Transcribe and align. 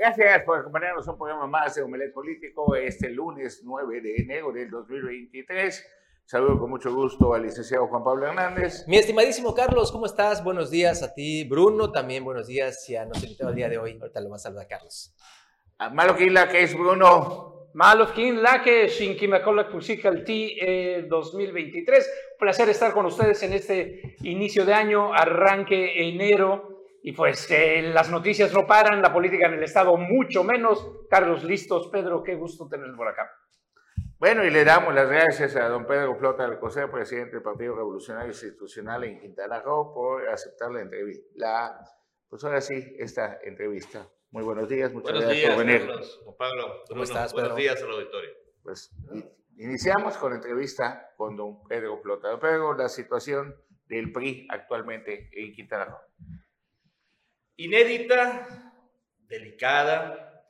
Gracias 0.00 0.44
por 0.44 0.58
acompañarnos 0.58 1.06
un 1.08 1.18
programa 1.18 1.46
más 1.46 1.74
de 1.74 1.82
Omelet 1.82 2.14
Político 2.14 2.74
este 2.74 3.10
lunes 3.10 3.60
9 3.62 4.00
de 4.00 4.16
enero 4.16 4.50
del 4.50 4.70
2023. 4.70 5.86
Saludo 6.24 6.58
con 6.58 6.70
mucho 6.70 6.90
gusto 6.94 7.34
al 7.34 7.42
licenciado 7.42 7.86
Juan 7.86 8.02
Pablo 8.02 8.26
Hernández. 8.26 8.88
Mi 8.88 8.96
estimadísimo 8.96 9.54
Carlos, 9.54 9.92
¿cómo 9.92 10.06
estás? 10.06 10.42
Buenos 10.42 10.70
días 10.70 11.02
a 11.02 11.12
ti, 11.12 11.44
Bruno. 11.44 11.92
También 11.92 12.24
buenos 12.24 12.46
días 12.46 12.82
si 12.82 12.96
a 12.96 13.04
nuestro 13.04 13.26
invitado 13.26 13.50
el 13.50 13.56
día 13.56 13.68
de 13.68 13.76
hoy. 13.76 13.98
Ahorita 14.00 14.22
lo 14.22 14.30
va 14.30 14.36
a 14.36 14.38
saludar 14.38 14.66
Carlos. 14.68 15.14
A 15.76 15.90
Malo 15.90 16.16
Quila, 16.16 16.48
que 16.48 16.62
es 16.62 16.72
Bruno. 16.72 17.68
Malofkin 17.74 18.42
Lake 18.42 18.88
Shinkimakolak 18.88 19.70
Pusikalti 19.70 20.56
2023. 21.10 22.10
Placer 22.38 22.70
estar 22.70 22.94
con 22.94 23.04
ustedes 23.04 23.42
en 23.42 23.52
este 23.52 24.16
inicio 24.22 24.64
de 24.64 24.72
año, 24.72 25.12
arranque 25.12 26.08
enero. 26.08 26.69
Y 27.02 27.12
pues 27.12 27.50
eh, 27.50 27.82
las 27.82 28.10
noticias 28.10 28.52
no 28.52 28.66
paran, 28.66 29.00
la 29.00 29.12
política 29.12 29.46
en 29.46 29.54
el 29.54 29.62
Estado 29.62 29.96
mucho 29.96 30.44
menos. 30.44 31.06
Carlos, 31.08 31.44
listos. 31.44 31.88
Pedro, 31.88 32.22
qué 32.22 32.34
gusto 32.34 32.68
tenerlos 32.68 32.96
por 32.96 33.08
acá. 33.08 33.30
Bueno, 34.18 34.44
y 34.44 34.50
le 34.50 34.64
damos 34.64 34.94
las 34.94 35.08
gracias 35.08 35.56
a 35.56 35.66
don 35.68 35.86
Pedro 35.86 36.14
Flota 36.14 36.44
Alcocer, 36.44 36.90
presidente 36.90 37.36
del 37.36 37.42
Partido 37.42 37.74
Revolucionario 37.74 38.28
Institucional 38.28 39.02
en 39.04 39.18
Quintana 39.18 39.62
Roo, 39.62 39.94
por 39.94 40.28
aceptar 40.28 40.70
la 40.70 40.82
entrevista. 40.82 41.24
La, 41.36 41.80
pues 42.28 42.44
ahora 42.44 42.60
sí, 42.60 42.96
esta 42.98 43.38
entrevista. 43.42 44.06
Muy 44.30 44.44
buenos 44.44 44.68
días, 44.68 44.92
muchas 44.92 45.12
buenos 45.12 45.24
gracias 45.24 45.42
días, 45.42 45.56
por 45.56 45.64
venir. 45.64 45.90
Juan 46.22 46.36
Pablo, 46.36 46.82
¿Cómo 46.86 47.02
estás, 47.02 47.32
buenos 47.32 47.52
Pedro? 47.52 47.62
días 47.62 47.82
al 47.82 47.90
auditorio. 47.92 48.30
Pues 48.62 48.94
iniciamos 49.56 50.18
con 50.18 50.32
la 50.32 50.36
entrevista 50.36 51.12
con 51.16 51.34
don 51.34 51.66
Pedro 51.66 51.98
Flota. 52.02 52.28
Don 52.28 52.40
Pedro, 52.40 52.74
la 52.74 52.90
situación 52.90 53.56
del 53.88 54.12
PRI 54.12 54.46
actualmente 54.50 55.30
en 55.32 55.54
Quintana 55.54 55.86
Roo. 55.86 55.98
Inédita, 57.60 58.48
delicada, 59.28 60.46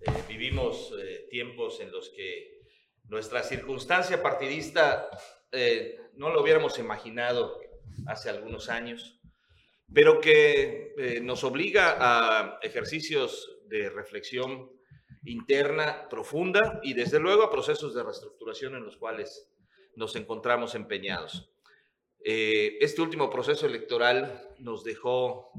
eh, 0.00 0.10
vivimos 0.26 0.94
eh, 0.98 1.26
tiempos 1.30 1.78
en 1.80 1.92
los 1.92 2.08
que 2.08 2.62
nuestra 3.04 3.42
circunstancia 3.42 4.22
partidista 4.22 5.10
eh, 5.52 6.00
no 6.14 6.30
lo 6.30 6.40
hubiéramos 6.40 6.78
imaginado 6.78 7.60
hace 8.06 8.30
algunos 8.30 8.70
años, 8.70 9.20
pero 9.92 10.22
que 10.22 11.20
nos 11.22 11.44
obliga 11.44 11.96
a 12.00 12.58
ejercicios 12.62 13.60
de 13.66 13.90
reflexión 13.90 14.72
interna 15.24 16.08
profunda 16.08 16.80
y 16.82 16.94
desde 16.94 17.20
luego 17.20 17.42
a 17.42 17.50
procesos 17.50 17.94
de 17.94 18.02
reestructuración 18.02 18.74
en 18.74 18.84
los 18.84 18.96
cuales 18.96 19.50
nos 19.96 20.16
encontramos 20.16 20.74
empeñados. 20.74 21.52
Este 22.20 23.02
último 23.02 23.28
proceso 23.28 23.66
electoral 23.66 24.48
nos 24.58 24.82
dejó, 24.82 25.52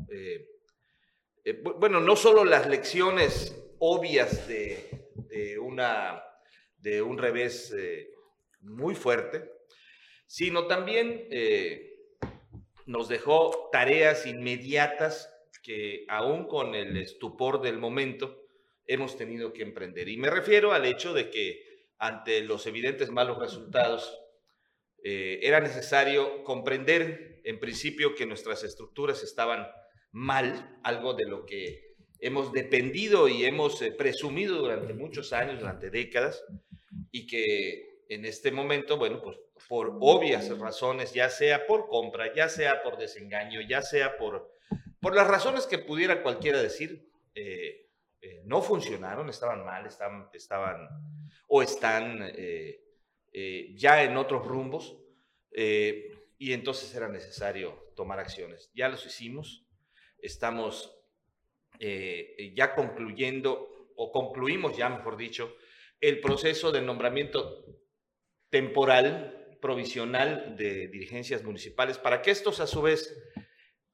eh, 1.45 1.61
bu- 1.61 1.75
bueno, 1.79 1.99
no 1.99 2.15
solo 2.15 2.43
las 2.43 2.67
lecciones 2.67 3.55
obvias 3.79 4.47
de, 4.47 5.07
de 5.29 5.59
una, 5.59 6.23
de 6.77 7.01
un 7.01 7.17
revés 7.17 7.73
eh, 7.77 8.09
muy 8.61 8.95
fuerte, 8.95 9.51
sino 10.25 10.67
también 10.67 11.27
eh, 11.31 11.97
nos 12.85 13.07
dejó 13.07 13.69
tareas 13.71 14.25
inmediatas 14.25 15.33
que 15.63 16.05
aún 16.07 16.47
con 16.47 16.75
el 16.75 16.97
estupor 16.97 17.61
del 17.61 17.77
momento 17.77 18.43
hemos 18.85 19.17
tenido 19.17 19.53
que 19.53 19.63
emprender. 19.63 20.09
Y 20.09 20.17
me 20.17 20.29
refiero 20.29 20.71
al 20.73 20.85
hecho 20.85 21.13
de 21.13 21.29
que 21.29 21.87
ante 21.97 22.41
los 22.41 22.65
evidentes 22.65 23.09
malos 23.09 23.37
resultados, 23.37 24.17
era 25.01 25.59
necesario 25.61 26.43
comprender 26.43 27.39
en 27.45 27.59
principio 27.59 28.15
que 28.15 28.25
nuestras 28.25 28.63
estructuras 28.63 29.23
estaban 29.23 29.65
mal, 30.11 30.79
algo 30.83 31.13
de 31.13 31.25
lo 31.25 31.45
que 31.45 31.95
hemos 32.19 32.51
dependido 32.51 33.27
y 33.27 33.45
hemos 33.45 33.81
eh, 33.81 33.91
presumido 33.91 34.57
durante 34.57 34.93
muchos 34.93 35.31
años, 35.33 35.59
durante 35.59 35.89
décadas, 35.89 36.43
y 37.11 37.27
que 37.27 38.03
en 38.09 38.25
este 38.25 38.51
momento, 38.51 38.97
bueno, 38.97 39.21
pues 39.21 39.37
por 39.67 39.97
obvias 40.01 40.49
razones, 40.57 41.13
ya 41.13 41.29
sea 41.29 41.65
por 41.65 41.87
compra, 41.87 42.33
ya 42.33 42.49
sea 42.49 42.81
por 42.81 42.97
desengaño, 42.97 43.61
ya 43.61 43.81
sea 43.81 44.17
por, 44.17 44.51
por 44.99 45.15
las 45.15 45.27
razones 45.27 45.67
que 45.67 45.79
pudiera 45.79 46.23
cualquiera 46.23 46.61
decir, 46.61 47.09
eh, 47.35 47.87
eh, 48.21 48.41
no 48.45 48.61
funcionaron, 48.61 49.29
estaban 49.29 49.63
mal, 49.63 49.85
estaban, 49.85 50.29
estaban 50.33 50.89
o 51.47 51.61
están 51.61 52.31
ya 53.75 54.03
en 54.03 54.17
otros 54.17 54.45
rumbos, 54.45 54.97
y 55.51 56.53
entonces 56.53 56.93
era 56.95 57.07
necesario 57.07 57.91
tomar 57.95 58.19
acciones. 58.19 58.71
Ya 58.73 58.89
los 58.89 59.05
hicimos, 59.05 59.68
estamos 60.21 60.95
eh, 61.79 62.53
ya 62.55 62.75
concluyendo, 62.75 63.91
o 63.95 64.11
concluimos 64.11 64.77
ya, 64.77 64.89
mejor 64.89 65.17
dicho, 65.17 65.55
el 66.01 66.19
proceso 66.19 66.71
de 66.71 66.81
nombramiento 66.81 67.65
temporal, 68.49 69.57
provisional 69.61 70.55
de 70.55 70.87
dirigencias 70.87 71.43
municipales, 71.43 71.97
para 71.97 72.21
que 72.21 72.31
estos 72.31 72.59
a 72.59 72.67
su 72.67 72.81
vez 72.81 73.17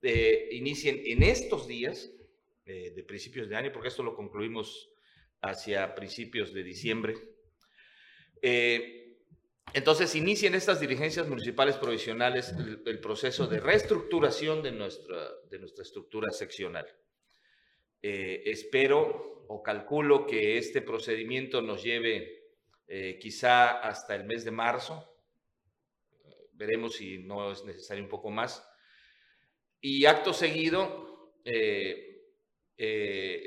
eh, 0.02 0.50
inicien 0.52 1.02
en 1.06 1.24
estos 1.24 1.68
días 1.68 2.12
eh, 2.66 2.92
de 2.96 3.04
principios 3.04 3.50
de 3.50 3.56
año, 3.56 3.72
porque 3.72 3.90
esto 3.90 4.04
lo 4.04 4.16
concluimos 4.16 4.90
hacia 5.42 5.96
principios 5.96 6.54
de 6.54 6.64
diciembre. 6.64 7.16
Entonces 9.74 10.16
inicien 10.16 10.56
estas 10.56 10.80
dirigencias 10.80 11.28
municipales 11.28 11.76
provisionales 11.78 12.54
el, 12.86 13.00
proceso 13.00 13.48
de 13.48 13.60
reestructuración 13.60 14.62
de 14.62 14.72
nuestra, 14.72 15.30
de 15.50 15.60
nuestra 15.60 15.84
estructura 15.84 16.32
seccional. 16.32 16.88
Eh, 18.02 18.44
espero 18.46 19.46
o 19.48 19.62
calculo 19.64 20.26
que 20.26 20.58
este 20.58 20.82
procedimiento 20.82 21.62
nos 21.62 21.84
lleve 21.84 22.54
eh, 22.88 23.18
quizá 23.20 23.80
hasta 23.80 24.16
el 24.16 24.26
mes 24.26 24.46
de 24.46 24.52
marzo. 24.52 25.12
Veremos 26.54 26.96
si 26.96 27.18
no 27.18 27.52
es 27.52 27.66
necesario 27.66 28.04
un 28.04 28.10
poco 28.10 28.30
más. 28.30 28.66
Y 29.82 30.06
acto 30.06 30.34
seguido 30.34 31.36
eh, 31.44 32.32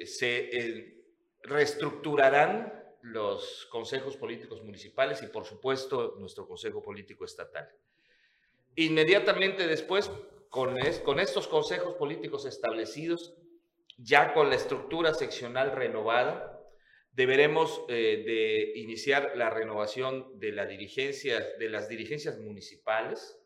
se 0.05 1.05
reestructurarán 1.43 2.78
los 3.03 3.66
consejos 3.70 4.16
políticos 4.16 4.62
municipales 4.62 5.22
y 5.22 5.28
por 5.28 5.44
supuesto 5.44 6.16
nuestro 6.19 6.47
consejo 6.47 6.82
político 6.82 7.25
estatal. 7.25 7.69
Inmediatamente 8.76 9.66
después, 9.66 10.10
con, 10.48 10.78
es- 10.78 11.00
con 11.00 11.20
estos 11.20 11.48
consejos 11.48 11.94
políticos 11.94 12.44
establecidos, 12.47 13.34
ya 13.97 14.32
con 14.32 14.48
la 14.48 14.56
estructura 14.56 15.12
seccional 15.14 15.72
renovada, 15.72 16.54
deberemos 17.12 17.84
eh, 17.88 18.22
de 18.25 18.78
iniciar 18.81 19.32
la 19.34 19.50
renovación 19.50 20.38
de 20.38 20.53
dirigencia, 20.66 21.44
las 21.59 21.88
dirigencias 21.88 22.38
municipales. 22.38 23.41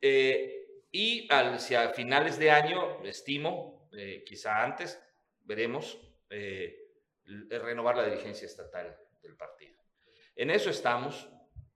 Eh, 0.00 0.66
y 0.90 1.26
hacia 1.30 1.90
finales 1.90 2.38
de 2.38 2.50
año, 2.50 3.02
estimo, 3.04 3.88
eh, 3.92 4.22
quizá 4.24 4.62
antes, 4.62 5.02
veremos, 5.42 6.00
eh, 6.30 6.83
renovar 7.26 7.96
la 7.96 8.04
dirigencia 8.04 8.46
estatal 8.46 8.96
del 9.22 9.36
partido. 9.36 9.84
En 10.36 10.50
eso 10.50 10.70
estamos, 10.70 11.28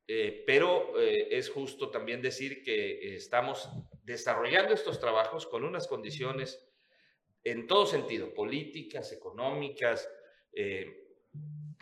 eh, 0.07 0.43
pero 0.47 0.99
eh, 0.99 1.29
es 1.31 1.51
justo 1.51 1.91
también 1.91 2.23
decir 2.23 2.63
que 2.63 3.15
estamos 3.15 3.69
desarrollando 4.03 4.75
estos 4.75 4.99
trabajos 4.99 5.47
con 5.47 5.65
unas 5.65 5.87
condiciones 5.87 6.67
en 7.45 7.67
todo 7.67 7.87
sentido, 7.87 8.35
políticas, 8.35 9.13
económicas, 9.13 10.11
eh, 10.53 11.05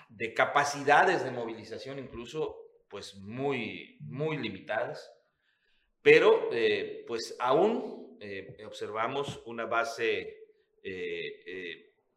de 0.09 0.35
capacidades 0.35 1.25
de 1.25 1.31
movilización 1.31 1.99
incluso, 1.99 2.85
pues 2.89 3.15
muy, 3.17 3.97
muy 4.01 4.39
limitadas, 4.39 5.13
pero 6.03 6.51
pues 7.07 7.37
aún 7.39 8.19
observamos 8.65 9.43
una 9.45 9.67
base 9.67 10.47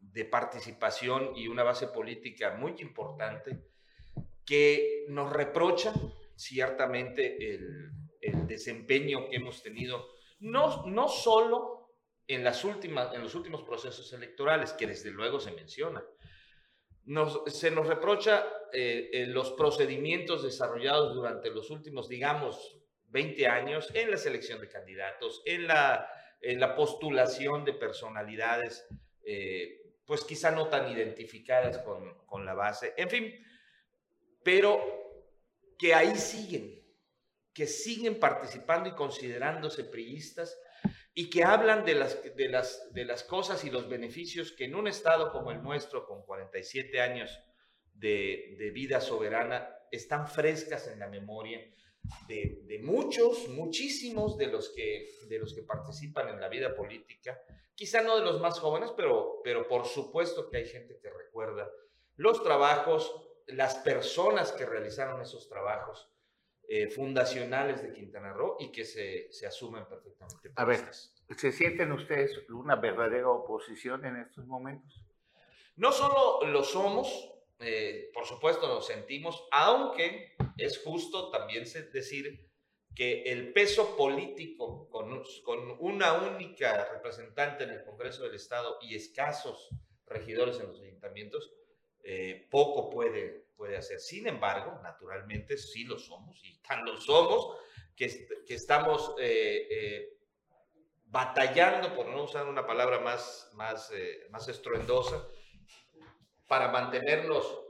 de 0.00 0.24
participación 0.24 1.36
y 1.36 1.46
una 1.46 1.62
base 1.62 1.86
política 1.88 2.56
muy 2.56 2.74
importante 2.80 3.58
que 4.44 5.04
nos 5.08 5.32
reprocha 5.32 5.92
ciertamente 6.34 7.54
el, 7.54 7.92
el 8.20 8.46
desempeño 8.46 9.28
que 9.28 9.36
hemos 9.36 9.62
tenido, 9.62 10.08
no, 10.40 10.86
no 10.86 11.08
solo 11.08 11.80
en, 12.26 12.44
las 12.44 12.64
últimas, 12.64 13.14
en 13.14 13.22
los 13.22 13.34
últimos 13.34 13.62
procesos 13.62 14.12
electorales, 14.12 14.72
que 14.72 14.86
desde 14.86 15.10
luego 15.10 15.40
se 15.40 15.52
menciona, 15.52 16.02
nos, 17.04 17.42
se 17.46 17.70
nos 17.70 17.86
reprocha 17.86 18.46
eh, 18.72 19.10
eh, 19.12 19.26
los 19.26 19.52
procedimientos 19.52 20.42
desarrollados 20.42 21.14
durante 21.14 21.50
los 21.50 21.70
últimos, 21.70 22.08
digamos, 22.08 22.78
20 23.06 23.48
años 23.48 23.90
en 23.94 24.10
la 24.10 24.16
selección 24.16 24.60
de 24.60 24.68
candidatos, 24.68 25.42
en 25.44 25.66
la, 25.66 26.08
en 26.40 26.60
la 26.60 26.76
postulación 26.76 27.64
de 27.64 27.72
personalidades, 27.72 28.86
eh, 29.24 29.89
pues 30.10 30.24
quizá 30.24 30.50
no 30.50 30.66
tan 30.66 30.90
identificadas 30.90 31.78
con, 31.78 32.26
con 32.26 32.44
la 32.44 32.52
base, 32.52 32.94
en 32.96 33.08
fin, 33.08 33.32
pero 34.42 34.82
que 35.78 35.94
ahí 35.94 36.16
siguen, 36.16 36.84
que 37.54 37.68
siguen 37.68 38.18
participando 38.18 38.88
y 38.88 38.96
considerándose 38.96 39.84
priistas 39.84 40.58
y 41.14 41.30
que 41.30 41.44
hablan 41.44 41.84
de 41.84 41.94
las, 41.94 42.20
de, 42.34 42.48
las, 42.48 42.92
de 42.92 43.04
las 43.04 43.22
cosas 43.22 43.64
y 43.64 43.70
los 43.70 43.88
beneficios 43.88 44.50
que 44.50 44.64
en 44.64 44.74
un 44.74 44.88
estado 44.88 45.30
como 45.30 45.52
el 45.52 45.62
nuestro, 45.62 46.04
con 46.04 46.24
47 46.26 47.00
años 47.00 47.38
de, 47.94 48.56
de 48.58 48.72
vida 48.72 49.00
soberana, 49.00 49.76
están 49.92 50.26
frescas 50.26 50.88
en 50.88 50.98
la 50.98 51.06
memoria 51.06 51.64
de, 52.28 52.62
de, 52.64 52.78
muchos, 52.80 53.48
muchísimos 53.48 54.36
de 54.36 54.46
los, 54.46 54.70
que, 54.70 55.08
de 55.28 55.38
los 55.38 55.54
que 55.54 55.62
participan 55.62 56.28
en 56.28 56.40
la 56.40 56.48
vida 56.48 56.74
política, 56.74 57.40
quizá 57.74 58.02
no 58.02 58.16
de 58.16 58.24
los 58.24 58.40
más 58.40 58.58
jóvenes, 58.58 58.92
pero, 58.96 59.40
pero 59.44 59.66
por 59.68 59.86
supuesto 59.86 60.48
que 60.48 60.58
hay 60.58 60.66
gente 60.66 60.98
que 61.00 61.10
recuerda 61.10 61.70
los 62.16 62.42
trabajos, 62.42 63.14
las 63.46 63.76
personas 63.76 64.52
que 64.52 64.66
realizaron 64.66 65.20
esos 65.20 65.48
trabajos 65.48 66.10
eh, 66.68 66.88
fundacionales 66.88 67.82
de 67.82 67.92
Quintana 67.92 68.32
Roo 68.32 68.56
y 68.60 68.70
que 68.70 68.84
se, 68.84 69.32
se 69.32 69.46
asumen 69.46 69.86
perfectamente. 69.86 70.52
A 70.54 70.64
ver, 70.64 70.88
¿se 71.36 71.50
sienten 71.50 71.90
ustedes 71.92 72.48
una 72.48 72.76
verdadera 72.76 73.28
oposición 73.28 74.04
en 74.04 74.16
estos 74.16 74.46
momentos? 74.46 75.04
No 75.76 75.90
solo 75.90 76.46
lo 76.46 76.62
somos, 76.62 77.32
eh, 77.60 78.10
por 78.12 78.26
supuesto 78.26 78.66
nos 78.68 78.86
sentimos, 78.86 79.44
aunque 79.50 80.34
es 80.56 80.82
justo 80.82 81.30
también 81.30 81.64
decir 81.92 82.50
que 82.94 83.22
el 83.22 83.52
peso 83.52 83.96
político 83.96 84.88
con, 84.90 85.22
con, 85.44 85.76
una 85.78 86.14
única 86.14 86.88
representante 86.92 87.64
en 87.64 87.70
el 87.70 87.84
Congreso 87.84 88.24
del 88.24 88.34
Estado 88.34 88.78
y 88.82 88.94
escasos 88.94 89.70
regidores 90.06 90.58
en 90.58 90.66
los 90.68 90.80
ayuntamientos, 90.80 91.52
eh, 92.02 92.48
poco 92.50 92.90
puede, 92.90 93.46
puede 93.56 93.76
hacer. 93.76 94.00
Sin 94.00 94.26
embargo, 94.26 94.80
naturalmente 94.82 95.56
sí 95.56 95.84
lo 95.84 95.98
somos 95.98 96.42
y 96.44 96.58
tan 96.60 96.84
lo 96.84 96.96
somos 97.00 97.56
que, 97.94 98.26
que 98.46 98.54
estamos 98.54 99.14
eh, 99.20 99.68
eh, 99.70 100.18
batallando, 101.06 101.94
por 101.94 102.06
no 102.06 102.24
usar 102.24 102.46
una 102.46 102.66
palabra 102.66 103.00
más, 103.00 103.50
más, 103.54 103.92
más 104.30 104.48
estruendosa, 104.48 105.26
para 106.50 106.66
mantenernos 106.66 107.62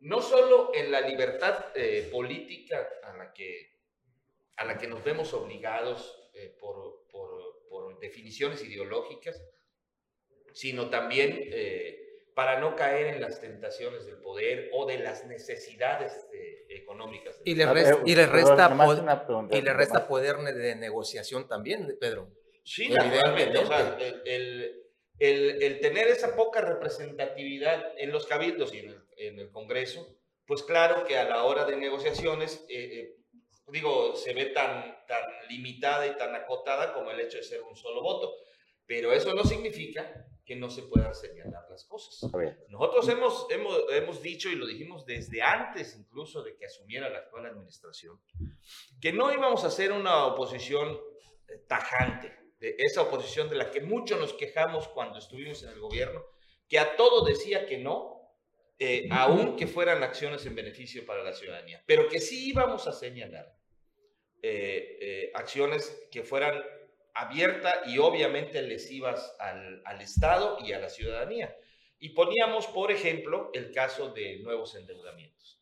no 0.00 0.22
solo 0.22 0.70
en 0.72 0.90
la 0.90 1.02
libertad 1.02 1.66
eh, 1.74 2.08
política 2.10 2.88
a 3.02 3.14
la, 3.14 3.30
que, 3.34 3.76
a 4.56 4.64
la 4.64 4.78
que 4.78 4.86
nos 4.86 5.04
vemos 5.04 5.34
obligados 5.34 6.30
eh, 6.32 6.56
por, 6.58 7.04
por, 7.10 7.66
por, 7.68 8.00
definiciones 8.00 8.64
ideológicas, 8.64 9.38
sino 10.54 10.88
también 10.88 11.40
eh, 11.42 12.22
para 12.34 12.58
no 12.58 12.74
caer 12.74 13.08
en 13.08 13.20
las 13.20 13.38
tentaciones 13.38 14.06
del 14.06 14.16
poder 14.16 14.70
o 14.72 14.86
de 14.86 14.98
las 15.00 15.26
necesidades 15.26 16.26
económicas. 16.70 17.38
Y 17.44 17.54
le, 17.54 17.66
resta, 17.66 18.00
y 18.06 18.14
le 18.14 18.26
resta, 18.26 18.74
y 19.50 19.60
le 19.60 19.72
resta 19.74 20.08
poder 20.08 20.38
de 20.38 20.74
negociación 20.74 21.46
también, 21.46 21.98
Pedro. 22.00 22.30
Sí, 22.64 22.88
naturalmente. 22.88 23.58
O 23.58 23.66
sea, 23.66 23.98
el, 24.00 24.22
el, 24.24 24.81
el, 25.18 25.80
tener 25.80 26.08
esa 26.08 26.34
poca 26.34 26.60
representatividad 26.60 27.92
en 27.96 28.12
los 28.12 28.26
cabildos 28.26 28.74
y 28.74 28.80
en 28.80 28.88
el, 28.90 29.04
en 29.16 29.38
el 29.38 29.50
Congreso, 29.50 30.18
pues 30.46 30.62
claro 30.62 31.04
que 31.04 31.16
a 31.16 31.28
la 31.28 31.44
hora 31.44 31.64
de 31.64 31.76
negociaciones, 31.76 32.64
eh, 32.68 33.00
eh, 33.00 33.16
digo, 33.68 34.14
se 34.16 34.34
ve 34.34 34.46
tan, 34.46 35.04
tan 35.06 35.22
limitada 35.48 36.06
y 36.06 36.16
tan 36.16 36.34
acotada 36.34 36.92
como 36.92 37.10
el 37.10 37.20
hecho 37.20 37.38
de 37.38 37.44
ser 37.44 37.62
un 37.62 37.76
solo 37.76 38.02
voto. 38.02 38.34
Pero 38.84 39.12
eso 39.12 39.32
no 39.32 39.44
significa 39.44 40.26
que 40.44 40.56
no 40.56 40.68
se 40.68 40.82
puedan 40.82 41.14
señalar 41.14 41.64
las 41.70 41.84
cosas. 41.84 42.30
Nosotros 42.68 43.08
hemos, 43.08 43.46
hemos, 43.50 43.84
hemos 43.90 44.22
dicho, 44.22 44.48
y 44.48 44.56
lo 44.56 44.66
dijimos 44.66 45.06
desde 45.06 45.40
antes 45.40 45.96
incluso 45.96 46.42
de 46.42 46.56
que 46.56 46.66
asumiera 46.66 47.08
la 47.08 47.18
actual 47.18 47.46
administración, 47.46 48.20
que 49.00 49.12
no 49.12 49.32
íbamos 49.32 49.62
a 49.64 49.68
hacer 49.68 49.92
una 49.92 50.26
oposición 50.26 50.98
eh, 51.48 51.64
tajante, 51.68 52.36
de 52.62 52.76
esa 52.78 53.02
oposición 53.02 53.50
de 53.50 53.56
la 53.56 53.72
que 53.72 53.80
mucho 53.80 54.16
nos 54.16 54.34
quejamos 54.34 54.86
cuando 54.86 55.18
estuvimos 55.18 55.64
en 55.64 55.70
el 55.70 55.80
gobierno, 55.80 56.24
que 56.68 56.78
a 56.78 56.94
todo 56.94 57.24
decía 57.24 57.66
que 57.66 57.76
no, 57.76 58.36
eh, 58.78 59.08
aun 59.10 59.56
que 59.56 59.66
fueran 59.66 60.04
acciones 60.04 60.46
en 60.46 60.54
beneficio 60.54 61.04
para 61.04 61.24
la 61.24 61.32
ciudadanía, 61.32 61.82
pero 61.86 62.08
que 62.08 62.20
sí 62.20 62.48
íbamos 62.48 62.86
a 62.86 62.92
señalar 62.92 63.52
eh, 64.42 64.96
eh, 65.00 65.32
acciones 65.34 66.06
que 66.12 66.22
fueran 66.22 66.62
abiertas 67.14 67.74
y 67.86 67.98
obviamente 67.98 68.62
lesivas 68.62 69.34
al, 69.40 69.82
al 69.84 70.00
Estado 70.00 70.58
y 70.64 70.72
a 70.72 70.78
la 70.78 70.88
ciudadanía. 70.88 71.56
Y 71.98 72.10
poníamos, 72.10 72.68
por 72.68 72.92
ejemplo, 72.92 73.50
el 73.54 73.72
caso 73.72 74.12
de 74.12 74.38
nuevos 74.38 74.76
endeudamientos. 74.76 75.60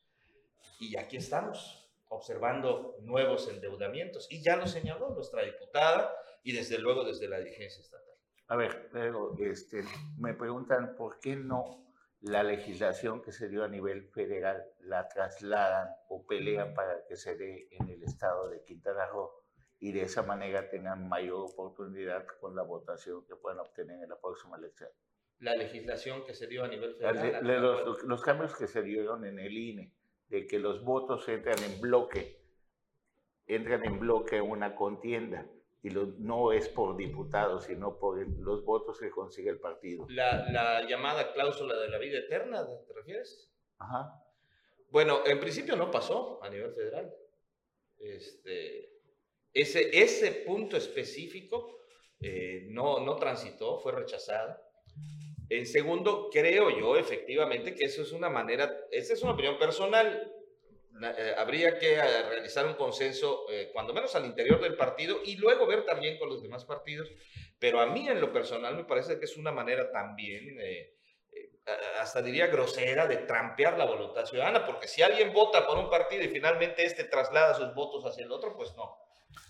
Y 0.78 0.98
aquí 0.98 1.16
estamos, 1.16 1.90
observando 2.08 2.96
nuevos 3.00 3.48
endeudamientos. 3.48 4.26
Y 4.30 4.42
ya 4.42 4.56
lo 4.56 4.66
señaló 4.66 5.10
nuestra 5.10 5.42
diputada, 5.42 6.14
y 6.42 6.52
desde 6.52 6.78
luego 6.78 7.04
desde 7.04 7.28
la 7.28 7.38
dirigencia 7.38 7.80
estatal. 7.80 8.14
A 8.48 8.56
ver, 8.56 8.88
pero 8.92 9.36
este, 9.38 9.84
me 10.18 10.34
preguntan 10.34 10.96
por 10.96 11.20
qué 11.20 11.36
no 11.36 11.86
la 12.22 12.42
legislación 12.42 13.22
que 13.22 13.32
se 13.32 13.48
dio 13.48 13.64
a 13.64 13.68
nivel 13.68 14.08
federal 14.10 14.62
la 14.80 15.08
trasladan 15.08 15.88
o 16.08 16.26
pelean 16.26 16.74
para 16.74 17.06
que 17.06 17.16
se 17.16 17.36
dé 17.36 17.68
en 17.70 17.88
el 17.88 18.02
estado 18.02 18.50
de 18.50 18.62
Quintana 18.64 19.06
Roo 19.06 19.30
y 19.78 19.92
de 19.92 20.02
esa 20.02 20.22
manera 20.22 20.68
tengan 20.68 21.08
mayor 21.08 21.48
oportunidad 21.48 22.26
con 22.40 22.54
la 22.54 22.62
votación 22.62 23.24
que 23.24 23.36
puedan 23.36 23.60
obtener 23.60 24.02
en 24.02 24.10
la 24.10 24.20
próxima 24.20 24.58
elección. 24.58 24.90
La 25.38 25.56
legislación 25.56 26.24
que 26.26 26.34
se 26.34 26.46
dio 26.46 26.64
a 26.64 26.68
nivel 26.68 26.96
federal. 26.96 27.46
los, 27.62 28.02
los 28.02 28.22
cambios 28.22 28.54
que 28.54 28.66
se 28.66 28.82
dieron 28.82 29.24
en 29.24 29.38
el 29.38 29.56
INE, 29.56 29.94
de 30.28 30.46
que 30.46 30.58
los 30.58 30.84
votos 30.84 31.26
entran 31.28 31.58
en 31.62 31.80
bloque, 31.80 32.42
entran 33.46 33.84
en 33.86 33.98
bloque 33.98 34.42
una 34.42 34.74
contienda 34.74 35.46
y 35.82 35.88
no 36.18 36.52
es 36.52 36.68
por 36.68 36.96
diputados, 36.96 37.64
sino 37.64 37.98
por 37.98 38.18
los 38.38 38.64
votos 38.64 38.98
que 38.98 39.10
consigue 39.10 39.50
el 39.50 39.58
partido. 39.58 40.06
La, 40.10 40.46
la, 40.50 40.86
llamada 40.86 41.32
cláusula 41.32 41.76
de 41.76 41.88
la 41.88 41.98
vida 41.98 42.18
eterna, 42.18 42.66
¿te 42.86 42.92
refieres? 42.92 43.50
Ajá. 43.78 44.22
Bueno, 44.90 45.20
en 45.24 45.40
principio 45.40 45.76
no 45.76 45.90
pasó 45.90 46.42
a 46.42 46.50
nivel 46.50 46.72
federal. 46.72 47.14
Este, 47.98 48.92
ese, 49.52 50.02
ese 50.02 50.32
punto 50.46 50.76
específico 50.76 51.78
eh, 52.20 52.66
no, 52.68 53.00
no 53.00 53.16
transitó, 53.16 53.78
fue 53.78 53.92
rechazado. 53.92 54.56
En 55.48 55.66
segundo, 55.66 56.28
creo 56.30 56.70
yo 56.70 56.96
efectivamente 56.96 57.74
que 57.74 57.84
eso 57.84 58.02
es 58.02 58.12
una 58.12 58.28
manera, 58.28 58.86
esa 58.90 59.14
es 59.14 59.22
una 59.22 59.32
opinión 59.32 59.58
personal, 59.58 60.32
eh, 61.02 61.34
habría 61.36 61.78
que 61.78 61.94
eh, 61.94 62.22
realizar 62.28 62.66
un 62.66 62.74
consenso, 62.74 63.46
eh, 63.50 63.70
cuando 63.72 63.92
menos 63.92 64.14
al 64.14 64.26
interior 64.26 64.60
del 64.60 64.76
partido, 64.76 65.20
y 65.24 65.36
luego 65.36 65.66
ver 65.66 65.84
también 65.84 66.18
con 66.18 66.28
los 66.28 66.42
demás 66.42 66.64
partidos. 66.64 67.08
Pero 67.58 67.80
a 67.80 67.86
mí 67.86 68.08
en 68.08 68.20
lo 68.20 68.32
personal 68.32 68.76
me 68.76 68.84
parece 68.84 69.18
que 69.18 69.24
es 69.24 69.36
una 69.36 69.52
manera 69.52 69.90
también, 69.90 70.58
hasta 72.00 72.22
diría 72.22 72.46
grosera, 72.46 73.06
de 73.06 73.18
trampear 73.18 73.76
la 73.76 73.84
voluntad 73.84 74.24
ciudadana, 74.24 74.64
porque 74.64 74.88
si 74.88 75.02
alguien 75.02 75.32
vota 75.34 75.66
por 75.66 75.76
un 75.76 75.90
partido 75.90 76.24
y 76.24 76.28
finalmente 76.28 76.84
este 76.84 77.04
traslada 77.04 77.54
sus 77.54 77.74
votos 77.74 78.02
hacia 78.06 78.24
el 78.24 78.32
otro, 78.32 78.56
pues 78.56 78.74
no. 78.76 78.96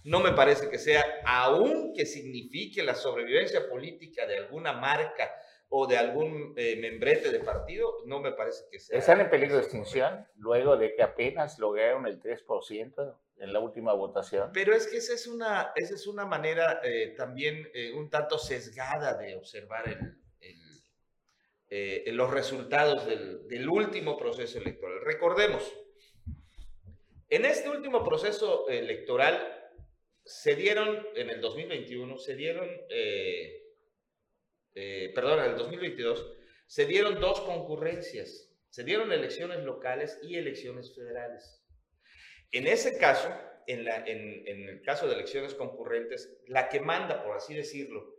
No 0.02 0.18
me 0.18 0.32
parece 0.32 0.68
que 0.68 0.78
sea, 0.78 1.22
aunque 1.24 2.04
signifique 2.04 2.82
la 2.82 2.96
sobrevivencia 2.96 3.68
política 3.68 4.26
de 4.26 4.38
alguna 4.38 4.72
marca 4.72 5.32
o 5.72 5.86
de 5.86 5.96
algún 5.96 6.52
eh, 6.56 6.76
membrete 6.80 7.30
de 7.30 7.38
partido, 7.40 7.98
no 8.04 8.20
me 8.20 8.32
parece 8.32 8.64
que 8.70 8.80
sea. 8.80 8.98
¿Están 8.98 9.20
en 9.20 9.30
peligro 9.30 9.56
de 9.56 9.62
extinción 9.62 10.26
luego 10.34 10.76
de 10.76 10.94
que 10.94 11.02
apenas 11.02 11.60
lograron 11.60 12.06
el 12.06 12.20
3% 12.20 13.16
en 13.38 13.52
la 13.52 13.60
última 13.60 13.92
votación? 13.92 14.50
Pero 14.52 14.74
es 14.74 14.88
que 14.88 14.96
esa 14.96 15.14
es 15.14 15.28
una, 15.28 15.72
esa 15.76 15.94
es 15.94 16.08
una 16.08 16.26
manera 16.26 16.80
eh, 16.82 17.14
también 17.16 17.70
eh, 17.72 17.92
un 17.92 18.10
tanto 18.10 18.36
sesgada 18.36 19.16
de 19.16 19.36
observar 19.36 19.88
el, 19.88 20.16
los 22.16 22.30
resultados 22.32 23.06
del, 23.06 23.46
del, 23.46 23.68
último 23.68 24.16
proceso 24.16 24.58
electoral. 24.58 25.02
Recordemos, 25.04 25.72
en 27.28 27.44
este 27.44 27.68
último 27.68 28.02
proceso 28.02 28.68
electoral 28.68 29.70
se 30.24 30.54
dieron, 30.54 31.06
en 31.14 31.30
el 31.30 31.40
2021, 31.40 32.18
se 32.18 32.34
dieron 32.34 32.68
eh, 32.88 33.59
perdón, 34.72 35.40
en 35.40 35.50
el 35.52 35.56
2022, 35.56 36.36
se 36.66 36.86
dieron 36.86 37.20
dos 37.20 37.40
concurrencias. 37.40 38.48
Se 38.68 38.84
dieron 38.84 39.12
elecciones 39.12 39.64
locales 39.64 40.18
y 40.22 40.36
elecciones 40.36 40.94
federales. 40.94 41.60
En 42.52 42.66
ese 42.66 42.98
caso, 42.98 43.28
en 43.66 43.88
el 43.88 44.82
caso 44.82 45.06
de 45.06 45.14
elecciones 45.14 45.54
concurrentes, 45.54 46.38
la 46.46 46.68
que 46.68 46.80
manda, 46.80 47.22
por 47.24 47.36
así 47.36 47.54
decirlo, 47.54 48.14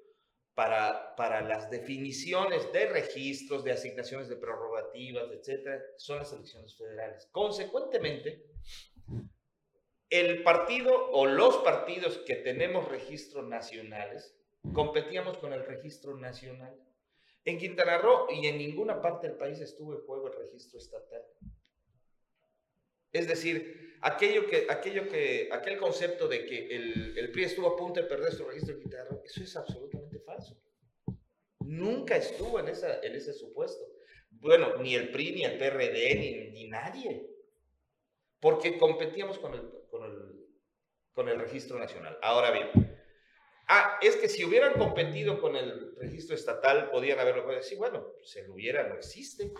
para, 0.53 1.15
para, 1.15 1.41
las 1.41 1.69
definiciones 1.69 2.71
de 2.73 2.87
registros, 2.87 3.63
de 3.63 3.71
asignaciones 3.71 4.27
de 4.27 4.35
prerrogativas, 4.35 5.31
etcétera, 5.31 5.81
son 5.97 6.17
las 6.17 6.33
elecciones 6.33 6.77
federales. 6.77 7.27
Consecuentemente, 7.31 8.43
el 10.09 10.43
partido 10.43 11.09
o 11.11 11.25
los 11.25 11.57
partidos 11.57 12.17
que 12.25 12.35
tenemos 12.35 12.89
registros 12.89 13.47
nacionales 13.47 14.37
competíamos 14.73 15.37
con 15.37 15.53
el 15.53 15.65
registro 15.65 16.17
nacional. 16.17 16.75
En 17.43 17.57
Quintana 17.57 17.97
Roo 17.97 18.27
y 18.29 18.45
en 18.45 18.57
ninguna 18.57 19.01
parte 19.01 19.27
del 19.27 19.37
país 19.37 19.59
estuvo 19.59 19.93
en 19.93 20.01
juego 20.01 20.27
el 20.27 20.37
registro 20.37 20.79
estatal. 20.79 21.23
Es 23.11 23.27
decir, 23.27 23.97
aquello 24.01 24.47
que, 24.47 24.67
aquello 24.69 25.09
que, 25.09 25.49
aquel 25.51 25.77
concepto 25.77 26.27
de 26.27 26.45
que 26.45 26.75
el, 26.75 27.31
PRI 27.31 27.45
estuvo 27.45 27.67
a 27.67 27.75
punto 27.75 28.01
de 28.01 28.07
perder 28.07 28.31
su 28.31 28.45
registro 28.45 28.75
de 28.75 28.81
Quintana 28.81 29.05
Roo, 29.05 29.23
eso 29.25 29.43
es 29.43 29.55
absolutamente 29.55 30.19
falso. 30.19 30.55
Nunca 31.59 32.15
estuvo 32.15 32.59
en, 32.59 32.67
en 32.67 33.15
ese 33.15 33.33
supuesto. 33.33 33.83
Bueno, 34.29 34.77
ni 34.77 34.95
el 34.95 35.11
PRI, 35.11 35.31
ni 35.33 35.43
el 35.43 35.57
PRD, 35.57 36.15
ni, 36.15 36.51
ni 36.51 36.67
nadie. 36.67 37.27
Porque 38.39 38.77
competíamos 38.77 39.39
con 39.39 39.53
el, 39.53 39.69
con, 39.89 40.03
el, 40.03 40.47
con 41.11 41.27
el 41.27 41.39
registro 41.39 41.77
nacional. 41.77 42.17
Ahora 42.21 42.51
bien, 42.51 42.90
ah, 43.71 43.97
es 44.01 44.17
que 44.17 44.27
si 44.27 44.43
hubieran 44.43 44.73
competido 44.73 45.39
con 45.39 45.55
el 45.55 45.95
registro 45.95 46.35
estatal, 46.35 46.89
podían 46.91 47.19
haberlo 47.19 47.47
decir, 47.47 47.77
bueno, 47.77 48.05
se 48.21 48.43
lo 48.43 48.53
hubiera, 48.53 48.87
no 48.87 48.95
existe. 48.95 49.51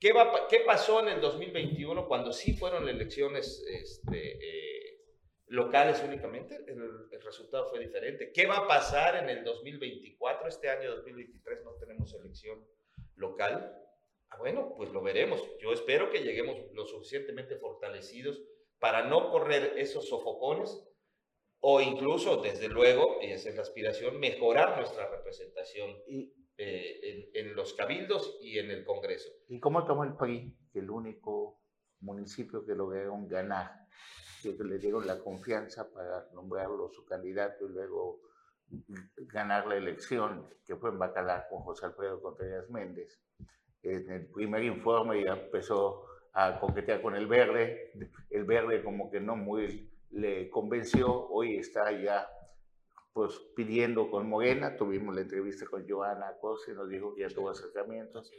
¿Qué, 0.00 0.12
va, 0.12 0.46
¿Qué 0.48 0.60
pasó 0.60 1.00
en 1.00 1.08
el 1.08 1.20
2021 1.20 2.08
cuando 2.08 2.32
sí 2.32 2.56
fueron 2.56 2.88
elecciones 2.88 3.64
este, 3.68 4.38
eh, 4.40 5.00
locales 5.46 6.02
únicamente? 6.04 6.56
El, 6.66 6.82
el, 7.10 7.22
resultado 7.22 7.68
fue 7.68 7.80
diferente. 7.80 8.32
¿Qué 8.32 8.46
va 8.46 8.58
a 8.58 8.68
pasar 8.68 9.16
en 9.16 9.28
el 9.28 9.44
2024? 9.44 10.48
Este 10.48 10.68
año 10.68 10.90
2023 10.96 11.64
no 11.64 11.74
tenemos 11.74 12.14
elección 12.14 12.64
local. 13.16 13.76
Ah, 14.30 14.38
bueno, 14.38 14.74
pues 14.76 14.90
lo 14.90 15.02
veremos. 15.02 15.42
Yo 15.60 15.72
espero 15.72 16.10
que 16.10 16.22
lleguemos 16.22 16.56
lo 16.72 16.86
suficientemente 16.86 17.56
fortalecidos 17.56 18.40
para 18.78 19.04
no 19.04 19.30
correr 19.30 19.74
esos 19.76 20.08
sofocones 20.08 20.84
o 21.60 21.80
incluso, 21.80 22.40
desde 22.40 22.68
luego, 22.68 23.18
y 23.20 23.32
esa 23.32 23.50
es 23.50 23.56
la 23.56 23.62
aspiración, 23.62 24.18
mejorar 24.20 24.76
nuestra 24.76 25.08
representación 25.08 25.90
y, 26.06 26.32
eh, 26.56 27.28
en, 27.34 27.46
en, 27.46 27.56
los 27.56 27.74
cabildos 27.74 28.38
y 28.40 28.58
en 28.58 28.70
el 28.70 28.84
Congreso. 28.84 29.30
¿Y 29.48 29.58
cómo 29.58 29.84
tomó 29.84 30.04
el 30.04 30.16
PRI, 30.16 30.56
que 30.72 30.78
el 30.80 30.90
único 30.90 31.60
municipio 32.00 32.64
que 32.64 32.74
lograron 32.74 33.28
ganar, 33.28 33.86
que 34.42 34.64
le 34.64 34.78
dieron 34.78 35.06
la 35.06 35.18
confianza 35.18 35.90
para 35.92 36.28
nombrarlo 36.32 36.88
su 36.90 37.04
candidato 37.04 37.66
y 37.66 37.72
luego 37.72 38.20
ganar 39.16 39.66
la 39.66 39.76
elección, 39.76 40.48
que 40.64 40.76
fue 40.76 40.90
en 40.90 40.98
Bacalar 40.98 41.48
con 41.48 41.62
José 41.62 41.86
Alfredo 41.86 42.20
Contreras 42.20 42.68
Méndez? 42.70 43.20
En 43.82 44.10
el 44.10 44.26
primer 44.26 44.62
informe 44.62 45.24
ya 45.24 45.32
empezó 45.32 46.04
a 46.32 46.58
coquetear 46.60 47.00
con 47.00 47.16
el 47.16 47.26
verde, 47.26 47.92
el 48.30 48.44
verde 48.44 48.82
como 48.82 49.10
que 49.10 49.20
no 49.20 49.34
muy 49.36 49.90
le 50.10 50.48
convenció, 50.50 51.28
hoy 51.28 51.56
está 51.56 51.90
ya 51.92 52.28
pues 53.12 53.40
pidiendo 53.56 54.10
con 54.10 54.28
Morena, 54.28 54.76
tuvimos 54.76 55.12
la 55.12 55.22
entrevista 55.22 55.66
con 55.66 55.88
Joana 55.88 56.36
Cose, 56.40 56.72
nos 56.72 56.88
dijo 56.88 57.14
que 57.14 57.22
ya 57.22 57.28
tuvo 57.28 57.50
acercamientos. 57.50 58.30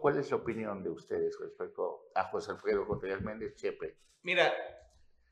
¿Cuál 0.00 0.18
es 0.18 0.30
la 0.30 0.36
opinión 0.36 0.82
de 0.84 0.90
ustedes 0.90 1.36
respecto 1.40 2.10
a 2.14 2.24
José 2.30 2.52
Alfredo 2.52 2.86
Contreras 2.86 3.20
Méndez 3.22 3.56
Chepe? 3.56 3.96
Mira, 4.22 4.54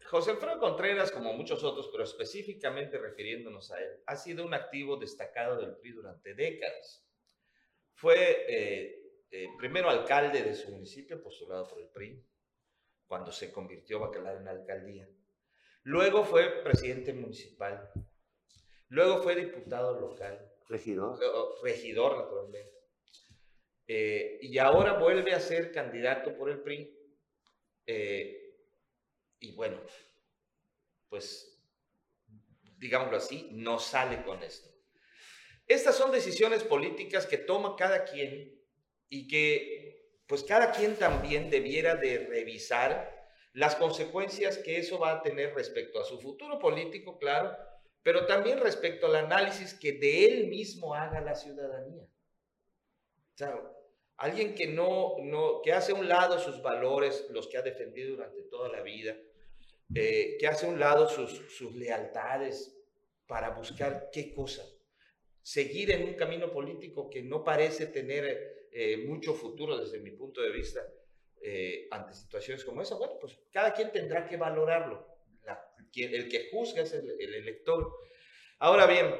José 0.06 0.32
Alfredo 0.32 0.58
Contreras, 0.58 1.12
como 1.12 1.32
muchos 1.34 1.62
otros, 1.62 1.88
pero 1.92 2.02
específicamente 2.02 2.98
refiriéndonos 2.98 3.70
a 3.70 3.80
él, 3.80 4.02
ha 4.06 4.16
sido 4.16 4.44
un 4.44 4.54
activo 4.54 4.96
destacado 4.96 5.56
del 5.56 5.76
PRI 5.76 5.92
durante 5.92 6.34
décadas. 6.34 7.06
Fue 7.92 8.44
eh, 8.48 9.04
eh, 9.30 9.48
primero 9.56 9.88
alcalde 9.88 10.42
de 10.42 10.54
su 10.54 10.72
municipio, 10.72 11.22
postulado 11.22 11.68
por 11.68 11.80
el 11.80 11.88
PRI, 11.88 12.22
cuando 13.06 13.30
se 13.30 13.52
convirtió 13.52 14.00
Bacalar 14.00 14.38
en 14.38 14.48
alcaldía. 14.48 15.08
Luego 15.84 16.24
fue 16.24 16.62
presidente 16.62 17.12
municipal. 17.12 17.90
Luego 18.88 19.22
fue 19.22 19.36
diputado 19.36 20.00
local. 20.00 20.50
Regidor. 20.68 21.18
Regidor, 21.62 22.16
naturalmente. 22.16 22.72
Eh, 23.86 24.38
y 24.40 24.56
ahora 24.58 24.98
vuelve 24.98 25.34
a 25.34 25.40
ser 25.40 25.72
candidato 25.72 26.36
por 26.36 26.50
el 26.50 26.62
PRI. 26.62 26.90
Eh, 27.86 28.56
y 29.40 29.54
bueno, 29.54 29.78
pues, 31.10 31.62
digámoslo 32.78 33.18
así, 33.18 33.50
no 33.52 33.78
sale 33.78 34.22
con 34.24 34.42
esto. 34.42 34.70
Estas 35.66 35.96
son 35.96 36.12
decisiones 36.12 36.62
políticas 36.64 37.26
que 37.26 37.38
toma 37.38 37.76
cada 37.76 38.04
quien 38.04 38.58
y 39.10 39.28
que, 39.28 40.22
pues, 40.26 40.44
cada 40.44 40.72
quien 40.72 40.96
también 40.96 41.50
debiera 41.50 41.94
de 41.94 42.26
revisar 42.26 43.23
las 43.54 43.76
consecuencias 43.76 44.58
que 44.58 44.78
eso 44.78 44.98
va 44.98 45.12
a 45.12 45.22
tener 45.22 45.54
respecto 45.54 46.00
a 46.00 46.04
su 46.04 46.20
futuro 46.20 46.58
político, 46.58 47.18
claro, 47.18 47.56
pero 48.02 48.26
también 48.26 48.58
respecto 48.58 49.06
al 49.06 49.14
análisis 49.14 49.74
que 49.74 49.92
de 49.92 50.26
él 50.26 50.48
mismo 50.48 50.94
haga 50.94 51.20
la 51.20 51.36
ciudadanía. 51.36 52.02
O 52.02 53.36
sea, 53.36 53.60
alguien 54.16 54.54
que 54.54 54.66
no, 54.66 55.14
no, 55.22 55.62
que 55.62 55.72
hace 55.72 55.92
a 55.92 55.94
un 55.94 56.08
lado 56.08 56.38
sus 56.38 56.60
valores, 56.62 57.26
los 57.30 57.46
que 57.46 57.56
ha 57.56 57.62
defendido 57.62 58.16
durante 58.16 58.42
toda 58.42 58.68
la 58.68 58.82
vida, 58.82 59.16
eh, 59.94 60.36
que 60.38 60.46
hace 60.48 60.66
a 60.66 60.70
un 60.70 60.80
lado 60.80 61.08
sus, 61.08 61.30
sus 61.56 61.74
lealtades 61.76 62.76
para 63.26 63.50
buscar 63.50 64.10
qué 64.12 64.34
cosa, 64.34 64.64
seguir 65.42 65.92
en 65.92 66.08
un 66.08 66.14
camino 66.14 66.52
político 66.52 67.08
que 67.08 67.22
no 67.22 67.44
parece 67.44 67.86
tener 67.86 68.68
eh, 68.72 68.96
mucho 69.06 69.34
futuro 69.34 69.78
desde 69.78 70.00
mi 70.00 70.10
punto 70.10 70.40
de 70.42 70.50
vista, 70.50 70.80
eh, 71.46 71.88
ante 71.90 72.14
situaciones 72.14 72.64
como 72.64 72.80
esa, 72.80 72.94
bueno, 72.94 73.18
pues 73.20 73.38
cada 73.52 73.74
quien 73.74 73.92
tendrá 73.92 74.26
que 74.26 74.38
valorarlo. 74.38 75.06
La, 75.42 75.62
quien, 75.92 76.14
el 76.14 76.26
que 76.26 76.48
juzga 76.50 76.80
es 76.80 76.94
el, 76.94 77.20
el, 77.20 77.34
elector. 77.34 77.94
Ahora 78.60 78.86
bien, 78.86 79.14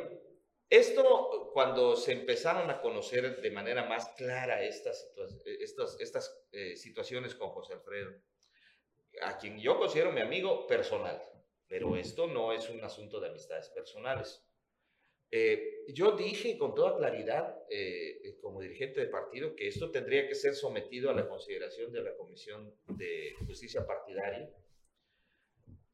esto 0.71 1.51
cuando 1.53 1.97
se 1.97 2.13
empezaron 2.13 2.71
a 2.71 2.81
conocer 2.81 3.43
de 3.43 3.51
manera 3.51 3.85
más 3.85 4.09
clara 4.17 4.63
estas, 4.63 5.13
estas, 5.45 6.01
estas 6.01 6.47
eh, 6.53 6.77
situaciones 6.77 7.35
con 7.35 7.51
José 7.51 7.75
Alfredo, 7.75 8.15
a 9.21 9.37
quien 9.37 9.61
yo 9.61 9.79
considero 9.79 10.11
mi 10.11 10.23
amigo 10.23 10.67
personal, 10.67 11.23
pero 11.69 11.95
esto 11.95 12.27
no 12.27 12.55
es 12.55 12.71
un 12.71 12.83
asunto 12.83 13.21
de 13.21 13.29
amistades 13.29 13.69
personales. 13.69 14.43
Eh, 15.31 15.85
yo 15.89 16.13
dije 16.13 16.57
con 16.57 16.75
toda 16.75 16.97
claridad, 16.97 17.59
eh, 17.69 18.21
eh, 18.25 18.37
como 18.41 18.61
dirigente 18.61 19.01
de 19.01 19.09
partido, 19.09 19.57
que 19.57 19.69
esto 19.69 19.91
tendría 19.91 20.29
que 20.29 20.35
ser 20.35 20.55
sometido 20.55 21.11
a 21.11 21.15
la 21.15 21.29
consideración 21.29 21.93
de 21.93 22.03
la 22.03 22.15
Comisión 22.17 22.73
de 22.87 23.35
Justicia 23.47 23.87
Partidaria. 23.87 24.49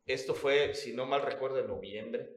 Esto 0.06 0.34
fue, 0.34 0.74
si 0.74 0.92
no 0.92 1.06
mal 1.06 1.22
recuerdo, 1.22 1.60
en 1.60 1.68
noviembre. 1.68 2.28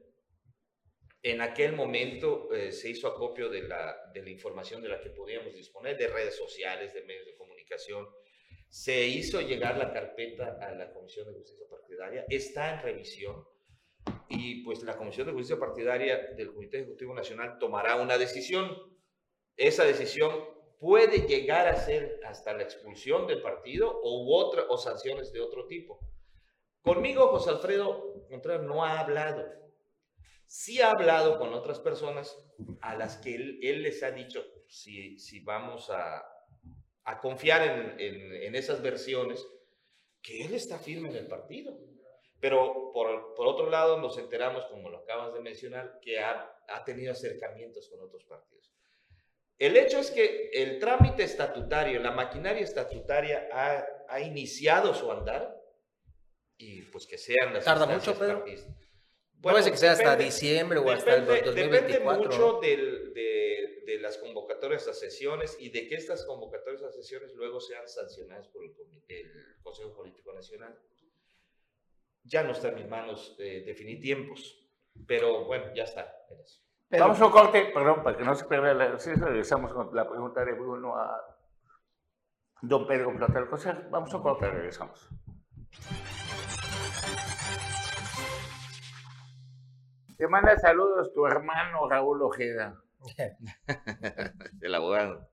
En 1.22 1.40
aquel 1.40 1.72
momento 1.72 2.48
se 2.70 2.90
hizo 2.90 3.08
acopio 3.08 3.48
de 3.48 3.62
la 3.62 4.12
información 4.26 4.82
de 4.82 4.90
la 4.90 5.00
que 5.00 5.10
podíamos 5.10 5.54
disponer, 5.54 5.96
de 5.96 6.08
redes 6.08 6.36
sociales, 6.36 6.92
de 6.92 7.02
medios 7.02 7.26
de 7.26 7.34
comunicación. 7.34 8.06
Se 8.68 9.06
hizo 9.06 9.40
llegar 9.40 9.78
la 9.78 9.92
carpeta 9.92 10.58
a 10.60 10.74
la 10.74 10.92
Comisión 10.92 11.26
de 11.26 11.32
Justicia 11.32 11.66
Partidaria. 11.68 12.26
Está 12.28 12.74
en 12.74 12.82
revisión 12.82 13.44
y 14.28 14.62
pues 14.62 14.82
la 14.82 14.96
Comisión 14.96 15.26
de 15.26 15.32
Justicia 15.32 15.58
Partidaria 15.58 16.32
del 16.36 16.52
Comité 16.52 16.78
Ejecutivo 16.78 17.14
Nacional 17.14 17.58
tomará 17.58 17.96
una 17.96 18.18
decisión. 18.18 18.70
Esa 19.56 19.84
decisión 19.84 20.32
puede 20.78 21.26
llegar 21.26 21.68
a 21.68 21.76
ser 21.76 22.20
hasta 22.24 22.52
la 22.52 22.62
expulsión 22.62 23.26
del 23.26 23.42
partido 23.42 24.00
o, 24.02 24.36
otra, 24.36 24.64
o 24.68 24.78
sanciones 24.78 25.32
de 25.32 25.40
otro 25.40 25.66
tipo. 25.66 26.00
Conmigo 26.82 27.28
José 27.28 27.50
Alfredo 27.50 28.26
Contreras 28.28 28.62
no 28.62 28.84
ha 28.84 29.00
hablado. 29.00 29.44
Sí 30.46 30.80
ha 30.80 30.90
hablado 30.90 31.38
con 31.38 31.54
otras 31.54 31.80
personas 31.80 32.36
a 32.80 32.96
las 32.96 33.16
que 33.16 33.34
él, 33.34 33.82
les 33.82 34.02
ha 34.02 34.10
dicho 34.10 34.44
si, 34.68 35.18
si 35.18 35.40
vamos 35.40 35.90
a, 35.90 36.22
a 37.04 37.20
confiar 37.20 37.98
en, 37.98 38.34
en 38.34 38.54
esas 38.54 38.82
versiones, 38.82 39.46
que 40.20 40.44
él 40.44 40.54
está 40.54 40.78
firme 40.78 41.10
en 41.10 41.16
el 41.16 41.26
partido 41.26 41.78
pero 42.44 42.90
por, 42.92 43.32
por, 43.32 43.46
otro 43.46 43.70
lado 43.70 43.98
nos 43.98 44.18
enteramos, 44.18 44.66
como 44.66 44.90
lo 44.90 44.98
acabas 44.98 45.32
de 45.32 45.40
mencionar, 45.40 45.98
que 46.02 46.18
ha, 46.20 46.54
ha, 46.68 46.84
tenido 46.84 47.10
acercamientos 47.12 47.88
con 47.88 48.02
otros 48.02 48.22
partidos. 48.24 48.70
El 49.56 49.78
hecho 49.78 49.98
es 49.98 50.10
que 50.10 50.50
el 50.52 50.78
trámite 50.78 51.22
estatutario, 51.22 52.00
la 52.00 52.10
maquinaria 52.10 52.62
estatutaria 52.62 53.48
ha, 53.50 53.86
ha 54.10 54.20
iniciado 54.20 54.92
su 54.92 55.10
andar 55.10 55.58
y 56.58 56.82
pues 56.82 57.06
que 57.06 57.16
sean 57.16 57.54
las 57.54 57.64
¿Tarda 57.64 57.86
mucho, 57.86 58.12
Pedro? 58.12 58.40
Bueno, 58.40 58.60
Puede 59.40 59.70
que 59.70 59.78
sea 59.78 59.92
hasta 59.92 60.10
depende, 60.10 60.24
diciembre 60.26 60.78
o 60.80 60.82
depende, 60.82 60.98
hasta 60.98 61.14
el 61.14 61.44
2024. 61.46 61.88
Depende 61.88 62.00
mucho 62.00 62.60
del, 62.60 63.14
de, 63.14 63.84
de, 63.86 63.98
las 64.00 64.18
convocatorias 64.18 64.86
a 64.86 64.92
sesiones 64.92 65.56
y 65.58 65.70
de 65.70 65.88
que 65.88 65.94
estas 65.94 66.26
convocatorias 66.26 66.82
a 66.82 66.92
sesiones 66.92 67.32
luego 67.36 67.58
sean 67.58 67.88
sancionadas 67.88 68.48
por 68.48 68.64
el, 68.64 68.74
el 69.08 69.32
Consejo 69.62 69.94
Político 69.94 70.30
Nacional 70.34 70.78
ya 72.24 72.42
no 72.42 72.52
está 72.52 72.68
en 72.68 72.76
mis 72.76 72.88
manos 72.88 73.36
eh, 73.38 73.62
definir 73.64 74.00
tiempos, 74.00 74.58
pero 75.06 75.44
bueno, 75.44 75.66
ya 75.74 75.84
está. 75.84 76.10
Pero, 76.88 77.04
Vamos 77.04 77.20
a 77.20 77.26
un 77.26 77.32
corte, 77.32 77.70
perdón, 77.72 78.02
para 78.02 78.16
que 78.16 78.24
no 78.24 78.34
se 78.34 78.46
pierda 78.46 78.72
la 78.74 78.98
sí, 78.98 79.12
regresamos 79.14 79.72
con 79.72 79.94
la 79.94 80.08
pregunta 80.08 80.44
de 80.44 80.52
Bruno 80.52 80.96
a 80.96 81.20
don 82.62 82.86
Pedro 82.86 83.14
Plata 83.16 83.46
Cosa. 83.46 83.86
Vamos 83.90 84.12
a 84.12 84.16
un 84.16 84.22
corte, 84.22 84.50
regresamos. 84.50 85.08
Te 90.16 90.28
manda 90.28 90.56
saludos 90.58 91.12
tu 91.12 91.26
hermano 91.26 91.88
Raúl 91.88 92.22
Ojeda. 92.22 92.80
El 94.62 94.74
abogado. 94.74 95.28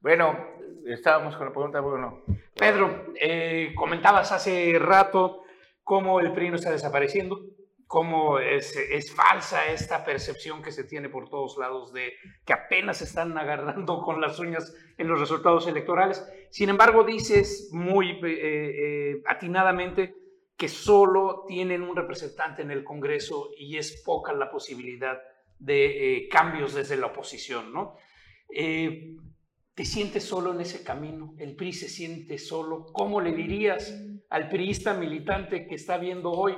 Bueno, 0.00 0.36
estábamos 0.84 1.34
con 1.36 1.46
la 1.46 1.52
pregunta, 1.52 1.80
Bruno. 1.80 2.22
Pedro, 2.54 3.06
eh, 3.18 3.72
comentabas 3.74 4.30
hace 4.30 4.78
rato 4.78 5.43
cómo 5.84 6.18
el 6.18 6.32
PRI 6.32 6.50
no 6.50 6.56
está 6.56 6.72
desapareciendo, 6.72 7.40
cómo 7.86 8.38
es, 8.38 8.74
falsa 9.14 9.70
esta 9.70 10.04
percepción 10.04 10.62
que 10.62 10.72
se 10.72 10.84
tiene 10.84 11.08
por 11.08 11.28
todos 11.28 11.56
lados 11.58 11.92
de 11.92 12.14
que 12.44 12.52
apenas 12.52 13.02
están 13.02 13.36
agarrando 13.38 14.02
con 14.04 14.20
las 14.20 14.38
uñas 14.38 14.74
en 14.98 15.06
los 15.06 15.20
resultados 15.20 15.68
electorales. 15.68 16.26
Sin 16.50 16.70
embargo, 16.70 17.04
dices 17.04 17.68
muy 17.72 18.12
eh, 18.12 18.20
eh, 18.24 19.22
atinadamente 19.26 20.16
que 20.56 20.68
solo 20.68 21.44
tienen 21.46 21.82
un 21.82 21.94
representante 21.94 22.62
en 22.62 22.70
el 22.70 22.84
Congreso 22.84 23.50
y 23.58 23.76
es 23.76 24.02
poca 24.04 24.32
la 24.32 24.50
posibilidad 24.50 25.20
de 25.58 26.16
eh, 26.16 26.28
cambios 26.28 26.74
desde 26.74 26.96
la 26.96 27.06
oposición, 27.06 27.72
¿no? 27.72 27.96
¿Te 28.48 29.84
sientes 29.84 30.22
solo 30.22 30.52
en 30.52 30.60
ese 30.60 30.84
camino? 30.84 31.34
¿El 31.38 31.56
PRI 31.56 31.72
se 31.72 31.88
siente 31.88 32.38
solo? 32.38 32.86
¿Cómo 32.92 33.20
le 33.20 33.32
dirías 33.32 33.92
al 34.30 34.48
priista 34.48 34.94
militante 34.94 35.66
que 35.66 35.74
está 35.74 35.98
viendo 35.98 36.30
hoy 36.30 36.54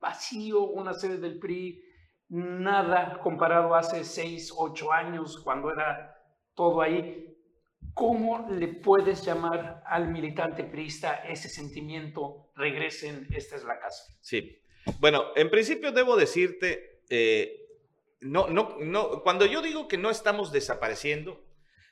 vacío 0.00 0.62
una 0.62 0.94
sede 0.94 1.18
del 1.18 1.38
PRI, 1.38 1.82
nada 2.28 3.18
comparado 3.22 3.74
hace 3.74 4.04
seis, 4.04 4.52
ocho 4.56 4.92
años 4.92 5.40
cuando 5.42 5.72
era 5.72 6.16
todo 6.54 6.80
ahí? 6.80 7.34
¿Cómo 7.94 8.46
le 8.50 8.68
puedes 8.68 9.24
llamar 9.24 9.82
al 9.86 10.08
militante 10.08 10.64
priista 10.64 11.14
ese 11.24 11.48
sentimiento, 11.48 12.50
regresen, 12.54 13.26
esta 13.34 13.56
es 13.56 13.64
la 13.64 13.78
casa? 13.78 14.04
Sí. 14.20 14.58
Bueno, 15.00 15.24
en 15.34 15.50
principio 15.50 15.92
debo 15.92 16.16
decirte, 16.16 17.02
eh, 17.08 17.66
no, 18.20 18.48
no, 18.48 18.76
no, 18.78 19.22
cuando 19.22 19.46
yo 19.46 19.62
digo 19.62 19.88
que 19.88 19.98
no 19.98 20.10
estamos 20.10 20.52
desapareciendo, 20.52 21.42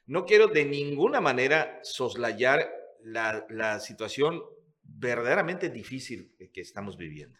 no 0.06 0.26
quiero 0.26 0.48
de 0.48 0.64
ninguna 0.64 1.20
manera 1.20 1.80
soslayar 1.82 2.70
la, 3.04 3.80
situación 3.80 4.42
verdaderamente 4.82 5.70
difícil 5.70 6.34
que 6.52 6.60
estamos 6.60 6.96
viviendo. 6.96 7.38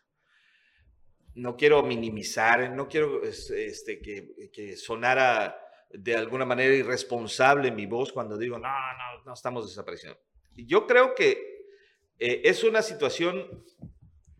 No 1.34 1.56
quiero 1.56 1.82
minimizar, 1.82 2.70
no 2.70 2.88
quiero 2.88 3.22
este, 3.24 4.00
que, 4.00 4.76
sonara 4.76 5.58
de 5.90 6.16
alguna 6.16 6.44
manera 6.44 6.74
irresponsable 6.74 7.70
mi 7.70 7.86
voz 7.86 8.12
cuando 8.12 8.36
digo, 8.36 8.58
no, 8.58 8.68
no, 8.68 9.24
no 9.24 9.34
estamos 9.34 9.68
desapareciendo. 9.68 10.18
Yo 10.54 10.86
creo 10.86 11.14
que 11.14 11.66
eh, 12.18 12.42
es 12.44 12.64
una 12.64 12.82
situación 12.82 13.64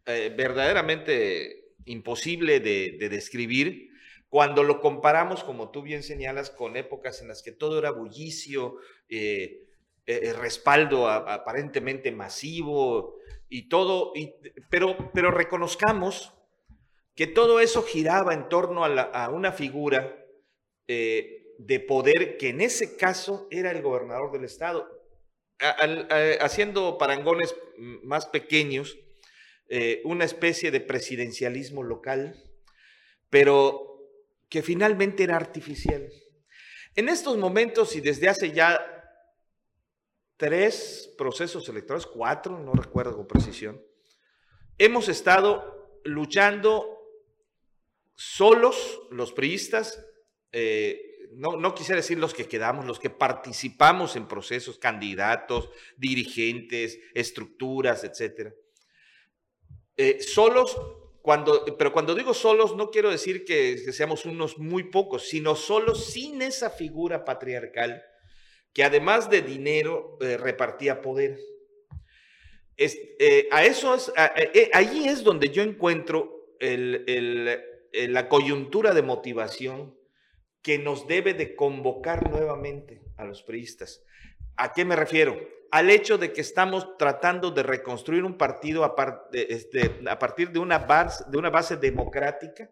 eh, 0.07 0.33
verdaderamente 0.37 1.75
imposible 1.85 2.61
de, 2.61 2.97
de 2.99 3.09
describir 3.09 3.90
cuando 4.35 4.64
lo 4.64 4.81
comparamos, 4.81 5.45
como 5.45 5.71
tú 5.71 5.83
bien 5.83 6.02
señalas, 6.02 6.50
con 6.50 6.76
épocas 6.76 7.23
en 7.23 7.28
las 7.28 7.40
que 7.40 7.52
todo 7.52 7.78
era 7.78 7.93
bullicio, 7.93 8.78
eh, 9.09 9.62
eh, 10.06 10.34
respaldo 10.34 11.08
aparentemente 11.08 12.12
masivo 12.12 13.16
y 13.49 13.68
todo, 13.68 14.12
pero, 14.68 15.11
pero 15.14 15.30
reconozcamos 15.30 16.34
que 17.14 17.26
todo 17.26 17.61
eso 17.61 17.82
giraba 17.82 18.34
en 18.34 18.49
torno 18.49 18.84
a, 18.84 19.28
una 19.30 19.52
figura 19.52 20.26
eh, 20.88 21.54
de 21.58 21.80
poder 21.80 22.37
que 22.37 22.50
en 22.50 22.61
ese 22.61 22.96
caso 22.96 23.49
era 23.50 23.70
el 23.70 23.80
gobernador 23.80 24.30
del 24.32 24.44
estado. 24.44 24.88
haciendo 26.40 26.99
parangones 26.99 27.54
más 27.78 28.26
pequeños, 28.26 28.99
una 30.04 30.25
especie 30.25 30.70
de 30.70 30.80
presidencialismo 30.80 31.82
local, 31.82 32.42
pero 33.30 33.94
que 34.50 34.62
finalmente 34.62 35.23
era 35.23 35.37
artificial. 35.37 36.11
En 36.96 37.08
estos 37.08 37.37
momentos 37.37 37.96
y 37.96 38.00
desde 38.00 38.28
hace 38.28 38.52
ya 38.52 38.94
tres 40.45 41.11
procesos 41.17 41.67
electorales, 41.71 42.07
cuatro, 42.07 42.59
no 42.59 42.75
recuerdo 42.75 43.17
con 43.17 43.27
precisión, 43.27 43.83
hemos 44.77 45.09
estado 45.09 46.03
luchando 46.05 46.99
solos 48.15 49.00
los 49.11 49.33
priistas, 49.33 50.04
eh, 50.52 51.00
no, 51.33 51.57
no, 51.57 51.75
quisiera 51.75 52.02
decir 52.02 52.19
los 52.19 52.35
que 52.35 52.47
quedamos, 52.47 52.85
los 52.85 53.00
que 53.00 53.09
participamos 53.09 54.17
en 54.17 54.28
procesos, 54.28 54.78
candidatos, 54.78 55.71
dirigentes, 55.97 56.99
estructuras, 57.15 58.04
etcétera. 58.04 58.52
Eh, 59.97 60.21
solos 60.21 60.76
cuando, 61.23 61.65
pero 61.78 61.91
cuando 61.91 62.15
digo 62.15 62.35
solos, 62.35 62.76
no 62.76 62.91
quiero 62.91 63.11
decir 63.11 63.47
que, 63.47 63.78
seamos 63.95 64.26
unos 64.26 64.59
muy 64.59 64.91
pocos, 64.91 65.26
sino 65.26 65.57
solos 65.57 66.04
sin 66.04 66.43
esa 66.43 66.69
figura 66.69 67.25
patriarcal 67.25 68.04
que 68.75 68.84
además 68.84 69.30
de 69.30 69.41
dinero 69.41 70.19
eh, 70.21 70.37
repartía 70.37 71.00
poder. 71.00 71.39
Eh, 72.76 73.49
a 73.52 73.65
eso 73.65 73.95
es, 73.95 74.13
eh, 74.17 74.69
allí 74.75 75.08
es 75.08 75.23
donde 75.23 75.50
yo 75.50 75.63
encuentro 75.63 76.56
la 76.60 78.28
coyuntura 78.28 78.93
de 78.93 79.02
motivación 79.02 79.97
que 80.60 80.78
nos 80.78 81.06
debe 81.06 81.34
de 81.34 81.54
convocar 81.54 82.28
nuevamente 82.28 83.00
a 83.17 83.25
los 83.25 83.43
priistas. 83.43 84.02
¿A 84.56 84.73
qué 84.73 84.84
me 84.84 84.97
refiero? 84.97 85.54
al 85.71 85.91
hecho 85.91 86.19
de 86.19 86.32
que 86.32 86.41
estamos 86.41 86.97
tratando 86.99 87.50
de 87.50 87.65
reconstruir 87.65 88.23
un 88.23 88.39
partido 88.39 88.84
a, 88.84 88.95
este, 89.32 89.91
partir 90.21 90.52
de 90.52 90.60
una 90.60 90.78
base 90.78 91.76
democrática 91.76 92.71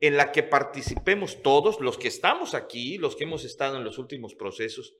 en 0.00 0.18
la 0.18 0.32
que 0.32 0.42
participemos 0.42 1.42
todos, 1.42 1.80
los 1.80 1.96
que 1.96 2.08
estamos 2.08 2.52
aquí, 2.52 2.98
los 2.98 3.16
que 3.16 3.24
hemos 3.24 3.46
estado 3.46 3.78
en 3.78 3.84
los 3.84 3.96
últimos 3.96 4.34
procesos, 4.34 4.94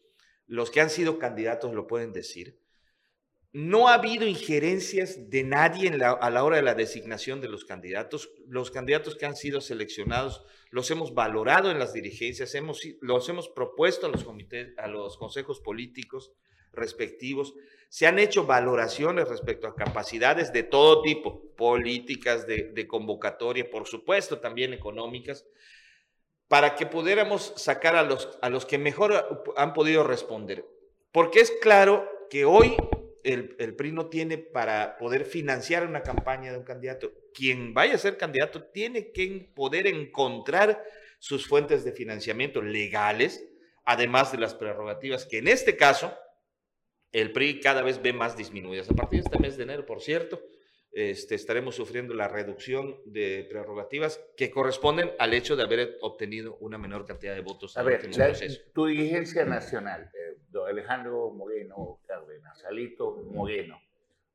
los 0.46 0.70
que 0.70 0.80
han 0.80 0.90
sido 0.90 1.18
candidatos 1.18 1.74
lo 1.74 1.86
pueden 1.86 2.12
decir. 2.12 2.60
No 3.52 3.88
ha 3.88 3.94
habido 3.94 4.26
injerencias 4.26 5.30
de 5.30 5.42
nadie 5.42 5.88
a 5.88 6.30
la 6.30 6.44
hora 6.44 6.56
de 6.56 6.62
la 6.62 6.74
designación 6.74 7.40
de 7.40 7.48
los 7.48 7.64
candidatos. 7.64 8.30
Los 8.46 8.70
candidatos 8.70 9.16
que 9.16 9.24
han 9.24 9.34
sido 9.34 9.62
seleccionados 9.62 10.44
los 10.70 10.90
hemos 10.90 11.14
valorado 11.14 11.70
en 11.70 11.78
las 11.78 11.94
dirigencias, 11.94 12.54
los 13.00 13.28
hemos 13.30 13.48
propuesto 13.48 14.06
a 14.06 14.10
los 14.10 14.24
comités, 14.24 14.76
a 14.76 14.88
los 14.88 15.16
consejos 15.16 15.60
políticos, 15.60 16.32
respectivos. 16.72 17.54
Se 17.88 18.06
han 18.06 18.18
hecho 18.18 18.44
valoraciones 18.44 19.28
respecto 19.28 19.66
a 19.66 19.74
capacidades 19.74 20.52
de 20.52 20.62
todo 20.62 21.02
tipo, 21.02 21.54
políticas, 21.56 22.46
de, 22.46 22.86
convocatoria, 22.86 23.70
por 23.70 23.86
supuesto, 23.86 24.38
también 24.38 24.74
económicas, 24.74 25.46
para 26.48 26.74
que 26.74 26.86
pudiéramos 26.86 27.52
sacar 27.56 27.96
a 27.96 28.02
los, 28.02 28.38
a 28.40 28.48
los 28.48 28.66
que 28.66 28.78
mejor 28.78 29.44
han 29.56 29.72
podido 29.72 30.04
responder. 30.04 30.64
Porque 31.12 31.40
es 31.40 31.50
claro 31.62 32.08
que 32.30 32.44
hoy 32.44 32.76
el, 33.24 33.56
el, 33.58 33.74
PRI 33.74 33.92
no 33.92 34.06
tiene 34.06 34.38
para 34.38 34.96
poder 34.96 35.24
financiar 35.24 35.86
una 35.86 36.02
campaña 36.02 36.52
de 36.52 36.58
un 36.58 36.64
candidato. 36.64 37.12
Quien 37.34 37.74
vaya 37.74 37.94
a 37.94 37.98
ser 37.98 38.16
candidato 38.16 38.64
tiene 38.64 39.12
que 39.12 39.50
poder 39.54 39.86
encontrar 39.86 40.84
sus 41.18 41.48
fuentes 41.48 41.84
de 41.84 41.92
financiamiento 41.92 42.62
legales, 42.62 43.44
además 43.84 44.30
de 44.30 44.38
las 44.38 44.54
prerrogativas 44.54 45.26
que 45.26 45.38
en 45.38 45.48
este 45.48 45.76
caso 45.76 46.16
el 47.12 47.32
PRI 47.32 47.60
cada 47.60 47.82
vez 47.82 48.02
ve 48.02 48.12
más 48.12 48.36
disminuidas. 48.36 48.90
A 48.90 48.94
partir 48.94 49.20
de 49.20 49.26
este 49.26 49.38
mes 49.38 49.56
de 49.56 49.62
enero, 49.64 49.86
por 49.86 50.02
cierto, 50.02 50.40
este, 50.96 51.34
estaremos 51.34 51.74
sufriendo 51.74 52.14
la 52.14 52.26
reducción 52.26 52.96
de 53.04 53.46
prerrogativas 53.50 54.18
que 54.34 54.50
corresponden 54.50 55.10
al 55.18 55.34
hecho 55.34 55.54
de 55.54 55.62
haber 55.62 55.98
obtenido 56.00 56.56
una 56.60 56.78
menor 56.78 57.04
cantidad 57.04 57.34
de 57.34 57.42
votos. 57.42 57.76
A 57.76 57.82
ver, 57.82 58.00
tu 58.72 58.86
dirigencia 58.86 59.44
nacional, 59.44 60.10
eh, 60.14 60.38
don 60.48 60.66
Alejandro 60.66 61.30
Moreno 61.32 62.00
Cárdenas, 62.06 62.64
Alito 62.64 63.14
Moreno, 63.30 63.78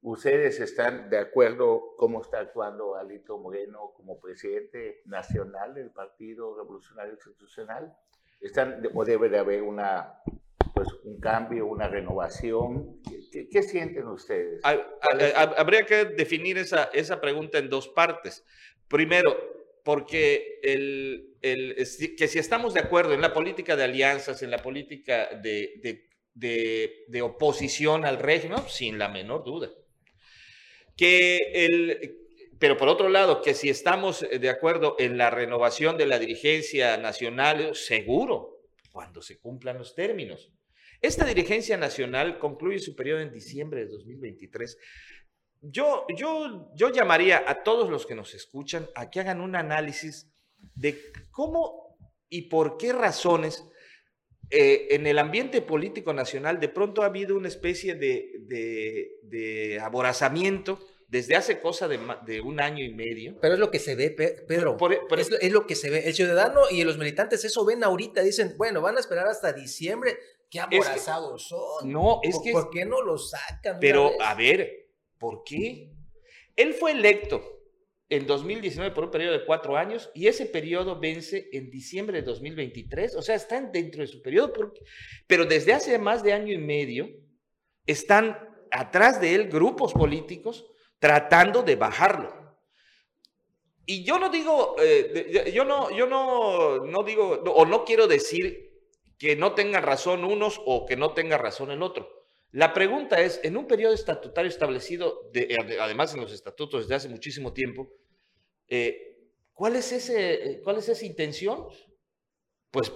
¿ustedes 0.03 0.59
están 0.59 1.09
de 1.09 1.17
acuerdo 1.17 1.95
cómo 1.97 2.21
está 2.21 2.41
actuando 2.41 2.93
Alito 2.93 3.39
Moreno 3.39 3.93
como 3.97 4.19
presidente 4.19 5.01
nacional 5.05 5.73
del 5.73 5.89
Partido 5.89 6.55
Revolucionario 6.55 7.13
Institucional? 7.13 7.97
¿Están, 8.39 8.87
¿O 8.93 9.03
debe 9.03 9.29
de 9.29 9.39
haber 9.39 9.63
una 9.63 10.21
pues, 10.83 10.99
un 11.03 11.19
cambio, 11.19 11.65
una 11.67 11.87
renovación. 11.87 13.01
¿Qué, 13.31 13.63
sienten 13.63 14.07
ustedes? 14.07 14.61
Habría 14.63 15.85
que 15.85 16.05
definir 16.05 16.57
esa, 16.57 16.85
esa 16.93 17.21
pregunta 17.21 17.57
en 17.57 17.69
dos 17.69 17.87
partes. 17.87 18.45
Primero, 18.87 19.35
porque 19.83 20.59
el, 20.63 21.37
el, 21.41 21.75
que 22.17 22.27
si 22.27 22.39
estamos 22.39 22.73
de 22.73 22.81
acuerdo 22.81 23.13
en 23.13 23.21
la 23.21 23.33
política 23.33 23.75
de 23.75 23.83
alianzas, 23.83 24.43
en 24.43 24.51
la 24.51 24.57
política 24.57 25.29
de, 25.41 26.07
de, 26.33 27.05
de, 27.07 27.21
oposición 27.21 28.05
al 28.05 28.19
régimen, 28.19 28.59
sin 28.67 28.97
la 28.97 29.07
menor 29.07 29.43
duda. 29.43 29.69
Que 30.97 31.37
el, 31.53 32.17
pero 32.59 32.77
por 32.77 32.89
otro 32.89 33.09
lado, 33.09 33.41
que 33.41 33.53
si 33.53 33.69
estamos 33.69 34.21
de 34.29 34.49
acuerdo 34.49 34.95
en 34.99 35.17
la 35.17 35.29
renovación 35.29 35.97
de 35.97 36.05
la 36.05 36.19
dirigencia 36.19 36.97
nacional, 36.97 37.75
seguro, 37.75 38.61
cuando 38.91 39.21
se 39.21 39.39
cumplan 39.39 39.77
los 39.77 39.95
términos. 39.95 40.51
Esta 41.01 41.25
dirigencia 41.25 41.77
nacional 41.77 42.37
concluye 42.37 42.79
su 42.79 42.95
periodo 42.95 43.21
en 43.21 43.31
diciembre 43.31 43.85
de 43.85 43.91
2023. 43.91 44.77
Yo, 45.61 46.05
yo, 46.15 46.71
yo 46.75 46.89
llamaría 46.89 47.43
a 47.47 47.63
todos 47.63 47.89
los 47.89 48.05
que 48.05 48.15
nos 48.15 48.33
escuchan 48.33 48.87
a 48.95 49.09
que 49.09 49.19
hagan 49.19 49.41
un 49.41 49.55
análisis 49.55 50.31
de 50.75 51.01
cómo 51.31 51.97
y 52.29 52.43
por 52.43 52.77
qué 52.77 52.93
razones 52.93 53.63
eh, 54.53 54.95
en 54.95 55.07
el 55.07 55.17
ambiente 55.17 55.61
político 55.61 56.13
nacional 56.13 56.59
de 56.59 56.67
pronto 56.67 57.03
ha 57.03 57.05
habido 57.05 57.37
una 57.37 57.47
especie 57.47 57.95
de, 57.95 58.31
de, 59.23 59.79
aborazamiento 59.79 60.79
desde 61.07 61.37
hace 61.37 61.61
cosa 61.61 61.87
de, 61.87 62.41
un 62.41 62.59
año 62.59 62.83
y 62.83 62.93
medio. 62.93 63.37
Pero 63.41 63.53
es 63.53 63.59
lo 63.59 63.71
que 63.71 63.79
se 63.79 63.95
ve, 63.95 64.11
Pedro. 64.11 64.77
es, 65.17 65.51
lo 65.51 65.65
que 65.65 65.75
se 65.75 65.89
ve. 65.89 66.03
El 66.05 66.13
ciudadano 66.13 66.61
y 66.69 66.83
los 66.83 66.97
militantes 66.97 67.45
eso 67.45 67.65
ven 67.65 67.83
ahorita. 67.83 68.21
Dicen, 68.23 68.55
bueno, 68.57 68.81
van 68.81 68.97
a 68.97 68.99
esperar 68.99 69.27
hasta 69.27 69.53
diciembre. 69.53 70.17
Qué 70.51 70.59
aborazados 70.59 71.47
son. 71.47 71.89
No, 71.89 72.19
es 72.21 72.35
¿Por, 72.35 72.43
que. 72.43 72.51
¿Por 72.51 72.69
qué 72.69 72.85
no 72.85 73.01
lo 73.01 73.17
sacan? 73.17 73.77
Pero, 73.79 74.11
a 74.21 74.35
ver, 74.35 74.89
¿por 75.17 75.43
qué? 75.45 75.93
Él 76.57 76.73
fue 76.73 76.91
electo 76.91 77.41
en 78.09 78.27
2019 78.27 78.93
por 78.93 79.05
un 79.05 79.11
periodo 79.11 79.31
de 79.31 79.45
cuatro 79.45 79.77
años 79.77 80.11
y 80.13 80.27
ese 80.27 80.45
periodo 80.45 80.99
vence 80.99 81.47
en 81.53 81.71
diciembre 81.71 82.19
de 82.19 82.23
2023. 82.23 83.15
O 83.15 83.21
sea, 83.21 83.35
están 83.35 83.71
dentro 83.71 84.01
de 84.01 84.07
su 84.07 84.21
periodo, 84.21 84.51
pero 85.25 85.45
desde 85.45 85.71
hace 85.71 85.97
más 85.97 86.21
de 86.21 86.33
año 86.33 86.53
y 86.53 86.57
medio 86.57 87.07
están 87.87 88.37
atrás 88.71 89.21
de 89.21 89.33
él 89.33 89.47
grupos 89.47 89.93
políticos 89.93 90.69
tratando 90.99 91.63
de 91.63 91.77
bajarlo. 91.77 92.59
Y 93.85 94.03
yo 94.03 94.19
no 94.19 94.29
digo, 94.29 94.75
eh, 94.79 95.51
yo 95.53 95.63
no, 95.63 95.89
yo 95.91 96.07
no, 96.07 96.85
no 96.85 97.03
digo, 97.03 97.41
o 97.45 97.65
no 97.65 97.85
quiero 97.85 98.07
decir 98.07 98.70
que 99.21 99.35
no 99.35 99.53
tengan 99.53 99.83
razón 99.83 100.23
unos 100.23 100.59
o 100.65 100.87
que 100.87 100.95
no 100.95 101.13
tenga 101.13 101.37
razón 101.37 101.69
el 101.69 101.83
otro. 101.83 102.09
La 102.49 102.73
pregunta 102.73 103.21
es, 103.21 103.39
en 103.43 103.55
un 103.55 103.67
periodo 103.67 103.93
estatutario 103.93 104.49
establecido, 104.49 105.29
además 105.79 106.15
en 106.15 106.21
los 106.21 106.33
estatutos 106.33 106.85
desde 106.85 106.95
hace 106.95 107.07
muchísimo 107.07 107.53
tiempo, 107.53 107.87
eh, 108.67 109.29
¿cuál, 109.53 109.75
es 109.75 109.91
ese, 109.91 110.53
eh, 110.53 110.61
¿Cuál 110.63 110.79
es 110.79 110.89
esa 110.89 111.05
intención? 111.05 111.67
Pues 112.71 112.91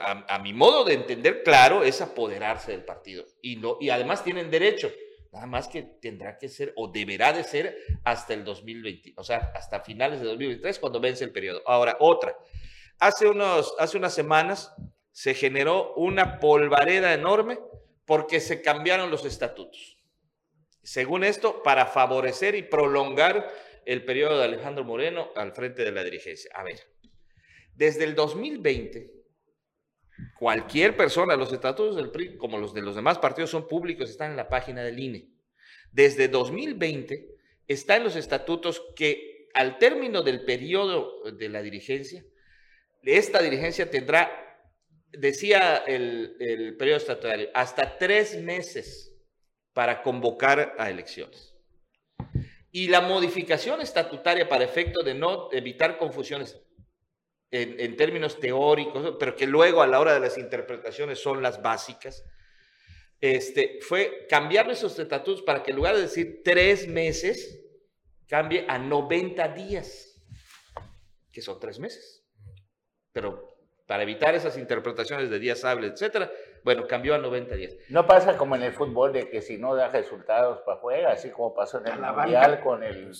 a, 0.00 0.40
mi 0.40 0.52
modo 0.52 0.84
de 0.84 0.94
entender, 0.94 1.44
claro, 1.44 1.84
es 1.84 2.00
apoderarse 2.00 2.72
del 2.72 2.84
partido. 2.84 3.24
Y, 3.40 3.54
no, 3.54 3.76
y 3.80 3.90
además 3.90 4.24
tienen 4.24 4.50
derecho, 4.50 4.90
nada 5.30 5.46
más 5.46 5.68
que 5.68 5.82
tendrá 5.82 6.38
que 6.38 6.48
ser 6.48 6.72
o 6.74 6.88
deberá 6.88 7.32
de 7.32 7.44
ser 7.44 7.78
hasta 8.02 8.34
el 8.34 8.42
2020, 8.42 9.14
o 9.16 9.22
sea, 9.22 9.52
hasta 9.54 9.78
finales 9.84 10.18
de 10.18 10.26
2023 10.26 10.80
cuando 10.80 10.98
vence 10.98 11.22
el 11.22 11.30
periodo. 11.30 11.62
Ahora, 11.66 11.96
otra. 12.00 12.36
Hace, 12.98 13.28
unos, 13.28 13.74
hace 13.78 13.96
unas 13.96 14.12
semanas 14.12 14.74
se 15.16 15.32
generó 15.32 15.94
una 15.94 16.40
polvareda 16.40 17.14
enorme 17.14 17.58
porque 18.04 18.38
se 18.38 18.60
cambiaron 18.60 19.10
los 19.10 19.24
estatutos. 19.24 19.96
Según 20.82 21.24
esto, 21.24 21.62
para 21.62 21.86
favorecer 21.86 22.54
y 22.54 22.62
prolongar 22.62 23.50
el 23.86 24.04
periodo 24.04 24.38
de 24.38 24.44
Alejandro 24.44 24.84
Moreno 24.84 25.30
al 25.34 25.52
frente 25.52 25.84
de 25.84 25.92
la 25.92 26.04
dirigencia. 26.04 26.50
A 26.54 26.64
ver, 26.64 26.80
desde 27.74 28.04
el 28.04 28.14
2020, 28.14 29.10
cualquier 30.38 30.94
persona, 30.98 31.34
los 31.34 31.50
estatutos 31.50 31.96
del 31.96 32.10
PRI, 32.10 32.36
como 32.36 32.58
los 32.58 32.74
de 32.74 32.82
los 32.82 32.94
demás 32.94 33.18
partidos, 33.18 33.48
son 33.48 33.66
públicos, 33.66 34.10
están 34.10 34.32
en 34.32 34.36
la 34.36 34.50
página 34.50 34.82
del 34.82 34.98
INE. 34.98 35.30
Desde 35.92 36.28
2020 36.28 37.26
está 37.66 37.96
en 37.96 38.04
los 38.04 38.16
estatutos 38.16 38.82
que 38.94 39.48
al 39.54 39.78
término 39.78 40.20
del 40.20 40.44
periodo 40.44 41.22
de 41.32 41.48
la 41.48 41.62
dirigencia, 41.62 42.22
esta 43.02 43.40
dirigencia 43.40 43.90
tendrá, 43.90 44.45
decía 45.12 45.78
el, 45.86 46.76
periodo 46.78 46.98
estatutario, 46.98 47.48
hasta 47.54 47.98
tres 47.98 48.40
meses 48.40 49.14
para 49.72 50.02
convocar 50.02 50.74
a 50.78 50.90
elecciones. 50.90 51.54
Y 52.70 52.88
la 52.88 53.00
modificación 53.00 53.80
estatutaria 53.80 54.48
para 54.48 54.64
efecto 54.64 55.02
de 55.02 55.14
no 55.14 55.50
evitar 55.52 55.98
confusiones 55.98 56.60
en, 57.50 57.96
términos 57.96 58.38
teóricos, 58.38 59.16
pero 59.18 59.34
que 59.34 59.46
luego 59.46 59.80
a 59.82 59.86
la 59.86 60.00
hora 60.00 60.14
de 60.14 60.20
las 60.20 60.36
interpretaciones 60.36 61.18
son 61.18 61.42
las 61.42 61.62
básicas, 61.62 62.24
este, 63.20 63.78
fue 63.80 64.26
cambiar 64.28 64.70
esos 64.70 64.98
estatutos 64.98 65.42
para 65.42 65.62
que 65.62 65.70
en 65.70 65.76
lugar 65.76 65.96
de 65.96 66.02
decir 66.02 66.42
tres 66.44 66.86
meses, 66.86 67.62
cambie 68.26 68.66
a 68.68 68.78
90 68.78 69.48
días, 69.48 70.22
que 71.32 71.40
son 71.40 71.58
tres 71.58 71.78
meses. 71.78 72.24
Pero 73.12 73.55
para 73.86 74.02
evitar 74.02 74.34
esas 74.34 74.58
interpretaciones 74.58 75.30
de 75.30 75.38
días 75.38 75.64
hábiles, 75.64 75.92
etcétera, 75.92 76.30
bueno, 76.64 76.86
cambió 76.88 77.14
a 77.14 77.18
90 77.18 77.54
días. 77.54 77.76
No 77.88 78.06
pasa 78.06 78.36
como 78.36 78.56
en 78.56 78.64
el 78.64 78.72
fútbol 78.72 79.12
de 79.12 79.30
que 79.30 79.40
si 79.40 79.58
no 79.58 79.74
da 79.74 79.88
resultados 79.88 80.60
para 80.66 80.78
juega, 80.78 81.12
así 81.12 81.30
como 81.30 81.54
pasó 81.54 81.78
en 81.78 81.88
el 81.88 82.00
Mundial 82.00 82.60
con 82.60 82.82
el... 82.82 83.12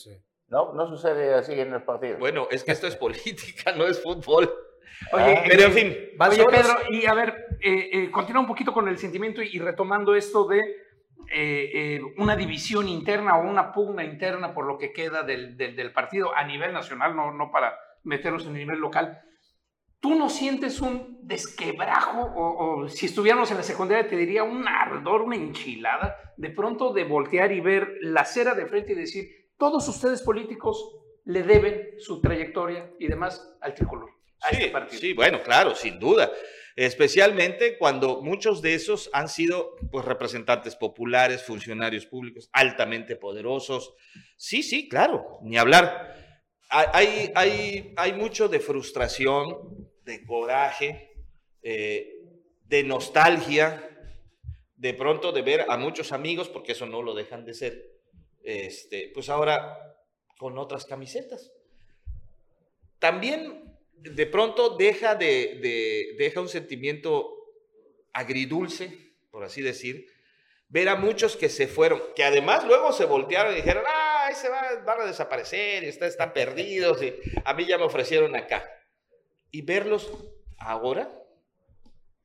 No, 0.48 0.72
no 0.74 0.87
sucede 0.88 1.35
así 1.35 1.59
en 1.59 1.70
los 1.70 1.83
partidos. 1.83 2.18
Bueno, 2.18 2.46
es 2.50 2.62
que 2.64 2.72
esto 2.72 2.87
es 2.87 2.96
política, 2.96 3.72
no 3.76 3.87
es 3.87 4.02
fútbol. 4.02 4.52
Oye, 5.12 5.37
ah. 5.37 5.44
pero 5.46 5.62
en 5.64 5.72
fin. 5.72 5.96
Oye, 6.18 6.44
Pedro, 6.44 6.74
y 6.90 7.07
a 7.07 7.14
ver, 7.14 7.46
eh, 7.61 7.90
eh, 7.92 8.11
continúa 8.11 8.40
un 8.40 8.48
poquito 8.48 8.72
con 8.72 8.88
el 8.88 8.98
sentimiento 8.98 9.42
y, 9.42 9.59
retomando 9.59 10.14
esto 10.14 10.46
de 10.46 10.61
eh, 11.33 12.00
una 12.18 12.37
división 12.37 12.88
interna 12.88 13.38
o 13.38 13.42
una 13.42 13.72
pugna 13.72 14.05
interna 14.05 14.55
por 14.55 14.66
lo 14.66 14.79
que 14.79 14.92
queda 14.92 15.22
del, 15.22 15.57
del, 15.57 15.74
del 15.76 15.92
partido 15.92 16.35
a 16.35 16.44
nivel 16.44 16.72
nacional, 16.72 17.14
no, 17.14 17.33
no 17.33 17.50
para 17.50 17.76
meternos 18.05 18.44
en 18.46 18.52
el 18.52 18.59
nivel 18.59 18.79
local. 18.79 19.22
¿Tú 20.07 20.14
no 20.14 20.31
sientes 20.31 20.81
un 20.81 21.19
desquebrajo 21.23 22.33
o, 22.37 22.88
si 22.88 23.07
estuviéramos 23.07 23.51
en 23.51 23.57
la 23.57 23.64
secundaria 23.64 24.09
te 24.09 24.16
diría 24.16 24.45
un 24.45 24.69
ardor, 24.69 25.23
una 25.23 25.35
enchilada, 25.35 26.33
de 26.37 26.51
pronto 26.51 26.92
de 26.92 27.03
voltear 27.03 27.51
y 27.51 27.59
ver 27.59 27.95
la 28.03 28.25
cera 28.25 28.55
de 28.55 28.66
frente 28.66 28.92
y 28.92 28.95
decir, 28.95 29.29
todos 29.59 29.88
ustedes 29.88 30.23
políticos 30.23 30.97
le 31.25 31.42
deben 31.42 31.99
su 31.99 32.21
trayectoria 32.21 32.88
y 33.01 33.09
demás 33.09 33.57
al 33.61 33.75
tricolor? 33.75 34.11
sí, 34.49 34.57
este 34.59 34.69
partido. 34.69 35.01
sí, 35.01 35.12
bueno, 35.12 35.42
claro, 35.42 35.75
sin 35.75 35.99
duda. 35.99 36.31
Especialmente 36.77 37.77
cuando 37.77 38.23
muchos 38.23 38.62
de 38.62 38.75
esos 38.75 39.11
han 39.12 39.29
sido 39.29 39.75
pues, 39.90 40.05
representantes 40.05 40.77
populares, 40.77 41.42
funcionarios 41.42 42.07
públicos, 42.07 42.49
altamente 42.53 43.16
poderosos. 43.16 43.95
Sí, 44.37 44.62
sí, 44.62 44.88
claro, 44.88 45.40
ni 45.42 45.59
hablar 45.59 46.14
hay, 46.69 47.33
hay, 47.35 47.95
hay 47.97 48.12
mucho 48.12 48.49
de 48.49 48.61
frustración, 48.61 49.86
de 50.07 50.25
coraje, 50.25 51.12
eh, 51.62 52.23
de 52.64 52.85
nostalgia, 52.85 53.90
de 54.77 54.95
pronto 54.95 55.33
de 55.33 55.42
ver 55.42 55.66
a 55.69 55.77
muchos 55.77 56.12
amigos, 56.12 56.49
porque 56.49 56.73
eso 56.73 56.87
no 56.87 57.03
lo 57.03 57.14
dejan 57.14 57.45
de 57.45 57.55
ser, 57.55 58.01
este, 58.42 59.11
pues 59.12 59.29
ahora 59.29 59.77
con 60.38 60.57
otras 60.59 60.85
camisetas. 60.85 61.53
También 62.99 63.77
de 63.92 64.27
pronto 64.27 64.77
deja, 64.77 65.16
de, 65.16 66.14
deja 66.16 66.40
un 66.40 66.49
sentimiento 66.49 67.35
agridulce, 68.12 69.14
por 69.31 69.45
así 69.45 69.61
decir, 69.61 70.07
ver 70.69 70.88
a 70.88 70.97
muchos 70.97 71.37
que 71.37 71.49
se 71.49 71.66
fueron, 71.66 72.01
que 72.14 72.25
además 72.25 72.64
luego 72.64 72.92
se 72.92 73.07
voltearon 73.07 73.53
y 73.53 73.57
dijeron, 73.57 73.85
ah, 73.87 74.31
se 74.35 74.49
va, 74.49 74.83
van 74.85 75.01
a 75.01 75.07
desaparecer, 75.07 75.83
y 75.83 75.88
están 75.88 76.33
perdidos, 76.33 76.99
a 77.45 77.55
mí 77.55 77.66
ya 77.66 77.77
me 77.77 77.85
ofrecieron 77.85 78.37
acá. 78.37 78.76
Y 79.51 79.63
verlos 79.63 80.13
ahora, 80.59 81.11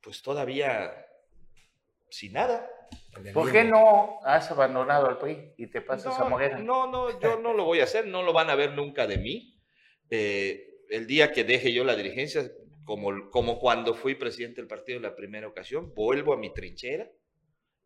pues 0.02 0.22
todavía 0.22 0.94
sin 2.10 2.34
nada. 2.34 2.70
¿Por 3.34 3.52
qué 3.52 3.64
no 3.64 4.20
has 4.24 4.52
abandonado 4.52 5.08
al 5.08 5.18
PRI 5.18 5.54
y 5.58 5.68
te 5.68 5.82
pasas 5.82 6.20
a 6.20 6.26
Morena? 6.26 6.60
No, 6.60 6.90
no, 6.92 7.20
yo 7.20 7.40
no 7.40 7.54
lo 7.54 7.66
voy 7.66 7.80
a 7.80 7.86
hacer, 7.86 8.08
no 8.08 8.24
lo 8.24 8.34
van 8.34 8.50
a 8.50 8.56
ver 8.56 8.74
nunca 8.74 9.08
de 9.08 9.18
mí. 9.18 9.60
Eh, 10.10 10.68
el 10.90 11.08
día 11.08 11.32
que 11.32 11.44
deje 11.44 11.74
yo 11.74 11.84
la 11.84 11.96
dirigencia, 11.96 12.50
como, 12.86 13.30
como 13.30 13.60
cuando 13.60 13.94
fui 13.94 14.16
presidente 14.16 14.62
del 14.62 14.68
partido 14.68 14.98
en 14.98 15.04
la 15.04 15.16
primera 15.16 15.48
ocasión, 15.48 15.94
vuelvo 15.94 16.34
a 16.34 16.38
mi 16.38 16.54
trinchera 16.54 17.10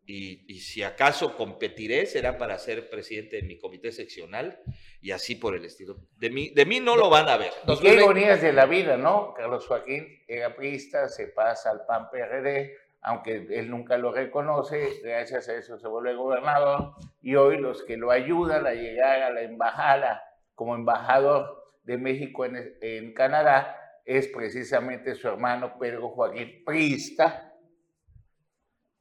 y, 0.06 0.60
si 0.60 0.84
acaso 0.84 1.36
competiré 1.36 2.06
será 2.06 2.38
para 2.38 2.58
ser 2.58 2.88
presidente 2.88 3.36
de 3.36 3.42
mi 3.42 3.58
comité 3.58 3.90
seccional 3.90 4.60
y 5.00 5.10
así 5.10 5.34
por 5.34 5.56
el 5.56 5.64
estilo. 5.64 5.96
De 6.16 6.30
mí, 6.30 6.50
de 6.50 6.64
mí 6.64 6.78
no 6.78 6.96
lo 6.96 7.10
van 7.10 7.28
a 7.28 7.36
ver. 7.36 7.50
Y 7.66 7.78
qué 7.80 7.94
ironías 7.94 8.40
de 8.40 8.52
la 8.52 8.66
vida, 8.66 8.96
¿no? 8.96 9.34
Carlos 9.34 9.66
Joaquín 9.66 10.06
era 10.28 10.54
priista, 10.54 11.08
se 11.08 11.26
pasa 11.28 11.70
al 11.70 11.84
PAN 11.86 12.08
PRD, 12.10 12.76
aunque 13.00 13.46
él 13.50 13.68
nunca 13.68 13.98
lo 13.98 14.12
reconoce, 14.12 15.00
gracias 15.02 15.48
a 15.48 15.56
eso 15.56 15.78
se 15.78 15.88
vuelve 15.88 16.14
gobernador 16.14 16.94
y 17.20 17.34
hoy 17.34 17.58
los 17.58 17.82
que 17.82 17.96
lo 17.96 18.12
ayudan 18.12 18.66
a 18.66 18.72
llegar 18.72 19.22
a 19.22 19.30
la 19.30 19.42
embajada 19.42 20.22
como 20.54 20.76
embajador 20.76 21.64
de 21.82 21.98
México 21.98 22.44
en, 22.44 22.76
en 22.80 23.12
Canadá 23.12 23.76
es 24.04 24.28
precisamente 24.28 25.16
su 25.16 25.26
hermano 25.26 25.78
Pedro 25.80 26.10
Joaquín 26.10 26.62
Priista, 26.64 27.52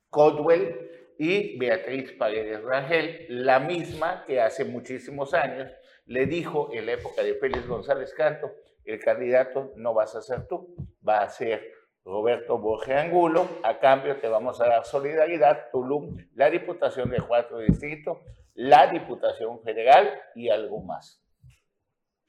Codwell 0.09 0.94
y 1.17 1.57
Beatriz 1.57 2.11
Paredes 2.13 2.61
Rangel, 2.63 3.25
la 3.29 3.59
misma 3.59 4.23
que 4.25 4.41
hace 4.41 4.65
muchísimos 4.65 5.33
años 5.33 5.71
le 6.05 6.25
dijo 6.25 6.69
en 6.73 6.85
la 6.85 6.93
época 6.93 7.23
de 7.23 7.35
Félix 7.35 7.67
González 7.67 8.13
Canto, 8.13 8.51
el 8.83 8.99
candidato 8.99 9.73
no 9.75 9.93
vas 9.93 10.15
a 10.15 10.21
ser 10.21 10.47
tú, 10.47 10.75
va 11.07 11.19
a 11.19 11.29
ser 11.29 11.71
Roberto 12.03 12.59
Borges 12.59 12.95
Angulo, 12.95 13.47
a 13.63 13.79
cambio 13.79 14.17
te 14.17 14.27
vamos 14.27 14.61
a 14.61 14.67
dar 14.67 14.85
solidaridad, 14.85 15.71
Tulum, 15.71 16.17
la 16.35 16.51
Diputación 16.51 17.09
de 17.09 17.19
Cuatro 17.21 17.59
Distrito, 17.59 18.21
la 18.53 18.87
Diputación 18.87 19.61
Federal 19.63 20.21
y 20.35 20.49
algo 20.49 20.81
más. 20.81 21.21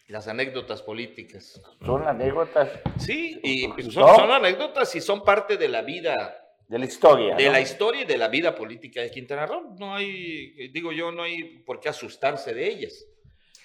las 0.08 0.28
anécdotas 0.28 0.82
políticas. 0.82 1.60
Son 1.84 2.06
anécdotas. 2.06 2.70
Sí, 2.98 3.38
y 3.42 3.82
son, 3.90 4.30
anécdotas 4.30 4.94
y 4.94 5.00
son 5.00 5.22
parte 5.24 5.56
de 5.56 5.68
la 5.68 5.82
vida. 5.82 6.45
De 6.68 6.78
la 6.78 6.84
historia. 6.84 7.36
De 7.36 7.48
la 7.50 7.60
historia 7.60 8.02
y 8.02 8.04
de 8.04 8.18
la 8.18 8.28
vida 8.28 8.54
política 8.54 9.00
de 9.00 9.10
Quintana 9.10 9.46
Roo. 9.46 9.74
No 9.78 9.94
hay, 9.94 10.68
digo 10.68 10.92
yo, 10.92 11.12
no 11.12 11.22
hay 11.22 11.58
por 11.64 11.78
qué 11.78 11.88
asustarse 11.88 12.54
de 12.54 12.66
ellas. 12.66 13.06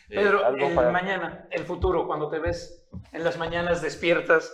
Pedro, 0.08 0.46
el 0.48 0.92
mañana, 0.92 1.48
el 1.52 1.64
futuro, 1.64 2.06
cuando 2.06 2.30
te 2.30 2.40
ves 2.40 2.86
en 3.14 3.24
las 3.24 3.38
mañanas 3.38 3.82
despiertas, 3.82 4.54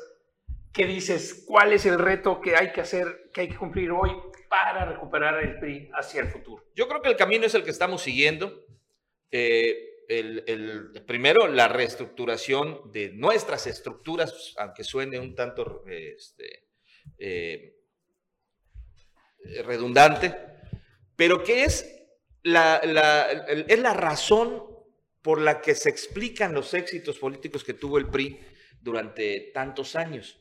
¿qué 0.72 0.86
dices? 0.86 1.44
¿Cuál 1.48 1.74
es 1.74 1.86
el 1.86 1.98
reto 1.98 2.40
que 2.40 2.56
hay 2.56 2.72
que 2.72 2.82
hacer, 2.82 3.32
que 3.34 3.42
hay 3.42 3.50
que 3.50 3.58
cumplir 3.58 3.92
hoy 3.92 4.12
para 4.48 4.86
recuperar 4.86 5.44
el 5.44 5.60
PRI 5.60 5.90
hacia 5.94 6.22
el 6.22 6.28
futuro? 6.28 6.64
Yo 6.76 6.88
creo 6.88 7.02
que 7.02 7.10
el 7.10 7.16
camino 7.16 7.46
es 7.46 7.56
el 7.56 7.64
que 7.64 7.72
estamos 7.72 8.04
siguiendo. 8.04 8.66
Eh, 9.32 10.06
el, 10.08 11.04
primero, 11.06 11.48
la 11.48 11.68
reestructuración 11.68 12.92
de 12.92 13.10
nuestras 13.10 13.68
estructuras, 13.68 14.54
aunque 14.58 14.84
suene 14.84 15.20
un 15.20 15.36
tanto 15.36 15.84
este, 15.88 16.68
eh, 17.18 17.77
redundante, 19.64 20.36
pero 21.16 21.44
que 21.44 21.64
es 21.64 21.86
la, 22.44 22.78
es 22.78 23.80
la 23.80 23.94
razón 23.94 24.64
por 25.22 25.42
la 25.42 25.62
que 25.62 25.76
se 25.76 25.90
explican 25.90 26.54
los 26.54 26.74
éxitos 26.74 27.18
políticos 27.18 27.64
que 27.64 27.74
tuvo 27.74 27.98
el 27.98 28.08
PRI 28.08 28.40
durante 28.80 29.52
tantos 29.54 29.96
años. 29.96 30.40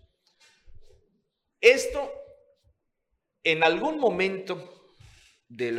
Esto, 1.61 2.13
en 3.43 3.65
algún 3.65 3.99
momento 3.99 4.95
del, 5.49 5.77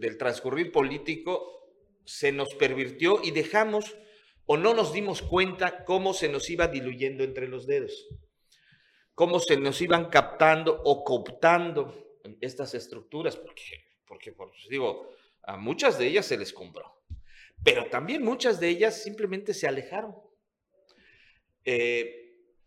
del 0.00 0.18
transcurrir 0.18 0.72
político, 0.72 1.54
se 2.04 2.32
nos 2.32 2.54
pervirtió 2.54 3.20
y 3.22 3.30
dejamos 3.30 3.94
o 4.46 4.56
no 4.56 4.74
nos 4.74 4.92
dimos 4.92 5.22
cuenta 5.22 5.84
cómo 5.84 6.12
se 6.12 6.28
nos 6.28 6.50
iba 6.50 6.66
diluyendo 6.68 7.24
entre 7.24 7.48
los 7.48 7.66
dedos, 7.66 8.06
cómo 9.14 9.38
se 9.38 9.56
nos 9.56 9.80
iban 9.80 10.10
captando 10.10 10.82
o 10.84 11.04
cooptando 11.04 12.03
estas 12.40 12.74
estructuras, 12.74 13.36
porque, 13.36 13.84
porque 14.06 14.32
pues, 14.32 14.50
digo, 14.68 15.10
a 15.42 15.56
muchas 15.56 15.98
de 15.98 16.06
ellas 16.06 16.26
se 16.26 16.38
les 16.38 16.52
compró, 16.52 17.02
pero 17.62 17.88
también 17.90 18.22
muchas 18.22 18.60
de 18.60 18.68
ellas 18.68 19.02
simplemente 19.02 19.54
se 19.54 19.66
alejaron. 19.66 20.14
Eh, 21.64 22.20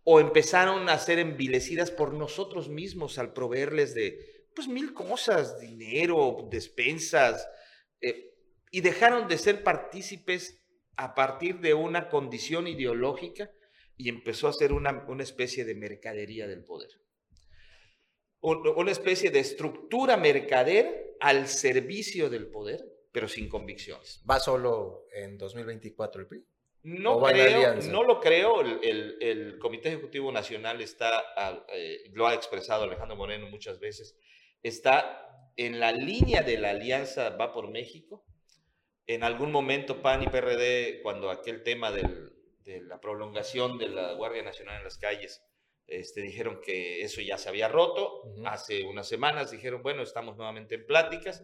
o 0.09 0.21
empezaron 0.21 0.87
a 0.87 0.97
ser 0.97 1.19
envilecidas 1.19 1.91
por 1.91 2.13
nosotros 2.13 2.69
mismos 2.69 3.19
al 3.19 3.33
proveerles 3.33 3.93
de 3.93 4.45
pues 4.55 4.69
mil 4.69 4.93
cosas, 4.93 5.59
dinero, 5.59 6.47
despensas, 6.49 7.45
eh, 7.99 8.33
y 8.71 8.81
dejaron 8.81 9.27
de 9.27 9.37
ser 9.37 9.63
partícipes 9.63 10.63
a 10.95 11.13
partir 11.13 11.59
de 11.59 11.73
una 11.73 12.09
condición 12.09 12.67
ideológica 12.67 13.51
y 13.97 14.09
empezó 14.09 14.47
a 14.47 14.53
ser 14.53 14.71
una, 14.71 15.05
una 15.07 15.23
especie 15.23 15.65
de 15.65 15.75
mercadería 15.75 16.47
del 16.47 16.63
poder. 16.63 16.89
Una 18.41 18.91
especie 18.91 19.31
de 19.31 19.39
estructura 19.39 20.15
mercader 20.15 21.15
al 21.19 21.47
servicio 21.47 22.29
del 22.29 22.47
poder, 22.47 22.85
pero 23.11 23.27
sin 23.27 23.49
convicciones. 23.49 24.23
¿Va 24.29 24.39
solo 24.39 25.07
en 25.11 25.37
2024 25.37 26.21
el 26.21 26.27
PRI? 26.27 26.45
No, 26.83 27.21
creo, 27.21 27.75
no 27.75 28.03
lo 28.03 28.19
creo. 28.19 28.61
El, 28.61 29.17
el, 29.19 29.59
Comité 29.59 29.89
Ejecutivo 29.89 30.31
Nacional 30.31 30.79
está, 30.81 31.23
eh, 31.73 32.03
lo 32.13 32.27
ha 32.27 32.33
expresado 32.33 32.83
Alejandro 32.83 33.17
Moreno 33.17 33.49
muchas 33.49 33.79
veces, 33.79 34.17
está 34.63 35.51
en 35.57 35.79
la 35.79 35.91
línea 35.91 36.43
de 36.43 36.57
la 36.57 36.69
alianza 36.69 37.31
Va 37.31 37.51
por 37.51 37.69
México, 37.69 38.23
en 39.07 39.23
algún 39.23 39.51
momento 39.51 40.01
PAN 40.01 40.23
y 40.23 40.27
PRD, 40.27 41.01
cuando 41.01 41.31
aquel 41.31 41.63
tema 41.63 41.91
de 41.91 42.81
la 42.81 42.99
prolongación 43.01 43.77
de 43.77 43.89
la 43.89 44.13
Guardia 44.13 44.43
Nacional 44.43 44.77
en 44.77 44.83
las 44.83 44.97
calles, 44.97 45.43
este, 45.87 46.21
dijeron 46.21 46.59
que 46.61 47.01
eso 47.01 47.21
ya 47.21 47.37
se 47.37 47.49
había 47.49 47.67
roto. 47.67 48.23
Hace 48.45 48.83
unas 48.83 49.07
semanas 49.07 49.51
dijeron, 49.51 49.81
bueno, 49.81 50.03
estamos 50.03 50.35
nuevamente 50.37 50.75
en 50.75 50.85
pláticas. 50.85 51.43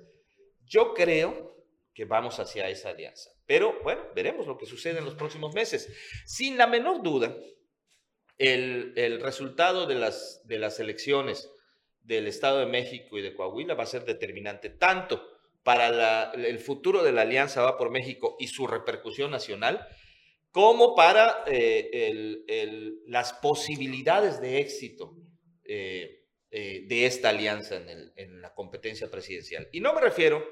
Yo 0.65 0.93
creo 0.93 1.57
que 1.93 2.05
vamos 2.05 2.39
hacia 2.39 2.69
esa 2.69 2.89
alianza. 2.89 3.31
Pero 3.45 3.81
bueno, 3.83 4.03
veremos 4.15 4.47
lo 4.47 4.57
que 4.57 4.65
sucede 4.65 4.99
en 4.99 5.05
los 5.05 5.15
próximos 5.15 5.53
meses. 5.53 5.91
Sin 6.25 6.57
la 6.57 6.67
menor 6.67 7.01
duda, 7.01 7.35
el, 8.37 9.21
resultado 9.21 9.85
de 9.85 9.95
las, 9.95 10.41
de 10.45 10.57
las 10.57 10.79
elecciones 10.79 11.49
del 12.01 12.27
Estado 12.27 12.59
de 12.59 12.65
México 12.65 13.17
y 13.17 13.21
de 13.21 13.33
Coahuila 13.33 13.75
va 13.75 13.83
a 13.83 13.87
ser 13.87 14.03
determinante 14.03 14.69
tanto 14.69 15.25
para 15.63 16.33
el 16.33 16.59
futuro 16.59 17.03
de 17.03 17.13
la 17.13 17.21
Alianza 17.21 17.61
Va 17.61 17.77
por 17.77 17.89
México 17.89 18.35
y 18.39 18.47
su 18.47 18.67
repercusión 18.67 19.31
nacional, 19.31 19.87
como 20.53 20.93
para 20.95 21.43
eh, 21.47 22.93
las 23.07 23.33
posibilidades 23.33 24.39
de 24.39 24.59
éxito 24.59 25.17
eh, 25.65 26.27
eh, 26.51 26.85
de 26.87 27.07
esta 27.07 27.29
alianza 27.29 27.81
en, 28.15 28.39
la 28.39 28.53
competencia 28.53 29.09
presidencial. 29.09 29.67
Y 29.71 29.79
no 29.79 29.95
me 29.95 30.01
refiero, 30.01 30.45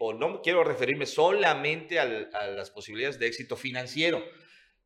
o 0.00 0.12
no 0.12 0.42
quiero 0.42 0.64
referirme 0.64 1.06
solamente 1.06 2.00
a, 2.00 2.04
las 2.04 2.70
posibilidades 2.70 3.20
de 3.20 3.28
éxito 3.28 3.56
financiero, 3.56 4.24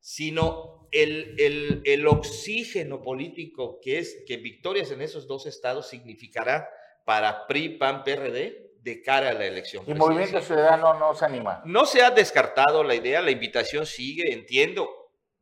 sino 0.00 0.86
el, 0.92 2.06
oxígeno 2.06 3.00
político 3.00 3.80
que 3.80 3.98
es 4.00 4.22
que 4.26 4.36
victorias 4.36 4.90
en 4.90 5.00
esos 5.00 5.26
dos 5.26 5.46
estados 5.46 5.88
significará 5.88 6.68
para 7.06 7.46
PRI, 7.46 7.78
PAN, 7.78 8.04
PRD, 8.04 8.69
de 8.82 9.02
cara 9.02 9.30
a 9.30 9.32
la 9.34 9.46
elección. 9.46 9.84
¿Y 9.86 9.94
Movimiento 9.94 10.40
Ciudadano 10.40 10.94
no 10.98 11.14
se 11.14 11.24
anima? 11.24 11.62
No 11.64 11.86
se 11.86 12.02
ha 12.02 12.10
descartado 12.10 12.82
la 12.82 12.94
idea, 12.94 13.20
la 13.20 13.30
invitación 13.30 13.86
sigue, 13.86 14.32
entiendo, 14.32 14.88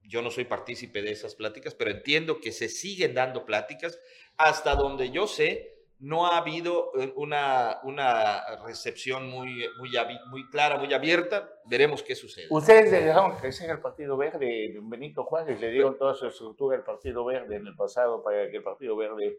yo 0.03 0.22
no 0.22 0.31
soy 0.31 0.44
partícipe 0.44 1.03
de 1.03 1.12
esas 1.12 1.35
pláticas, 1.35 1.74
pero 1.74 1.90
entiendo 1.90 2.40
que 2.40 2.53
se 2.53 2.68
siguen 2.68 3.14
dando 3.14 3.44
pláticas. 3.44 4.01
Hasta 4.37 4.74
donde 4.74 5.11
yo 5.11 5.27
sé, 5.27 5.79
no 6.01 6.27
ha 6.27 6.38
habido 6.38 6.92
eh, 6.98 7.12
una, 7.16 7.81
una 7.83 8.59
recepción 8.64 9.29
muy, 9.29 9.68
muy, 9.79 9.90
muy 10.31 10.48
clara, 10.48 10.79
muy 10.79 10.92
abierta. 10.94 11.51
Veremos 11.64 12.03
qué 12.03 12.14
sucede. 12.14 12.46
Ustedes 12.51 12.90
le 12.90 13.03
dejaron 13.03 13.37
crecer 13.37 13.70
el 13.70 13.81
Partido 13.81 14.16
Verde, 14.16 14.79
Benito 14.81 15.24
Juárez, 15.24 15.61
le 15.61 15.70
dieron 15.70 15.98
toda 15.98 16.14
su 16.14 16.27
estructura 16.27 16.77
al 16.77 16.85
Partido 16.85 17.24
Verde 17.24 17.57
en 17.57 17.66
el 17.66 17.74
pasado 17.74 18.22
para 18.22 18.48
que 18.51 18.59
el 18.59 18.62
Partido 18.62 18.96
Verde 18.96 19.38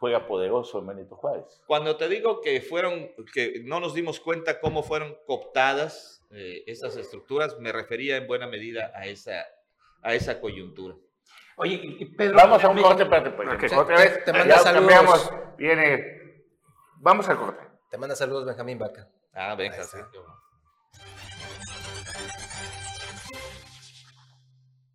fuera 0.00 0.26
poderoso 0.26 0.78
en 0.78 0.86
Benito 0.86 1.14
Juárez. 1.14 1.62
Cuando 1.66 1.98
te 1.98 2.08
digo 2.08 2.40
que 2.40 2.62
fueron, 2.62 3.10
que 3.34 3.60
no 3.64 3.80
nos 3.80 3.92
dimos 3.92 4.18
cuenta 4.18 4.58
cómo 4.58 4.82
fueron 4.82 5.14
cooptadas 5.26 6.26
eh, 6.30 6.64
estas 6.66 6.96
estructuras, 6.96 7.58
me 7.60 7.70
refería 7.70 8.16
en 8.16 8.26
buena 8.26 8.46
medida 8.46 8.92
a 8.94 9.04
esa, 9.04 9.44
a 10.02 10.14
esa 10.14 10.40
coyuntura. 10.40 10.96
Oye, 11.56 12.10
Pedro. 12.16 12.34
Vamos 12.34 12.64
a 12.64 12.70
un 12.70 12.80
corte, 12.80 13.02
espérate, 13.02 13.30
porque 13.32 13.76
otra 13.76 13.96
vez 13.98 14.24
te 14.24 14.32
manda 14.32 14.58
saludos. 14.60 15.30
viene. 15.58 16.46
Vamos 16.96 17.28
al 17.28 17.36
corte. 17.36 17.62
Te 17.90 17.98
manda 17.98 18.16
saludos 18.16 18.46
Benjamín 18.46 18.78
Vaca. 18.78 19.06
Ah, 19.34 19.54
venga, 19.54 19.76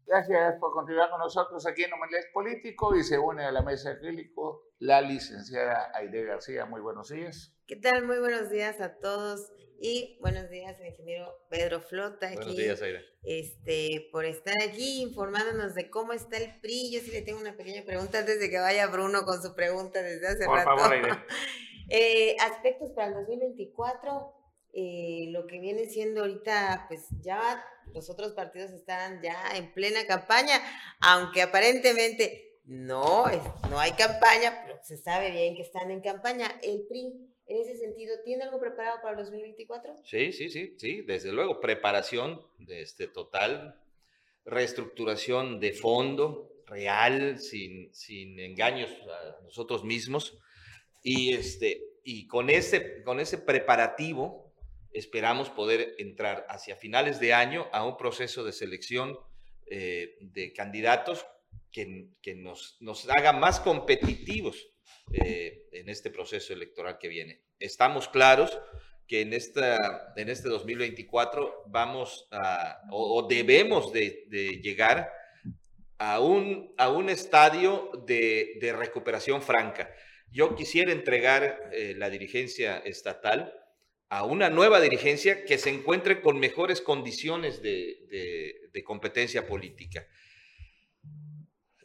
Gracias 0.08 0.56
por 0.60 0.72
continuar 0.72 1.12
con 1.12 1.20
nosotros 1.20 1.66
aquí 1.68 1.84
en 1.84 1.94
Omelet 1.94 2.32
Político 2.34 2.96
y 2.96 3.04
se 3.04 3.20
une 3.20 3.44
a 3.46 3.52
la 3.52 3.62
mesa 3.62 3.90
de 3.90 3.96
acrílico 3.98 4.65
la 4.80 5.02
licenciada 5.02 5.92
Aide 5.94 6.24
García. 6.24 6.66
Muy 6.66 6.82
buenos 6.82 7.10
días. 7.10 7.54
¿Qué 7.68 7.76
tal? 7.76 8.06
Muy 8.06 8.20
buenos 8.20 8.50
días 8.50 8.80
a 8.82 8.96
todos 9.00 9.52
y 9.80 10.18
buenos 10.22 10.50
días 10.50 10.80
al 10.80 10.88
ingeniero 10.88 11.46
Pedro 11.50 11.82
Flota. 11.82 12.28
Aquí, 12.28 12.38
buenos 12.38 12.58
días, 12.58 12.82
Aide. 12.82 13.06
Este, 13.24 14.08
por 14.12 14.26
estar 14.26 14.56
aquí 14.68 15.02
informándonos 15.02 15.74
de 15.76 15.90
cómo 15.90 16.14
está 16.14 16.38
el 16.38 16.60
PRI. 16.60 16.92
Yo 16.94 17.00
sí 17.00 17.12
le 17.12 17.22
tengo 17.22 17.40
una 17.40 17.56
pequeña 17.56 17.84
pregunta 17.84 18.20
antes 18.20 18.40
de 18.40 18.50
que 18.50 18.60
vaya 18.60 18.88
Bruno 18.88 19.26
con 19.26 19.42
su 19.42 19.56
pregunta 19.56 20.02
desde 20.02 20.28
hace 20.28 20.46
por 20.46 20.56
rato. 20.58 20.70
Por 20.72 20.80
favor, 20.80 20.94
Aide. 20.94 21.10
eh, 21.90 22.36
aspectos 22.40 22.92
para 22.92 23.08
el 23.08 23.14
2024 23.16 24.46
eh, 24.78 25.28
lo 25.30 25.48
que 25.48 25.58
viene 25.58 25.86
siendo 25.86 26.20
ahorita, 26.20 26.88
pues 26.90 27.06
ya 27.22 27.64
los 27.94 28.10
otros 28.10 28.34
partidos 28.34 28.72
están 28.72 29.22
ya 29.22 29.56
en 29.56 29.74
plena 29.74 30.06
campaña, 30.06 30.60
aunque 31.00 31.42
aparentemente 31.42 32.45
no, 32.68 33.26
no 33.70 33.80
hay 33.80 33.92
campaña, 33.92 34.64
pero 34.66 34.80
se 34.84 34.98
sabe 34.98 35.32
bien 35.32 35.56
que 35.56 35.62
están 35.62 35.92
en 35.92 36.02
campaña. 36.02 36.48
El 36.64 36.86
PRI, 36.88 37.14
en 37.48 37.58
ese 37.58 37.78
sentido, 37.78 38.16
¿tiene 38.24 38.44
algo 38.44 38.60
preparado 38.60 39.00
para 39.02 39.12
el 39.12 39.24
2024? 39.24 39.98
Sí, 40.04 40.32
sí, 40.32 40.50
sí, 40.50 40.76
sí, 40.78 41.02
desde 41.04 41.32
luego, 41.32 41.60
preparación 41.60 42.42
de 42.58 42.82
este 42.82 43.08
total, 43.08 43.80
reestructuración 44.46 45.60
de 45.60 45.74
fondo 45.74 46.52
real, 46.66 47.40
sin, 47.40 47.94
sin 47.94 48.40
engaños 48.40 48.90
a 48.90 49.44
nosotros 49.44 49.84
mismos, 49.84 50.40
y, 51.04 51.34
este, 51.34 51.84
y 52.04 52.26
con, 52.26 52.50
ese, 52.50 53.04
con 53.04 53.20
ese 53.20 53.38
preparativo, 53.38 54.52
esperamos 54.92 55.52
poder 55.52 55.94
entrar 56.00 56.48
hacia 56.50 56.76
finales 56.76 57.20
de 57.20 57.34
año 57.34 57.68
a 57.72 57.86
un 57.86 57.96
proceso 57.96 58.44
de 58.44 58.54
selección 58.54 59.20
eh, 59.68 60.18
de 60.22 60.52
candidatos 60.54 61.28
que, 62.22 62.36
nos, 62.36 62.78
nos, 62.80 63.08
haga 63.10 63.34
más 63.34 63.60
competitivos 63.60 64.70
eh, 65.12 65.68
en 65.74 65.90
este 65.90 66.10
proceso 66.10 66.54
electoral 66.54 66.98
que 66.98 67.10
viene. 67.10 67.42
Estamos 67.60 68.08
claros 68.08 68.58
que 69.08 69.22
en, 69.22 69.34
esta, 69.34 70.14
en 70.16 70.30
este 70.30 70.48
2024 70.48 71.66
vamos 71.68 72.28
o, 72.90 73.28
debemos 73.30 73.92
de, 73.92 74.26
llegar 74.64 75.12
a 75.98 76.20
un, 76.22 76.74
a 76.78 76.90
un 76.90 77.10
estadio 77.10 77.92
de, 78.08 78.74
recuperación 78.78 79.42
franca. 79.42 79.94
Yo 80.32 80.56
quisiera 80.56 80.92
entregar 80.92 81.70
eh, 81.72 81.94
la 81.98 82.10
dirigencia 82.10 82.78
estatal 82.78 83.54
a 84.10 84.24
una 84.24 84.50
nueva 84.50 84.80
dirigencia 84.80 85.44
que 85.44 85.58
se 85.58 85.72
encuentre 85.72 86.22
con 86.22 86.40
mejores 86.40 86.80
condiciones 86.80 87.62
de 87.62 88.84
competencia 88.86 89.46
política. 89.46 90.08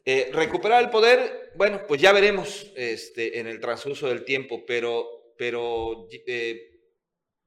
Eh, 0.05 0.31
recuperar 0.33 0.83
el 0.83 0.91
poder, 0.91 1.53
bueno, 1.55 1.83
pues 1.87 2.01
ya 2.01 2.13
veremos 2.13 2.73
este, 2.77 3.39
en 3.39 3.47
el 3.47 3.61
transcurso 3.61 4.09
del 4.09 4.25
tiempo, 4.25 4.65
pero, 4.67 5.07
pero 5.37 6.09
eh, 6.27 6.81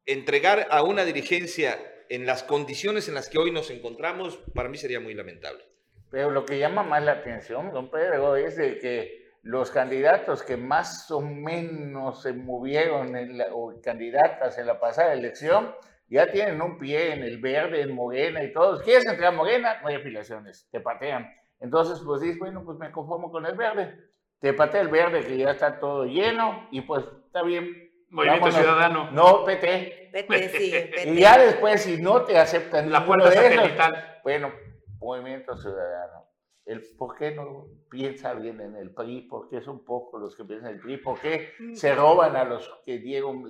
entregar 0.06 0.68
a 0.70 0.84
una 0.84 1.04
dirigencia 1.06 1.80
en 2.10 2.26
las 2.26 2.44
condiciones 2.44 3.08
en 3.08 3.16
las 3.16 3.30
que 3.30 3.40
hoy 3.40 3.52
nos 3.52 3.72
encontramos, 3.72 4.38
para 4.54 4.70
mí 4.70 4.78
sería 4.78 5.00
muy 5.00 5.14
lamentable. 5.14 5.64
Pero 6.12 6.30
lo 6.30 6.46
que 6.46 6.60
llama 6.60 6.84
más 6.84 7.04
la 7.04 7.14
atención, 7.14 7.72
don 7.72 7.90
Pedro, 7.90 8.36
es 8.36 8.56
de 8.56 8.78
que 8.78 9.24
los 9.42 9.72
candidatos 9.72 10.44
que 10.44 10.58
más 10.58 11.10
o 11.10 11.22
menos 11.22 12.22
se 12.22 12.34
movieron, 12.34 13.16
en 13.16 13.42
o 13.52 13.82
candidatas 13.82 14.58
en 14.60 14.68
la 14.68 14.80
pasada 14.80 15.14
elección, 15.14 15.74
ya 16.08 16.32
tienen 16.32 16.62
un 16.62 16.78
pie 16.78 17.14
en 17.14 17.24
el 17.24 17.40
verde, 17.40 17.82
en 17.82 17.94
Morena 17.94 18.44
y 18.44 18.54
todos. 18.54 18.84
¿Quieres 18.84 19.06
entrar 19.08 19.34
a 19.34 19.36
Morena? 19.36 19.82
No 19.82 19.88
hay 19.88 19.96
afiliaciones, 19.96 20.68
te 20.72 20.80
patean. 20.80 21.28
Entonces, 21.64 22.02
pues 22.06 22.20
dices, 22.20 22.38
bueno, 22.40 22.62
pues 22.66 22.78
me 22.78 22.92
conformo 22.92 23.32
con 23.32 23.46
el 23.46 23.56
verde. 23.56 23.98
Te 24.40 24.52
patea 24.52 24.82
el 24.82 24.90
verde 24.90 25.26
que 25.26 25.38
ya 25.38 25.52
está 25.52 25.80
todo 25.80 26.04
lleno 26.04 26.68
y 26.72 26.82
pues 26.82 27.06
está 27.26 27.42
bien. 27.42 27.90
Movimiento 28.10 28.52
Ciudadano. 28.52 29.10
No, 29.12 29.46
PT. 29.46 30.10
PT, 30.12 30.50
sí, 30.50 30.72
PT. 30.94 31.10
Y 31.10 31.22
ya 31.22 31.38
después, 31.38 31.82
si 31.82 32.02
no 32.02 32.24
te 32.24 32.38
aceptan 32.38 32.92
la 32.92 33.06
puerta 33.06 33.32
satelital. 33.32 34.20
bueno, 34.24 34.52
Movimiento 35.00 35.58
Ciudadano. 35.58 36.28
El, 36.66 36.84
¿Por 36.98 37.16
qué 37.16 37.32
no 37.32 37.68
piensa 37.90 38.34
bien 38.34 38.60
en 38.60 38.76
el 38.76 38.94
PRI? 38.94 39.22
¿Por 39.22 39.48
qué 39.48 39.62
son 39.62 39.86
pocos 39.86 40.20
los 40.20 40.36
que 40.36 40.44
piensan 40.44 40.72
en 40.72 40.76
el 40.76 40.82
PRI? 40.82 40.98
¿Por 40.98 41.20
qué 41.22 41.54
se 41.76 41.96
roban 41.96 42.36
a 42.36 42.44
los 42.44 42.70
que 42.86 42.98
dieron 43.00 43.46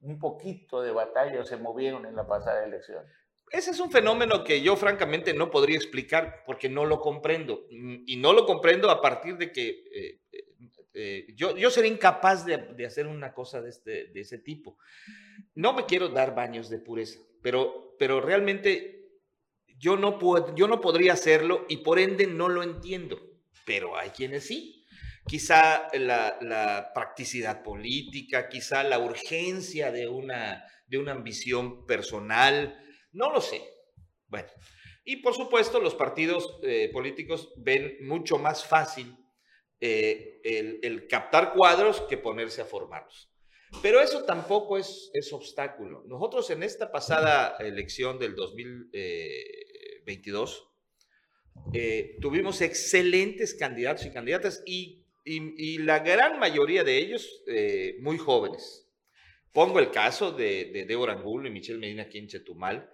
un 0.00 0.18
poquito 0.18 0.82
de 0.82 0.90
batalla 0.90 1.40
o 1.40 1.44
se 1.44 1.58
movieron 1.58 2.06
en 2.06 2.16
la 2.16 2.26
pasada 2.26 2.64
elección? 2.64 3.04
Ese 3.50 3.70
es 3.70 3.80
un 3.80 3.90
fenómeno 3.90 4.42
que 4.42 4.60
yo 4.60 4.76
francamente 4.76 5.32
no 5.32 5.50
podría 5.50 5.76
explicar 5.76 6.42
porque 6.44 6.68
no 6.68 6.84
lo 6.84 7.00
comprendo. 7.00 7.66
Mm, 7.70 8.02
y 8.06 8.16
no 8.16 8.32
lo 8.32 8.44
comprendo 8.44 8.90
a 8.90 9.00
partir 9.00 9.36
de 9.36 9.52
que 9.52 9.68
eh, 9.68 10.20
eh, 10.32 10.44
eh, 10.94 11.26
yo, 11.34 11.56
yo 11.56 11.70
sería 11.70 11.90
incapaz 11.90 12.44
de, 12.44 12.86
hacer 12.86 13.06
una 13.06 13.32
cosa 13.32 13.60
de, 13.60 13.70
este, 13.70 14.06
de 14.08 14.20
ese 14.20 14.38
tipo. 14.38 14.78
No 15.54 15.72
me 15.72 15.86
quiero 15.86 16.08
dar 16.08 16.34
baños 16.34 16.68
de 16.70 16.78
pureza, 16.78 17.20
pero, 17.42 17.94
pero 17.98 18.20
realmente 18.20 19.10
yo 19.78 19.96
no, 19.96 20.18
puedo, 20.18 20.54
yo 20.54 20.66
no 20.68 20.80
podría 20.80 21.12
hacerlo 21.12 21.66
y 21.68 21.78
por 21.78 21.98
ende 21.98 22.26
no 22.26 22.48
lo 22.48 22.62
entiendo. 22.62 23.20
Pero 23.64 23.96
hay 23.96 24.10
quienes 24.10 24.46
sí. 24.46 24.84
Quizá 25.26 25.88
la, 25.92 26.38
la 26.40 26.92
practicidad 26.94 27.62
política, 27.62 28.48
quizá 28.48 28.84
la 28.84 28.98
urgencia 29.00 29.90
de 29.90 30.08
una, 30.08 30.64
de 30.86 30.98
una 30.98 31.12
ambición 31.12 31.84
personal, 31.84 32.80
no 33.16 33.32
lo 33.32 33.40
sé. 33.40 33.60
Bueno, 34.28 34.48
y 35.04 35.16
por 35.16 35.34
supuesto 35.34 35.80
los 35.80 35.94
partidos 35.94 36.60
eh, 36.62 36.90
políticos 36.92 37.52
ven 37.56 37.96
mucho 38.02 38.36
más 38.38 38.64
fácil 38.66 39.16
eh, 39.80 40.40
el, 40.42 41.06
captar 41.06 41.54
cuadros 41.54 42.00
que 42.02 42.18
ponerse 42.18 42.60
a 42.60 42.66
formarlos. 42.66 43.30
Pero 43.82 44.00
eso 44.00 44.24
tampoco 44.24 44.78
es, 44.78 45.10
es 45.12 45.32
obstáculo. 45.32 46.04
Nosotros 46.06 46.48
en 46.50 46.62
esta 46.62 46.92
pasada 46.92 47.56
elección 47.60 48.18
del 48.18 48.34
2022 48.34 50.68
eh, 51.72 52.16
tuvimos 52.20 52.60
excelentes 52.60 53.54
candidatos 53.54 54.04
y 54.06 54.12
candidatas 54.12 54.62
y, 54.66 55.02
la 55.78 55.98
gran 55.98 56.38
mayoría 56.38 56.84
de 56.84 56.98
ellos 56.98 57.42
muy 58.00 58.16
jóvenes. 58.16 58.88
Pongo 59.52 59.80
el 59.80 59.90
caso 59.90 60.30
de, 60.30 60.66
de 60.66 60.84
Débora 60.84 61.14
Angulo 61.14 61.48
y 61.48 61.50
Michelle 61.50 61.80
Medina 61.80 62.04
aquí 62.04 62.18
en 62.18 62.28
Chetumal, 62.28 62.88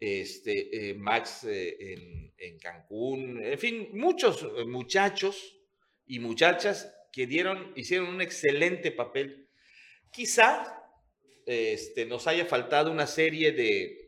este, 0.00 0.90
eh, 0.90 0.94
Max 0.94 1.44
eh, 1.44 2.32
en, 2.38 2.58
Cancún, 2.58 3.42
en 3.42 3.58
fin, 3.58 3.88
muchos 3.92 4.42
eh, 4.42 4.64
muchachos 4.64 5.56
y 6.06 6.18
muchachas 6.18 6.94
que 7.12 7.26
dieron, 7.26 7.72
hicieron 7.76 8.08
un 8.08 8.20
excelente 8.20 8.92
papel. 8.92 9.48
Quizá 10.10 10.82
este, 11.46 12.04
nos 12.06 12.26
haya 12.26 12.44
faltado 12.44 12.90
una 12.90 13.06
serie 13.06 13.52
de, 13.52 14.02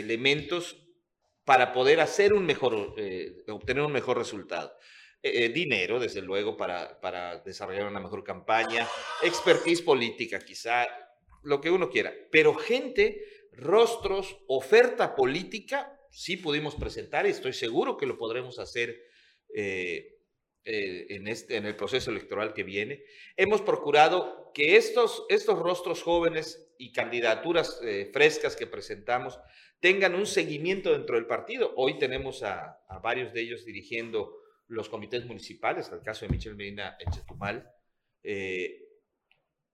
elementos 0.00 0.76
para 1.44 1.72
poder 1.72 2.00
hacer 2.00 2.32
un 2.32 2.44
mejor, 2.44 2.94
obtener 3.48 3.82
un 3.82 3.92
mejor 3.92 4.16
resultado. 4.18 4.74
dinero, 5.22 6.00
desde 6.00 6.22
luego, 6.22 6.56
para, 6.56 7.00
para 7.00 7.38
desarrollar 7.40 7.86
una 7.86 8.00
mejor 8.00 8.24
campaña, 8.24 8.88
expertise 9.22 9.82
política, 9.82 10.40
quizá, 10.40 10.86
lo 11.42 11.60
que 11.60 11.70
uno 11.70 11.90
quiera, 11.90 12.12
pero 12.30 12.54
gente 12.54 13.22
rostros, 13.52 14.38
oferta 14.46 15.14
política, 15.14 15.98
sí 16.10 16.36
pudimos 16.36 16.74
presentar 16.74 17.26
y 17.26 17.30
estoy 17.30 17.52
seguro 17.52 17.96
que 17.96 18.06
lo 18.06 18.18
podremos 18.18 18.58
hacer 18.58 19.00
eh, 19.54 20.18
eh, 20.64 21.06
en, 21.10 21.28
este, 21.28 21.56
en 21.56 21.66
el 21.66 21.76
proceso 21.76 22.10
electoral 22.10 22.52
que 22.52 22.64
viene. 22.64 23.02
Hemos 23.36 23.62
procurado 23.62 24.50
que 24.52 24.76
estos, 24.76 25.24
estos 25.28 25.58
rostros 25.58 26.02
jóvenes 26.02 26.72
y 26.78 26.92
candidaturas 26.92 27.80
eh, 27.82 28.10
frescas 28.12 28.56
que 28.56 28.66
presentamos 28.66 29.38
tengan 29.80 30.14
un 30.14 30.26
seguimiento 30.26 30.92
dentro 30.92 31.16
del 31.16 31.26
partido. 31.26 31.72
Hoy 31.76 31.98
tenemos 31.98 32.42
a, 32.42 32.78
varios 33.02 33.32
de 33.32 33.40
ellos 33.40 33.64
dirigiendo 33.64 34.36
los 34.66 34.88
comités 34.88 35.24
municipales, 35.24 35.90
el 35.90 36.02
caso 36.02 36.26
de 36.26 36.32
Michel 36.32 36.54
Medina 36.54 36.96
en 37.00 37.10
Chetumal, 37.10 37.68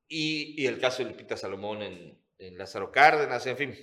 y, 0.08 0.62
y, 0.62 0.66
el 0.66 0.78
caso 0.78 1.02
de 1.02 1.10
Lupita 1.10 1.36
Salomón 1.36 1.82
en, 1.82 2.25
en 2.38 2.58
Lázaro 2.58 2.92
Cárdenas, 2.92 3.46
en 3.46 3.56
fin. 3.56 3.74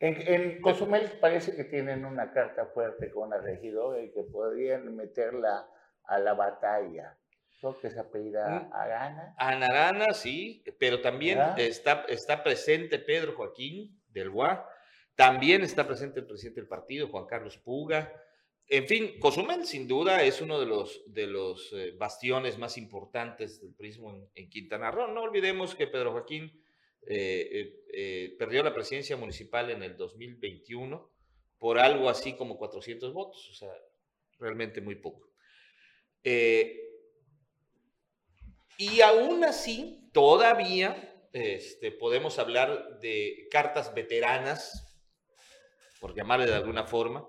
En, 0.00 0.60
Cozumel 0.60 1.10
parece 1.20 1.56
que 1.56 1.64
tienen 1.64 2.04
una 2.04 2.32
carta 2.32 2.66
fuerte 2.66 3.10
con 3.10 3.30
la 3.30 3.38
regidora 3.38 4.00
y 4.00 4.12
que 4.12 4.22
podrían 4.22 4.94
meterla 4.94 5.68
a 6.04 6.18
la 6.18 6.34
batalla. 6.34 7.18
Creo 7.60 7.78
que 7.80 7.90
se 7.90 7.98
apellida 7.98 8.68
Arana. 8.72 9.34
Ana 9.36 9.66
Arana, 9.66 10.12
sí, 10.12 10.62
pero 10.78 11.00
también 11.00 11.40
está, 11.56 12.04
está 12.08 12.44
presente 12.44 13.00
Pedro 13.00 13.34
Joaquín 13.34 14.00
del 14.10 14.28
UA, 14.28 14.68
también 15.16 15.62
está 15.62 15.84
presente 15.84 16.20
el 16.20 16.26
presidente 16.26 16.60
del 16.60 16.68
partido, 16.68 17.08
Juan 17.08 17.26
Carlos 17.26 17.58
Puga. 17.58 18.12
En 18.68 18.86
fin, 18.86 19.18
Cozumel 19.18 19.64
sin 19.64 19.88
duda 19.88 20.22
es 20.22 20.40
uno 20.40 20.60
de 20.60 20.66
los, 20.66 21.02
de 21.12 21.26
los 21.26 21.72
eh, 21.72 21.96
bastiones 21.98 22.56
más 22.58 22.78
importantes 22.78 23.60
del 23.60 23.74
prismo 23.74 24.12
en, 24.12 24.28
en 24.34 24.48
Quintana 24.48 24.92
Roo. 24.92 25.08
No 25.08 25.22
olvidemos 25.22 25.74
que 25.74 25.88
Pedro 25.88 26.12
Joaquín 26.12 26.62
eh, 27.06 27.48
eh, 27.52 27.84
eh, 27.92 28.36
perdió 28.38 28.62
la 28.62 28.74
presidencia 28.74 29.16
municipal 29.16 29.70
en 29.70 29.82
el 29.82 29.96
2021 29.96 31.10
por 31.58 31.78
algo 31.78 32.08
así 32.08 32.36
como 32.36 32.56
400 32.58 33.12
votos, 33.12 33.48
o 33.50 33.54
sea, 33.54 33.72
realmente 34.38 34.80
muy 34.80 34.96
poco. 34.96 35.28
y 38.78 39.00
aún 39.00 39.42
así, 39.44 40.08
todavía 40.12 41.28
este, 41.32 41.90
podemos 41.90 42.38
hablar 42.38 43.00
de 43.00 43.48
cartas 43.50 43.92
veteranas, 43.94 44.84
por 46.00 46.14
llamarle 46.14 46.46
de 46.46 46.54
alguna 46.54 46.84
forma, 46.84 47.26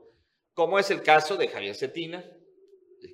como 0.53 0.77
es 0.77 0.91
el 0.91 1.01
caso 1.01 1.37
de 1.37 1.47
Javier 1.47 1.75
Cetina, 1.75 2.23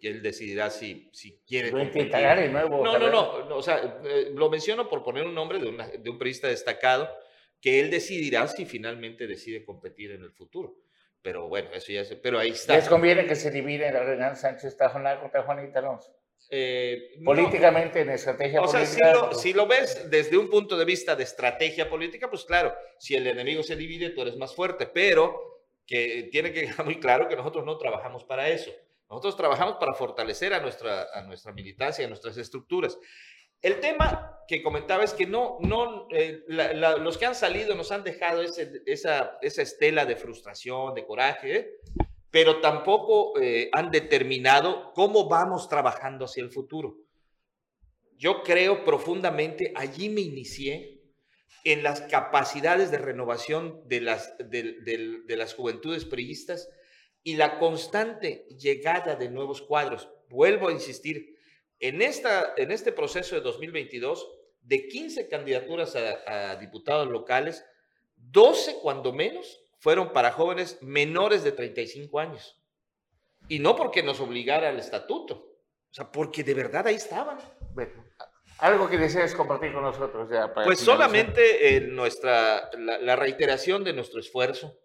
que 0.02 0.08
él 0.08 0.22
decidirá 0.22 0.70
si, 0.70 1.10
si 1.14 1.42
quiere. 1.48 1.72
nuevo. 1.72 2.84
No, 2.84 2.98
no, 2.98 3.10
no, 3.10 3.56
O 3.56 3.62
sea, 3.62 4.00
eh, 4.04 4.32
lo 4.34 4.50
menciono 4.50 4.90
por 4.90 5.04
poner 5.04 5.26
un 5.26 5.36
nombre 5.36 5.60
de, 5.60 5.68
una, 5.68 5.88
de 5.88 6.10
un 6.10 6.18
periodista 6.18 6.48
destacado, 6.48 7.10
que 7.62 7.80
él 7.80 7.90
decidirá 7.90 8.48
si 8.48 8.66
finalmente 8.66 9.28
decide 9.28 9.64
competir 9.64 10.12
en 10.12 10.24
el 10.24 10.32
futuro. 10.32 10.76
Pero 11.22 11.48
bueno, 11.48 11.70
eso 11.74 11.92
ya 11.92 12.02
es. 12.02 12.14
Pero 12.16 12.38
ahí 12.38 12.50
está. 12.50 12.76
¿Les 12.76 12.88
conviene 12.88 13.26
que 13.26 13.36
se 13.36 13.50
divide 13.50 13.92
la 13.92 14.04
Renan 14.04 14.36
Sánchez 14.36 14.78
Tajonar 14.78 15.20
contra 15.20 15.44
Juanita 15.44 15.80
Alonso? 15.80 16.16
Eh, 16.52 17.16
Políticamente, 17.24 18.02
en 18.02 18.12
estrategia 18.12 18.62
o 18.62 18.66
política. 18.66 18.86
Sea, 18.86 19.14
si, 19.14 19.20
lo, 19.20 19.34
si 19.34 19.54
lo 19.54 19.66
ves 19.66 20.10
desde 20.12 20.38
un 20.38 20.50
punto 20.50 20.78
de 20.78 20.86
vista 20.86 21.16
de 21.16 21.24
estrategia 21.24 21.90
política, 21.90 22.30
pues 22.30 22.46
claro, 22.46 22.76
si 23.00 23.16
el 23.16 23.26
enemigo 23.26 23.64
se 23.64 23.76
divide, 23.76 24.12
tú 24.12 24.22
eres 24.22 24.38
más 24.38 24.54
fuerte, 24.54 24.86
pero 24.86 25.56
que 25.88 26.30
tiene 26.32 26.52
que 26.52 26.66
quedar 26.68 26.86
muy 26.86 27.00
claro 27.00 27.28
que 27.28 27.36
nosotros 27.36 27.66
no 27.66 27.78
trabajamos 27.78 28.24
para 28.24 28.50
eso. 28.50 28.72
Nosotros 29.10 29.38
trabajamos 29.38 29.76
para 29.78 29.94
fortalecer 29.94 30.54
a 30.54 30.60
nuestra, 30.60 31.08
a 31.14 31.22
nuestra 31.22 31.54
militancia, 31.54 32.06
a 32.06 32.10
nuestras 32.10 32.38
estructuras. 32.38 32.98
El 33.62 33.80
tema 33.80 34.40
que 34.48 34.62
comentaba 34.62 35.04
es 35.04 35.14
que 35.14 35.26
no, 35.26 35.58
no, 35.62 36.08
eh, 36.12 36.44
los 36.48 37.18
que 37.18 37.26
han 37.26 37.36
salido 37.36 37.76
nos 37.76 37.92
han 37.92 38.04
dejado 38.04 38.42
esa, 38.42 39.38
esa 39.42 39.62
estela 39.62 40.06
de 40.06 40.16
frustración, 40.16 40.94
de 40.94 41.06
coraje, 41.06 41.78
pero 42.30 42.60
tampoco 42.60 43.40
eh, 43.40 43.70
han 43.72 43.92
determinado 43.92 44.92
cómo 44.94 45.30
vamos 45.30 45.70
trabajando 45.70 46.26
hacia 46.26 46.44
el 46.44 46.52
futuro. 46.52 46.98
Yo 48.18 48.44
creo 48.44 48.84
profundamente, 48.84 49.72
allí 49.76 50.10
me 50.10 50.22
inicié, 50.22 50.96
en 51.66 51.82
las 51.82 52.02
capacidades 52.02 52.92
de 52.92 53.00
renovación 53.00 53.82
de 53.88 54.00
las, 54.00 54.38
de, 54.38 55.24
las 55.28 55.56
juventudes 55.56 56.06
priistas 56.06 56.70
y 57.26 57.36
la 57.38 57.58
constante 57.58 58.46
llegada 58.58 59.16
de 59.16 59.32
nuevos 59.32 59.64
cuadros. 59.64 60.08
Vuelvo 60.30 60.68
a 60.68 60.72
insistir, 60.72 61.36
en, 61.80 62.04
esta, 62.04 62.54
en 62.56 62.72
este 62.72 62.92
proceso 62.92 63.34
de 63.34 63.42
2022, 63.42 64.30
de 64.62 64.88
15 64.88 65.28
candidaturas 65.28 65.96
a, 65.96 66.52
a 66.52 66.56
diputados 66.58 67.08
locales, 67.08 67.66
12 68.16 68.78
cuando 68.82 69.12
menos 69.12 69.60
fueron 69.80 70.14
para 70.14 70.32
jóvenes 70.32 70.78
menores 70.84 71.44
de 71.44 71.52
35 71.52 72.20
años. 72.20 72.64
Y 73.48 73.58
no 73.58 73.76
porque 73.76 74.04
nos 74.04 74.20
obligara 74.20 74.70
el 74.70 74.78
estatuto, 74.78 75.36
o 75.36 75.94
sea, 75.96 76.12
porque 76.12 76.44
de 76.44 76.54
verdad 76.54 76.86
ahí 76.86 76.96
estaban. 76.96 77.40
algo 78.60 78.88
que 78.88 79.00
desees 79.00 79.34
compartir 79.34 79.74
con 79.74 79.82
nosotros. 79.82 80.30
Ya 80.30 80.54
pues 80.54 80.80
solamente 80.80 81.82
nuestra, 81.82 82.70
la, 82.78 83.16
reiteración 83.16 83.84
de 83.84 83.94
nuestro 83.94 84.20
esfuerzo, 84.20 84.78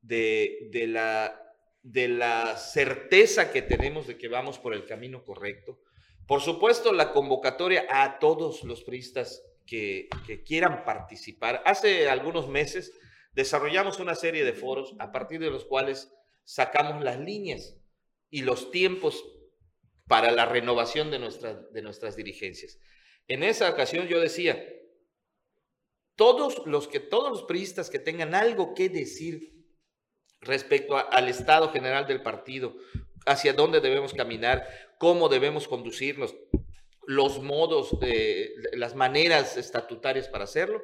de, 0.00 0.68
de, 0.70 0.86
la, 0.86 1.45
de 1.86 2.08
la 2.08 2.56
certeza 2.56 3.52
que 3.52 3.62
tenemos 3.62 4.08
de 4.08 4.18
que 4.18 4.26
vamos 4.26 4.58
por 4.58 4.74
el 4.74 4.86
camino 4.86 5.22
correcto. 5.22 5.78
Por 6.26 6.40
supuesto, 6.40 6.92
la 6.92 7.12
convocatoria 7.12 7.86
a 7.88 8.18
todos 8.18 8.64
los 8.64 8.82
priistas 8.82 9.44
que, 9.64 10.08
quieran 10.44 10.84
participar. 10.84 11.62
Hace 11.64 12.08
algunos 12.08 12.48
meses 12.48 12.92
desarrollamos 13.34 14.00
una 14.00 14.16
serie 14.16 14.44
de 14.44 14.52
foros 14.52 14.96
a 14.98 15.12
partir 15.12 15.38
de 15.38 15.50
los 15.50 15.64
cuales 15.64 16.12
sacamos 16.42 17.04
las 17.04 17.20
líneas 17.20 17.76
y 18.30 18.42
los 18.42 18.72
tiempos 18.72 19.24
para 20.08 20.32
la 20.32 20.44
renovación 20.44 21.12
de, 21.12 21.20
de 21.72 21.82
nuestras 21.82 22.16
dirigencias. 22.16 22.80
En 23.28 23.44
esa 23.44 23.70
ocasión 23.70 24.08
yo 24.08 24.18
decía, 24.18 24.60
todos 26.16 26.66
los 26.66 26.88
que 26.88 26.98
todos 26.98 27.30
los 27.30 27.44
priistas 27.44 27.90
que 27.90 28.00
tengan 28.00 28.34
algo 28.34 28.74
que 28.74 28.88
decir 28.88 29.55
respecto 30.46 30.96
al 30.96 31.28
estado 31.28 31.70
general 31.70 32.06
del 32.06 32.22
partido, 32.22 32.76
hacia 33.26 33.52
dónde 33.52 33.80
debemos 33.80 34.14
caminar, 34.14 34.66
cómo 34.98 35.28
debemos 35.28 35.68
conducirnos, 35.68 36.34
los 37.06 37.42
modos, 37.42 37.96
las 38.72 38.94
maneras 38.94 39.56
estatutarias 39.56 40.28
para 40.28 40.44
hacerlo, 40.44 40.82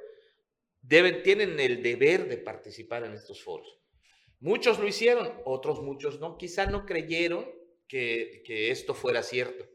deben, 0.81 1.23
tienen 1.23 1.59
el 1.59 1.83
deber 1.83 2.29
de 2.29 2.39
participar 2.39 3.05
en 3.05 3.13
estos 3.13 3.43
foros. 3.43 3.79
Muchos 4.43 4.81
lo 4.81 4.89
hicieron, 4.89 5.33
otros 5.45 5.83
muchos 5.83 6.19
no. 6.19 6.37
Quizá 6.37 6.67
no 6.67 6.85
creyeron 6.85 7.49
que, 7.87 8.43
esto 8.71 8.93
fuera 8.93 9.23
cierto. 9.23 9.69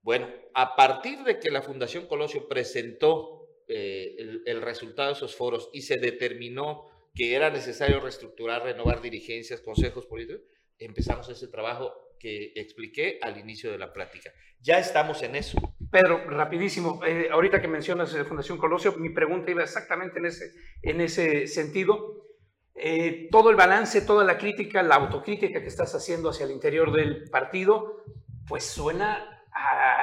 Bueno, 0.00 0.32
a 0.54 0.74
partir 0.76 1.18
de 1.24 1.38
que 1.38 1.50
la 1.50 1.60
Fundación 1.62 2.06
Colosio 2.06 2.48
presentó 2.48 3.46
eh, 3.68 4.16
el, 4.46 4.62
resultado 4.62 5.08
de 5.08 5.14
esos 5.14 5.34
foros 5.34 5.68
y 5.72 5.82
se 5.82 5.96
determinó 5.96 6.88
que 7.16 7.34
era 7.34 7.50
necesario 7.50 7.98
reestructurar, 7.98 8.62
renovar 8.62 9.00
dirigencias, 9.00 9.62
consejos 9.62 10.04
políticos, 10.06 10.42
empezamos 10.78 11.28
ese 11.30 11.48
trabajo 11.48 11.92
que 12.20 12.52
expliqué 12.54 13.18
al 13.22 13.38
inicio 13.38 13.72
de 13.72 13.78
la 13.78 13.92
plática. 13.92 14.30
Ya 14.60 14.78
estamos 14.78 15.22
en 15.22 15.34
eso. 15.34 15.58
Pedro, 15.90 16.28
rapidísimo, 16.28 17.00
eh, 17.04 17.28
ahorita 17.30 17.60
que 17.60 17.68
mencionas 17.68 18.12
la 18.12 18.24
Fundación 18.24 18.58
Colosio, 18.58 18.92
mi 18.98 19.10
pregunta 19.10 19.50
iba 19.50 19.62
exactamente 19.62 20.18
en 20.18 20.26
ese, 20.26 20.52
en 20.82 21.00
ese 21.00 21.46
sentido. 21.46 22.26
Eh, 22.74 23.28
todo 23.30 23.48
el 23.48 23.56
balance, 23.56 24.02
toda 24.02 24.22
la 24.22 24.36
crítica, 24.36 24.82
la 24.82 24.96
autocrítica 24.96 25.62
que 25.62 25.68
estás 25.68 25.94
haciendo 25.94 26.28
hacia 26.28 26.44
el 26.44 26.52
interior 26.52 26.92
del 26.92 27.30
partido, 27.30 28.04
pues 28.46 28.64
suena 28.64 29.35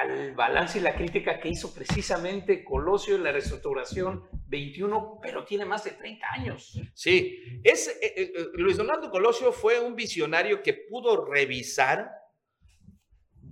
al 0.04 0.34
balance 0.34 0.78
y 0.78 0.82
la 0.82 0.96
crítica 0.96 1.40
que 1.40 1.50
hizo 1.50 1.74
precisamente 1.74 2.64
Colosio 2.64 3.16
en 3.16 3.24
la 3.24 3.32
reestructuración 3.32 4.28
21, 4.48 5.20
pero 5.22 5.46
tiene 5.46 5.66
más 5.66 5.84
de 5.84 5.92
30 5.92 6.26
años. 6.32 6.80
Sí, 6.94 7.62
es, 7.64 8.00
eh, 8.02 8.34
Luis 8.54 8.78
Donaldo 8.78 9.10
Colosio 9.10 9.52
fue 9.52 9.80
un 9.80 9.96
visionario 9.96 10.62
que 10.62 10.74
pudo 10.74 11.26
revisar 11.26 12.12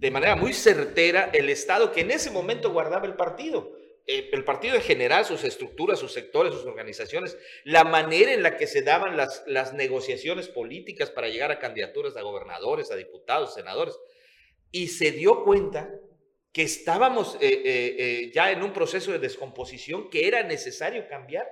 de 0.02 0.12
manera 0.12 0.36
muy 0.36 0.54
certera 0.54 1.30
el 1.32 1.50
estado 1.50 1.92
que 1.92 2.02
en 2.02 2.12
ese 2.12 2.32
momento 2.32 2.72
guardaba 2.72 3.06
el 3.06 3.16
partido. 3.16 3.72
Eh, 4.08 4.30
el 4.34 4.44
partido 4.44 4.76
en 4.76 4.82
general, 4.82 5.26
sus 5.26 5.44
estructuras, 5.44 6.00
sus 6.00 6.12
sectores, 6.12 6.54
sus 6.54 6.66
organizaciones, 6.66 7.38
la 7.64 7.84
manera 7.84 8.34
en 8.34 8.42
la 8.42 8.58
que 8.58 8.66
se 8.66 8.82
daban 8.82 9.16
las, 9.16 9.44
las 9.46 9.74
negociaciones 9.74 10.48
políticas 10.48 11.12
para 11.12 11.30
llegar 11.30 11.52
a 11.52 11.60
candidaturas 11.60 12.18
a 12.18 12.22
gobernadores, 12.24 12.92
a 12.92 12.96
diputados, 12.96 13.54
senadores. 13.54 13.96
Y 14.72 14.88
se 14.88 15.12
dio 15.12 15.44
cuenta 15.44 15.90
que 16.52 16.64
estábamos 16.64 17.36
eh, 17.36 17.64
eh, 17.66 18.32
ya 18.34 18.52
en 18.52 18.62
un 18.62 18.74
proceso 18.74 19.12
de 19.12 19.20
descomposición 19.20 20.10
que 20.10 20.28
era 20.28 20.44
necesario 20.44 21.08
cambiar. 21.08 21.48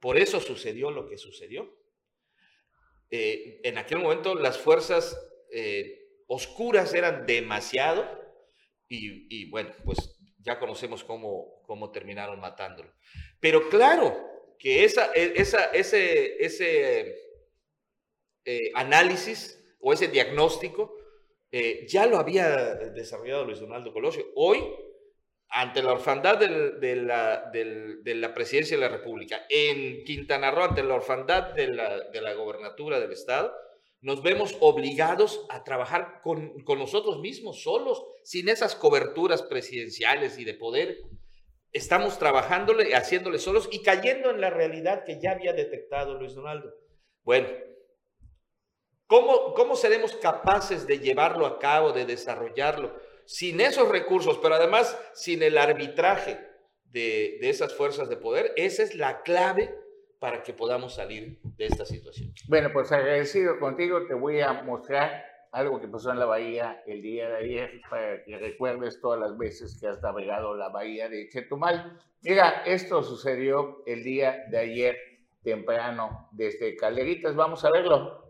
Por 0.00 0.18
eso 0.18 0.40
sucedió 0.40 0.90
lo 0.90 1.08
que 1.08 1.18
sucedió. 1.18 1.78
en 3.10 3.78
aquel 3.78 3.98
momento 3.98 4.34
las 4.34 4.58
fuerzas 4.58 5.16
oscuras 6.26 6.94
eran 6.94 7.26
demasiado 7.26 8.22
y, 8.88 9.48
bueno, 9.50 9.70
pues 9.84 9.98
ya 10.38 10.58
conocemos 10.58 11.04
cómo, 11.04 11.62
cómo 11.66 11.90
terminaron 11.90 12.40
matándolo. 12.40 12.92
Pero 13.40 13.68
claro 13.68 14.32
que 14.58 14.84
esa, 14.84 15.12
e, 15.14 15.32
esa, 15.36 15.66
ese, 15.66 16.44
ese 16.44 17.16
eh, 18.44 18.70
análisis 18.74 19.58
o 19.80 19.92
ese 19.92 20.08
diagnóstico 20.08 20.94
eh, 21.52 21.86
ya 21.86 22.06
lo 22.06 22.16
había 22.16 22.74
desarrollado 22.74 23.44
Luis 23.44 23.60
Donaldo 23.60 23.92
Colosio. 23.92 24.24
Hoy, 24.34 24.58
ante 25.50 25.82
la 25.82 25.92
orfandad 25.92 26.38
de, 26.38 26.48
la, 26.96 27.50
de, 27.52 28.14
la, 28.14 28.32
presidencia 28.32 28.76
de 28.76 28.80
la 28.80 28.88
República, 28.88 29.42
en 29.50 30.02
Quintana 30.04 30.50
Roo, 30.50 30.64
ante 30.64 30.82
la 30.82 30.94
orfandad 30.94 31.52
de 31.52 31.68
la, 31.68 32.08
de 32.08 32.20
la 32.22 32.32
gobernatura 32.32 32.98
del 32.98 33.12
Estado, 33.12 33.52
nos 34.02 34.22
vemos 34.22 34.56
obligados 34.60 35.46
a 35.48 35.62
trabajar 35.62 36.22
con, 36.22 36.54
nosotros 36.66 37.20
mismos, 37.20 37.62
solos, 37.62 38.02
sin 38.24 38.48
esas 38.48 38.74
coberturas 38.74 39.42
presidenciales 39.42 40.38
y 40.38 40.44
de 40.44 40.54
poder. 40.54 40.98
Estamos 41.70 42.18
trabajándole, 42.18 42.96
haciéndole 42.96 43.38
solos 43.38 43.68
y 43.70 43.82
cayendo 43.82 44.30
en 44.30 44.40
la 44.40 44.50
realidad 44.50 45.04
que 45.04 45.20
ya 45.20 45.32
había 45.32 45.52
detectado 45.52 46.18
Luis 46.18 46.34
Donaldo. 46.34 46.74
Bueno, 47.22 47.48
¿cómo, 49.06 49.54
cómo 49.54 49.76
seremos 49.76 50.14
capaces 50.16 50.86
de 50.86 50.98
llevarlo 50.98 51.46
a 51.46 51.58
cabo, 51.58 51.92
de 51.92 52.06
desarrollarlo? 52.06 52.94
Sin 53.24 53.60
esos 53.60 53.88
recursos, 53.88 54.38
pero 54.38 54.54
además 54.54 54.98
sin 55.14 55.42
el 55.42 55.58
arbitraje 55.58 56.38
de, 56.84 57.38
de 57.40 57.50
esas 57.50 57.74
fuerzas 57.74 58.08
de 58.08 58.16
poder, 58.16 58.52
esa 58.56 58.82
es 58.82 58.94
la 58.94 59.22
clave 59.22 59.74
para 60.18 60.42
que 60.42 60.52
podamos 60.52 60.94
salir 60.94 61.40
de 61.42 61.66
esta 61.66 61.84
situación. 61.84 62.32
Bueno, 62.48 62.70
pues 62.72 62.92
agradecido 62.92 63.58
contigo, 63.58 64.06
te 64.06 64.14
voy 64.14 64.40
a 64.40 64.52
mostrar 64.62 65.24
algo 65.52 65.80
que 65.80 65.88
pasó 65.88 66.10
en 66.10 66.18
la 66.18 66.24
bahía 66.24 66.82
el 66.86 67.02
día 67.02 67.28
de 67.28 67.36
ayer 67.36 67.80
para 67.90 68.24
que 68.24 68.38
recuerdes 68.38 69.00
todas 69.00 69.20
las 69.20 69.36
veces 69.36 69.78
que 69.78 69.86
has 69.86 70.00
navegado 70.00 70.56
la 70.56 70.70
bahía 70.70 71.08
de 71.08 71.28
Chetumal. 71.28 72.00
Mira, 72.22 72.62
esto 72.64 73.02
sucedió 73.02 73.82
el 73.84 74.02
día 74.02 74.44
de 74.50 74.58
ayer 74.58 74.96
temprano 75.42 76.28
desde 76.32 76.74
Calderitas. 76.76 77.36
Vamos 77.36 77.64
a 77.64 77.70
verlo. 77.70 78.21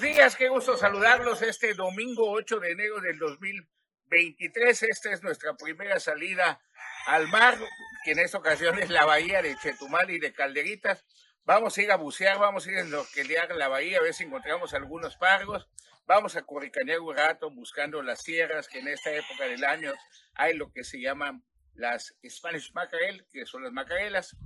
Días, 0.00 0.36
qué 0.36 0.48
gusto 0.48 0.76
saludarlos 0.76 1.42
este 1.42 1.74
domingo 1.74 2.30
8 2.30 2.60
de 2.60 2.70
enero 2.70 3.00
del 3.00 3.18
2023. 3.18 4.84
Esta 4.84 5.12
es 5.12 5.24
nuestra 5.24 5.56
primera 5.56 5.98
salida 5.98 6.60
al 7.06 7.26
mar 7.26 7.58
que 8.04 8.12
en 8.12 8.20
esta 8.20 8.38
ocasión 8.38 8.78
es 8.78 8.90
la 8.90 9.04
bahía 9.04 9.42
de 9.42 9.56
Chetumal 9.56 10.08
y 10.10 10.20
de 10.20 10.32
Calderitas. 10.32 11.04
Vamos 11.44 11.76
a 11.76 11.82
ir 11.82 11.90
a 11.90 11.96
bucear, 11.96 12.38
vamos 12.38 12.66
a 12.66 12.70
ir 12.70 12.78
a 12.78 12.82
enloquelear 12.82 13.56
la 13.56 13.66
bahía, 13.66 13.98
a 13.98 14.02
ver 14.02 14.14
si 14.14 14.22
encontramos 14.22 14.72
algunos 14.72 15.16
pargos. 15.16 15.68
Vamos 16.06 16.36
a 16.36 16.42
corricanear 16.42 17.00
un 17.00 17.16
rato 17.16 17.50
buscando 17.50 18.00
las 18.00 18.22
sierras, 18.22 18.68
que 18.68 18.78
en 18.78 18.88
esta 18.88 19.10
época 19.10 19.46
del 19.46 19.64
año 19.64 19.92
hay 20.34 20.54
lo 20.54 20.70
que 20.70 20.84
se 20.84 21.00
llaman 21.00 21.42
las 21.74 22.14
Spanish 22.28 22.72
Mackerel, 22.72 23.26
que 23.32 23.46
son 23.46 23.64
las 23.64 23.72
macarelas. 23.72 24.36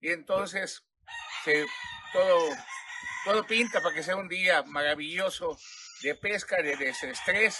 Y 0.00 0.10
entonces 0.10 0.82
todo, 2.14 2.48
todo 3.24 3.46
pinta 3.46 3.80
para 3.80 3.94
que 3.94 4.02
sea 4.02 4.16
un 4.16 4.28
día 4.28 4.62
maravilloso 4.64 5.58
de 6.02 6.14
pesca, 6.14 6.60
de 6.62 6.76
desestrés, 6.76 7.58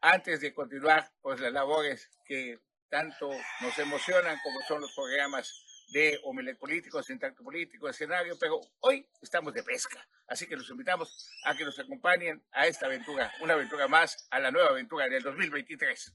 antes 0.00 0.40
de 0.40 0.54
continuar 0.54 1.10
pues 1.20 1.40
las 1.40 1.52
labores 1.52 2.10
que 2.24 2.58
tanto 2.88 3.30
nos 3.60 3.78
emocionan 3.78 4.38
como 4.42 4.60
son 4.62 4.80
los 4.80 4.92
programas 4.94 5.52
de 5.92 6.18
Omelet 6.24 6.58
Político, 6.58 7.02
Sintacto 7.02 7.44
Político, 7.44 7.88
Escenario, 7.88 8.38
pero 8.38 8.60
hoy 8.80 9.06
estamos 9.20 9.52
de 9.52 9.62
pesca. 9.62 10.06
Así 10.26 10.46
que 10.46 10.56
los 10.56 10.68
invitamos 10.70 11.30
a 11.44 11.54
que 11.54 11.64
nos 11.64 11.78
acompañen 11.78 12.42
a 12.52 12.66
esta 12.66 12.86
aventura, 12.86 13.30
una 13.40 13.54
aventura 13.54 13.86
más, 13.88 14.26
a 14.30 14.38
la 14.38 14.50
nueva 14.50 14.70
aventura 14.70 15.08
del 15.08 15.22
2023. 15.22 16.14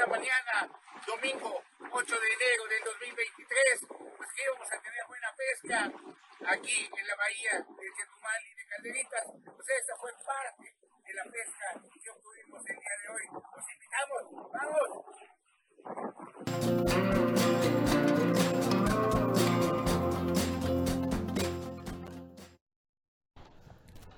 Esta 0.00 0.12
mañana, 0.12 0.66
domingo 1.06 1.62
8 1.92 2.20
de 2.20 2.32
enero 2.32 2.64
del 2.68 2.84
2023, 2.84 3.86
pues 4.16 4.32
que 4.32 4.42
íbamos 4.44 4.72
a 4.72 4.80
tener 4.80 5.04
buena 5.06 5.28
pesca 5.36 5.92
aquí 6.46 6.88
en 6.96 7.06
la 7.06 7.16
bahía 7.16 7.58
de 7.58 7.92
Chetumal 7.92 8.42
y 8.46 8.54
de 8.54 8.64
Calderitas. 8.64 9.24
Pues 9.44 9.68
esta 9.68 9.96
fue 9.96 10.10
parte 10.24 10.74
de 11.04 11.12
la 11.12 11.24
pesca 11.24 11.82
que 12.02 12.10
obtuvimos 12.10 12.62
el 12.66 12.76
día 12.80 12.96
de 12.96 13.08
hoy. 13.12 13.28
Los 13.28 13.66
invitamos, 13.76 14.22
vamos. 14.56 14.88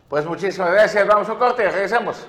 Pues 0.08 0.24
muchísimas 0.26 0.70
gracias. 0.70 1.06
Vamos 1.08 1.28
a 1.28 1.32
un 1.32 1.38
corte, 1.40 1.68
regresamos. 1.68 2.28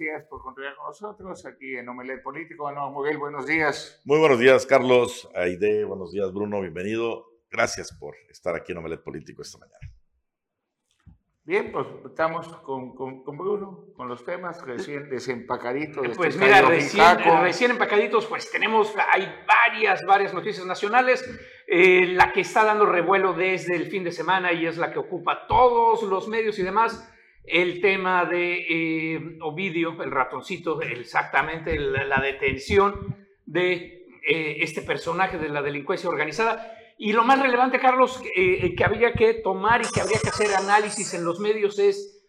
Gracias 0.00 0.28
por 0.30 0.40
continuar 0.42 0.74
con 0.76 0.86
nosotros 0.86 1.44
aquí 1.44 1.76
en 1.76 1.86
Omelet 1.86 2.22
Político. 2.22 2.62
Bueno, 2.62 2.90
Miguel, 2.90 3.18
buenos 3.18 3.46
días. 3.46 4.00
Muy 4.06 4.18
buenos 4.18 4.38
días, 4.38 4.64
Carlos. 4.64 5.28
Aide, 5.34 5.84
buenos 5.84 6.10
días, 6.10 6.32
Bruno, 6.32 6.62
bienvenido. 6.62 7.26
Gracias 7.50 7.92
por 7.92 8.14
estar 8.30 8.54
aquí 8.56 8.72
en 8.72 8.78
Omelet 8.78 9.02
Político 9.02 9.42
esta 9.42 9.58
mañana. 9.58 9.92
Bien, 11.44 11.70
pues 11.70 11.86
estamos 12.06 12.48
con, 12.62 12.94
con, 12.94 13.36
Bruno, 13.36 13.88
con 13.94 14.08
los 14.08 14.24
temas 14.24 14.64
recién 14.64 15.10
desempacaditos. 15.10 16.02
De 16.02 16.14
pues 16.14 16.34
este 16.34 16.46
mira, 16.46 16.62
recién, 16.62 17.18
recién, 17.42 17.70
empacaditos, 17.72 18.24
pues 18.24 18.50
tenemos, 18.50 18.94
hay 19.12 19.28
varias, 19.46 20.02
varias 20.06 20.32
noticias 20.32 20.64
nacionales. 20.64 21.22
Eh, 21.66 22.06
la 22.06 22.32
que 22.32 22.40
está 22.40 22.64
dando 22.64 22.86
revuelo 22.86 23.34
desde 23.34 23.76
el 23.76 23.84
fin 23.90 24.02
de 24.04 24.12
semana 24.12 24.50
y 24.54 24.64
es 24.64 24.78
la 24.78 24.92
que 24.92 24.98
ocupa 24.98 25.46
todos 25.46 26.02
los 26.04 26.26
medios 26.26 26.58
y 26.58 26.62
demás 26.62 27.06
el 27.44 27.80
tema 27.80 28.24
de 28.24 29.14
eh, 29.14 29.38
Ovidio, 29.40 30.02
el 30.02 30.10
ratoncito, 30.10 30.80
exactamente 30.82 31.78
la, 31.78 32.20
detención 32.20 33.16
de 33.46 34.06
eh, 34.28 34.56
este 34.60 34.82
personaje 34.82 35.38
de 35.38 35.48
la 35.48 35.62
delincuencia 35.62 36.08
organizada. 36.08 36.76
Y 36.98 37.12
lo 37.12 37.24
más 37.24 37.40
relevante, 37.40 37.80
Carlos, 37.80 38.22
eh, 38.36 38.74
que 38.76 38.84
había 38.84 39.12
que 39.12 39.34
tomar 39.34 39.82
y 39.82 39.88
que 39.88 40.00
habría 40.00 40.20
que 40.20 40.28
hacer 40.28 40.54
análisis 40.54 41.14
en 41.14 41.24
los 41.24 41.40
medios 41.40 41.78
es, 41.78 42.28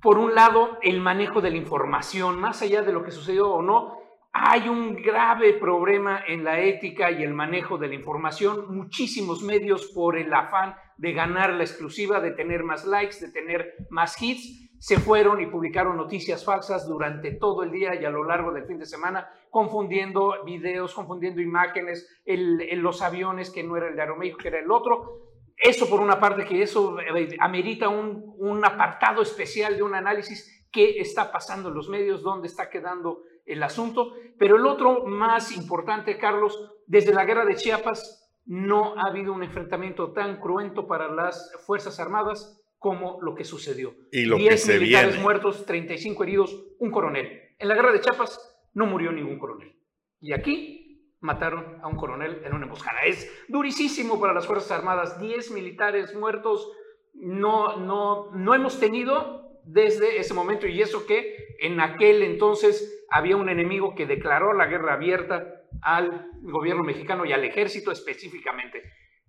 por 0.00 0.18
un 0.18 0.34
lado, 0.34 0.78
el 0.82 1.00
manejo 1.00 1.40
de 1.40 1.50
la 1.50 1.56
información, 1.56 2.40
más 2.40 2.62
allá 2.62 2.82
de 2.82 2.92
lo 2.92 3.02
que 3.02 3.10
sucedió 3.10 3.50
o 3.50 3.62
no, 3.62 4.03
hay 4.36 4.68
un 4.68 4.96
grave 4.96 5.54
problema 5.54 6.24
en 6.26 6.42
la 6.42 6.58
ética 6.58 7.12
y 7.12 7.22
el 7.22 7.32
manejo 7.32 7.78
de 7.78 7.86
la 7.86 7.94
información. 7.94 8.74
Muchísimos 8.74 9.44
medios 9.44 9.92
por 9.94 10.18
el 10.18 10.34
afán 10.34 10.74
de 10.96 11.12
ganar 11.12 11.52
la 11.52 11.62
exclusiva, 11.62 12.20
de 12.20 12.32
tener 12.32 12.64
más 12.64 12.84
likes, 12.84 13.20
de 13.20 13.30
tener 13.30 13.74
más 13.90 14.20
hits, 14.20 14.72
se 14.80 14.98
fueron 14.98 15.40
y 15.40 15.46
publicaron 15.46 15.96
noticias 15.96 16.44
falsas 16.44 16.88
durante 16.88 17.30
todo 17.30 17.62
el 17.62 17.70
día 17.70 17.94
y 17.94 18.04
a 18.04 18.10
lo 18.10 18.24
largo 18.24 18.52
del 18.52 18.66
fin 18.66 18.80
de 18.80 18.86
semana, 18.86 19.30
confundiendo 19.50 20.44
videos, 20.44 20.92
confundiendo 20.94 21.40
imágenes, 21.40 22.04
los 22.26 23.02
aviones 23.02 23.50
que 23.50 23.62
no 23.62 23.76
era 23.76 23.88
el 23.88 23.94
de 23.94 24.02
Aeroméxico, 24.02 24.38
que 24.38 24.48
era 24.48 24.58
el 24.58 24.70
otro. 24.72 25.30
Eso 25.56 25.88
por 25.88 26.00
una 26.00 26.18
parte, 26.18 26.44
que 26.44 26.60
eso 26.60 26.98
eh, 26.98 27.36
amerita 27.38 27.88
un 27.88 28.64
apartado 28.64 29.22
especial 29.22 29.76
de 29.76 29.84
un 29.84 29.94
análisis 29.94 30.54
qué 30.74 30.98
está 30.98 31.30
pasando 31.30 31.68
en 31.68 31.76
los 31.76 31.88
medios, 31.88 32.22
dónde 32.22 32.48
está 32.48 32.68
quedando 32.68 33.22
el 33.44 33.62
asunto. 33.62 34.14
Pero 34.38 34.56
el 34.56 34.66
otro 34.66 35.04
más 35.04 35.56
importante, 35.56 36.18
Carlos, 36.18 36.72
desde 36.86 37.14
la 37.14 37.24
guerra 37.24 37.44
de 37.44 37.56
Chiapas, 37.56 38.20
no 38.46 38.94
ha 38.98 39.08
habido 39.08 39.32
un 39.32 39.42
enfrentamiento 39.42 40.12
tan 40.12 40.40
cruento 40.40 40.86
para 40.86 41.10
las 41.10 41.52
Fuerzas 41.66 41.98
Armadas 41.98 42.60
como 42.78 43.18
lo 43.22 43.34
que 43.34 43.44
sucedió. 43.44 43.94
Y 44.12 44.26
lo 44.26 44.36
que 44.36 44.56
se 44.58 44.78
militares 44.78 45.18
muertos, 45.18 45.64
35 45.64 46.22
heridos, 46.22 46.66
un 46.78 46.90
coronel. 46.90 47.54
En 47.58 47.68
la 47.68 47.74
guerra 47.74 47.92
de 47.92 48.00
Chiapas 48.00 48.38
no 48.74 48.86
murió 48.86 49.10
ningún 49.12 49.38
coronel. 49.38 49.74
Y 50.20 50.32
aquí 50.32 50.84
mataron 51.20 51.78
a 51.82 51.86
un 51.86 51.96
coronel 51.96 52.42
en 52.44 52.52
una 52.52 52.64
emboscada. 52.64 53.00
Es 53.06 53.30
durísimo 53.48 54.20
para 54.20 54.34
las 54.34 54.46
Fuerzas 54.46 54.70
Armadas. 54.72 55.18
10 55.18 55.52
militares 55.52 56.14
muertos 56.14 56.70
no, 57.14 57.78
no, 57.78 58.30
no 58.32 58.54
hemos 58.54 58.78
tenido 58.78 59.60
desde 59.64 60.18
ese 60.18 60.34
momento. 60.34 60.66
Y 60.66 60.82
eso 60.82 61.06
que 61.06 61.56
en 61.60 61.80
aquel 61.80 62.22
entonces 62.22 63.03
había 63.14 63.36
un 63.36 63.48
enemigo 63.48 63.94
que 63.94 64.06
declaró 64.06 64.52
la 64.54 64.66
guerra 64.66 64.94
abierta 64.94 65.46
al 65.82 66.30
gobierno 66.42 66.82
mexicano 66.82 67.24
y 67.24 67.32
al 67.32 67.44
ejército 67.44 67.92
específicamente. 67.92 68.82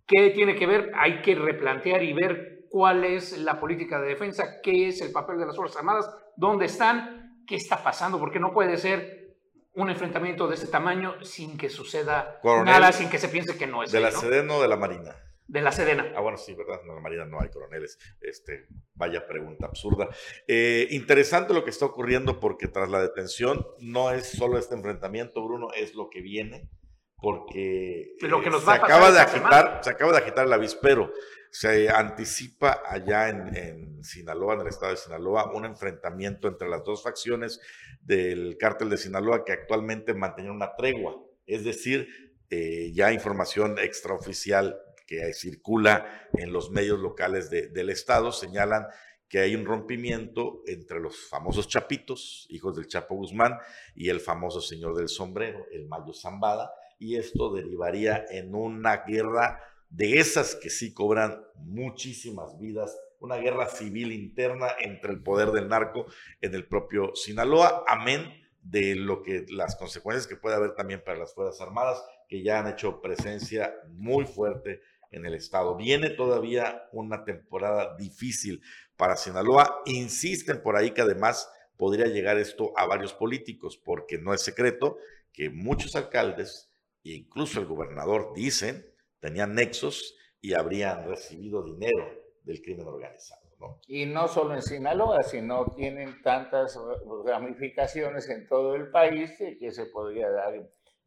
¿Qué 0.07 0.31
tiene 0.31 0.55
que 0.55 0.65
ver? 0.65 0.91
Hay 0.95 1.21
que 1.21 1.35
replantear 1.35 2.01
y 2.01 2.13
ver 2.13 2.65
cuál 2.71 3.05
es 3.05 3.37
la 3.37 3.59
política 3.59 4.01
de 4.01 4.07
defensa, 4.07 4.59
qué 4.63 4.87
es 4.87 5.01
el 5.01 5.11
papel 5.11 5.37
de 5.37 5.45
las 5.45 5.55
Fuerzas 5.55 5.77
Armadas, 5.77 6.09
dónde 6.35 6.65
están, 6.65 7.43
qué 7.45 7.57
está 7.57 7.83
pasando, 7.83 8.17
porque 8.17 8.39
no 8.39 8.51
puede 8.51 8.75
ser 8.77 9.35
un 9.75 9.91
enfrentamiento 9.91 10.47
de 10.47 10.55
este 10.55 10.67
tamaño 10.67 11.23
sin 11.23 11.55
que 11.55 11.69
suceda 11.69 12.39
nada, 12.43 12.91
sin 12.91 13.07
que 13.07 13.19
se 13.19 13.29
piense 13.29 13.55
que 13.55 13.67
no 13.67 13.83
es. 13.83 13.91
De 13.91 13.99
la 13.99 14.09
Sedeno 14.09 14.59
de 14.61 14.67
la 14.67 14.77
Marina 14.77 15.15
de 15.47 15.61
la 15.61 15.71
Sedena. 15.71 16.11
Ah, 16.15 16.21
bueno, 16.21 16.37
sí, 16.37 16.53
¿verdad? 16.55 16.81
En 16.81 16.87
la 16.87 16.99
Marina 16.99 17.25
no 17.25 17.39
hay 17.39 17.49
coroneles. 17.49 17.99
Este, 18.21 18.67
vaya 18.95 19.27
pregunta 19.27 19.67
absurda. 19.67 20.09
Eh, 20.47 20.87
interesante 20.91 21.53
lo 21.53 21.63
que 21.63 21.69
está 21.69 21.85
ocurriendo 21.85 22.39
porque 22.39 22.67
tras 22.67 22.89
la 22.89 23.01
detención 23.01 23.65
no 23.79 24.11
es 24.11 24.27
solo 24.27 24.57
este 24.57 24.75
enfrentamiento, 24.75 25.43
Bruno, 25.43 25.67
es 25.75 25.93
lo 25.93 26.09
que 26.09 26.21
viene, 26.21 26.69
porque 27.17 28.15
lo 28.21 28.41
que 28.41 28.49
nos 28.49 28.63
se, 28.63 28.71
acaba 28.71 29.11
de 29.11 29.19
agitar, 29.19 29.81
se 29.83 29.89
acaba 29.89 30.11
de 30.11 30.17
agitar 30.19 30.45
el 30.45 30.53
avispero. 30.53 31.11
Se 31.51 31.89
anticipa 31.89 32.81
allá 32.85 33.29
en, 33.29 34.03
Sinaloa, 34.03 34.55
en 34.55 34.61
el 34.61 34.67
estado 34.67 34.91
de 34.91 34.97
Sinaloa, 34.97 35.53
un 35.53 35.63
enfrentamiento 35.63 36.49
entre 36.49 36.67
las 36.67 36.83
dos 36.83 37.01
facciones 37.01 37.61
del 38.01 38.57
cártel 38.59 38.89
de 38.89 38.97
Sinaloa 38.97 39.45
que 39.45 39.53
actualmente 39.53 40.13
mantienen 40.13 40.51
una 40.51 40.75
tregua. 40.75 41.15
Es 41.45 41.63
decir, 41.63 42.09
eh, 42.49 42.91
ya 42.93 43.13
información 43.13 43.79
extraoficial 43.79 44.77
que 45.05 45.33
circula 45.33 46.29
en 46.33 46.51
los 46.51 46.71
medios 46.71 46.99
locales 46.99 47.49
del 47.49 47.89
Estado 47.89 48.31
señalan 48.31 48.87
que 49.27 49.39
hay 49.39 49.55
un 49.55 49.65
rompimiento 49.65 50.61
entre 50.67 50.99
los 50.99 51.27
famosos 51.27 51.67
chapitos, 51.67 52.45
hijos 52.49 52.75
del 52.75 52.87
Chapo 52.87 53.15
Guzmán, 53.15 53.57
y 53.95 54.09
el 54.09 54.19
famoso 54.19 54.61
señor 54.61 54.95
del 54.95 55.09
sombrero, 55.09 55.65
el 55.71 55.87
Mayo 55.87 56.13
Zambada, 56.13 56.71
y 56.99 57.15
esto 57.15 57.53
derivaría 57.53 58.25
en 58.29 58.53
una 58.55 58.97
guerra 58.97 59.61
de 59.89 60.19
esas 60.19 60.55
que 60.55 60.69
sí 60.69 60.93
cobran 60.93 61.43
muchísimas 61.55 62.57
vidas, 62.59 62.97
una 63.19 63.37
guerra 63.37 63.67
civil 63.67 64.11
interna 64.11 64.67
entre 64.79 65.11
el 65.11 65.21
poder 65.21 65.51
del 65.51 65.67
narco 65.67 66.05
en 66.41 66.53
el 66.53 66.67
propio 66.67 67.15
Sinaloa, 67.15 67.83
amén 67.87 68.45
de 68.61 68.95
lo 68.95 69.21
que 69.21 69.45
las 69.49 69.75
consecuencias 69.75 70.27
que 70.27 70.35
puede 70.35 70.55
haber 70.55 70.73
también 70.73 71.03
para 71.03 71.19
las 71.19 71.33
Fuerzas 71.33 71.61
Armadas, 71.61 72.03
que 72.27 72.41
ya 72.43 72.59
han 72.59 72.67
hecho 72.67 72.99
presencia 73.01 73.75
muy 73.89 74.25
fuerte 74.25 74.81
en 75.15 75.25
el 75.25 75.33
estado. 75.33 75.75
Viene 75.75 76.09
todavía 76.09 76.87
una 76.91 77.23
temporada 77.23 77.95
difícil 77.97 78.61
para 78.97 79.15
Sinaloa. 79.15 79.81
Insisten 79.85 80.61
por 80.61 80.75
ahí 80.75 80.91
que 80.91 81.01
además 81.01 81.49
podría 81.77 82.05
llegar 82.05 82.37
esto 82.37 82.73
a 82.77 82.85
varios 82.85 83.13
políticos, 83.13 83.77
porque 83.77 84.17
no 84.17 84.33
es 84.33 84.41
secreto 84.41 84.97
que 85.31 85.49
muchos 85.49 85.95
alcaldes, 85.95 86.69
incluso 87.03 87.59
el 87.59 87.65
gobernador, 87.65 88.33
dicen, 88.35 88.85
tenían 89.19 89.55
nexos 89.55 90.15
y 90.41 90.53
habrían 90.53 91.07
recibido 91.07 91.63
dinero 91.63 92.07
del 92.43 92.61
crimen 92.61 92.87
organizado. 92.87 93.43
Y 93.87 94.05
no 94.05 94.27
solo 94.27 94.53
en 94.53 94.61
Sinaloa, 94.61 95.23
sino 95.23 95.65
tienen 95.75 96.21
tantas 96.21 96.77
ramificaciones 97.25 98.29
en 98.29 98.47
todo 98.47 98.75
el 98.75 98.91
país 98.91 99.31
que 99.37 99.71
se 99.71 99.85
podría 99.87 100.29
dar 100.29 100.53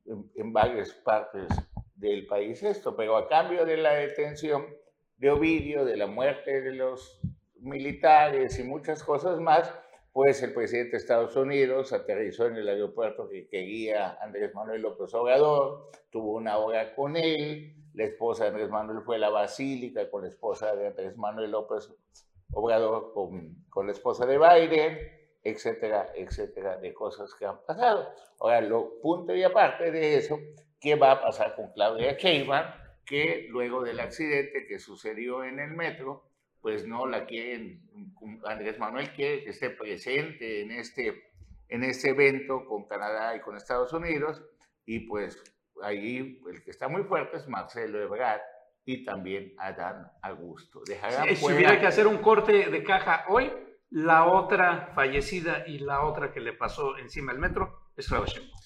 en 0.06 0.52
varias 0.52 0.92
partes 0.92 1.46
del 1.98 2.26
país 2.26 2.62
esto, 2.62 2.96
pero 2.96 3.16
a 3.16 3.28
cambio 3.28 3.64
de 3.64 3.76
la 3.76 3.94
detención 3.94 4.66
de 5.16 5.30
Ovidio, 5.30 5.84
de 5.84 5.96
la 5.96 6.06
muerte 6.06 6.62
de 6.62 6.72
los 6.72 7.20
militares 7.60 8.58
y 8.58 8.62
muchas 8.62 9.02
cosas 9.02 9.40
más, 9.40 9.74
pues 10.12 10.42
el 10.42 10.54
presidente 10.54 10.92
de 10.92 10.96
Estados 10.98 11.36
Unidos 11.36 11.92
aterrizó 11.92 12.46
en 12.46 12.56
el 12.56 12.68
aeropuerto 12.68 13.28
que 13.28 13.48
quería 13.48 14.16
Andrés 14.20 14.54
Manuel 14.54 14.82
López 14.82 15.12
Obrador, 15.14 15.90
tuvo 16.10 16.34
una 16.34 16.58
hora 16.58 16.94
con 16.94 17.16
él, 17.16 17.74
la 17.94 18.04
esposa 18.04 18.44
de 18.44 18.50
Andrés 18.50 18.70
Manuel 18.70 19.02
fue 19.02 19.16
a 19.16 19.18
la 19.18 19.30
basílica 19.30 20.08
con 20.08 20.22
la 20.22 20.28
esposa 20.28 20.74
de 20.76 20.86
Andrés 20.86 21.16
Manuel 21.16 21.50
López 21.50 21.92
Obrador, 22.52 23.12
con, 23.12 23.64
con 23.68 23.86
la 23.86 23.92
esposa 23.92 24.24
de 24.24 24.38
Biden, 24.38 24.98
etcétera, 25.42 26.12
etcétera, 26.14 26.78
de 26.78 26.94
cosas 26.94 27.34
que 27.34 27.44
han 27.44 27.60
pasado. 27.64 28.08
Ahora, 28.40 28.60
lo 28.60 29.00
punto 29.00 29.34
y 29.34 29.42
aparte 29.42 29.90
de 29.90 30.16
eso, 30.16 30.38
qué 30.80 30.94
va 30.94 31.12
a 31.12 31.22
pasar 31.22 31.54
con 31.54 31.72
Claudia 31.72 32.16
Sheinbaum, 32.16 32.66
que 33.04 33.46
luego 33.50 33.82
del 33.82 34.00
accidente 34.00 34.66
que 34.66 34.78
sucedió 34.78 35.44
en 35.44 35.58
el 35.58 35.70
metro, 35.70 36.24
pues 36.60 36.86
no 36.86 37.06
la 37.06 37.24
quieren, 37.26 37.82
Andrés 38.44 38.78
Manuel 38.78 39.12
quiere 39.12 39.44
que 39.44 39.50
esté 39.50 39.70
presente 39.70 40.62
en 40.62 40.72
este, 40.72 41.30
en 41.68 41.84
este 41.84 42.10
evento 42.10 42.64
con 42.66 42.86
Canadá 42.86 43.34
y 43.34 43.40
con 43.40 43.56
Estados 43.56 43.92
Unidos, 43.92 44.42
y 44.84 45.00
pues 45.00 45.42
ahí 45.82 46.40
el 46.50 46.62
que 46.62 46.70
está 46.70 46.88
muy 46.88 47.04
fuerte 47.04 47.38
es 47.38 47.48
Marcelo 47.48 48.02
Ebrard 48.02 48.40
y 48.84 49.04
también 49.04 49.54
Adán 49.58 50.10
Augusto. 50.22 50.82
si 50.86 51.44
hubiera 51.44 51.78
que 51.78 51.86
hacer 51.86 52.06
un 52.06 52.18
corte 52.18 52.70
de 52.70 52.82
caja 52.82 53.24
hoy, 53.28 53.52
la 53.90 54.26
otra 54.26 54.92
fallecida 54.94 55.64
y 55.66 55.78
la 55.78 56.04
otra 56.04 56.32
que 56.32 56.40
le 56.40 56.52
pasó 56.52 56.98
encima 56.98 57.32
del 57.32 57.40
metro 57.40 57.90
es 57.96 58.08
Claudia 58.08 58.34
Sheinbaum. 58.34 58.58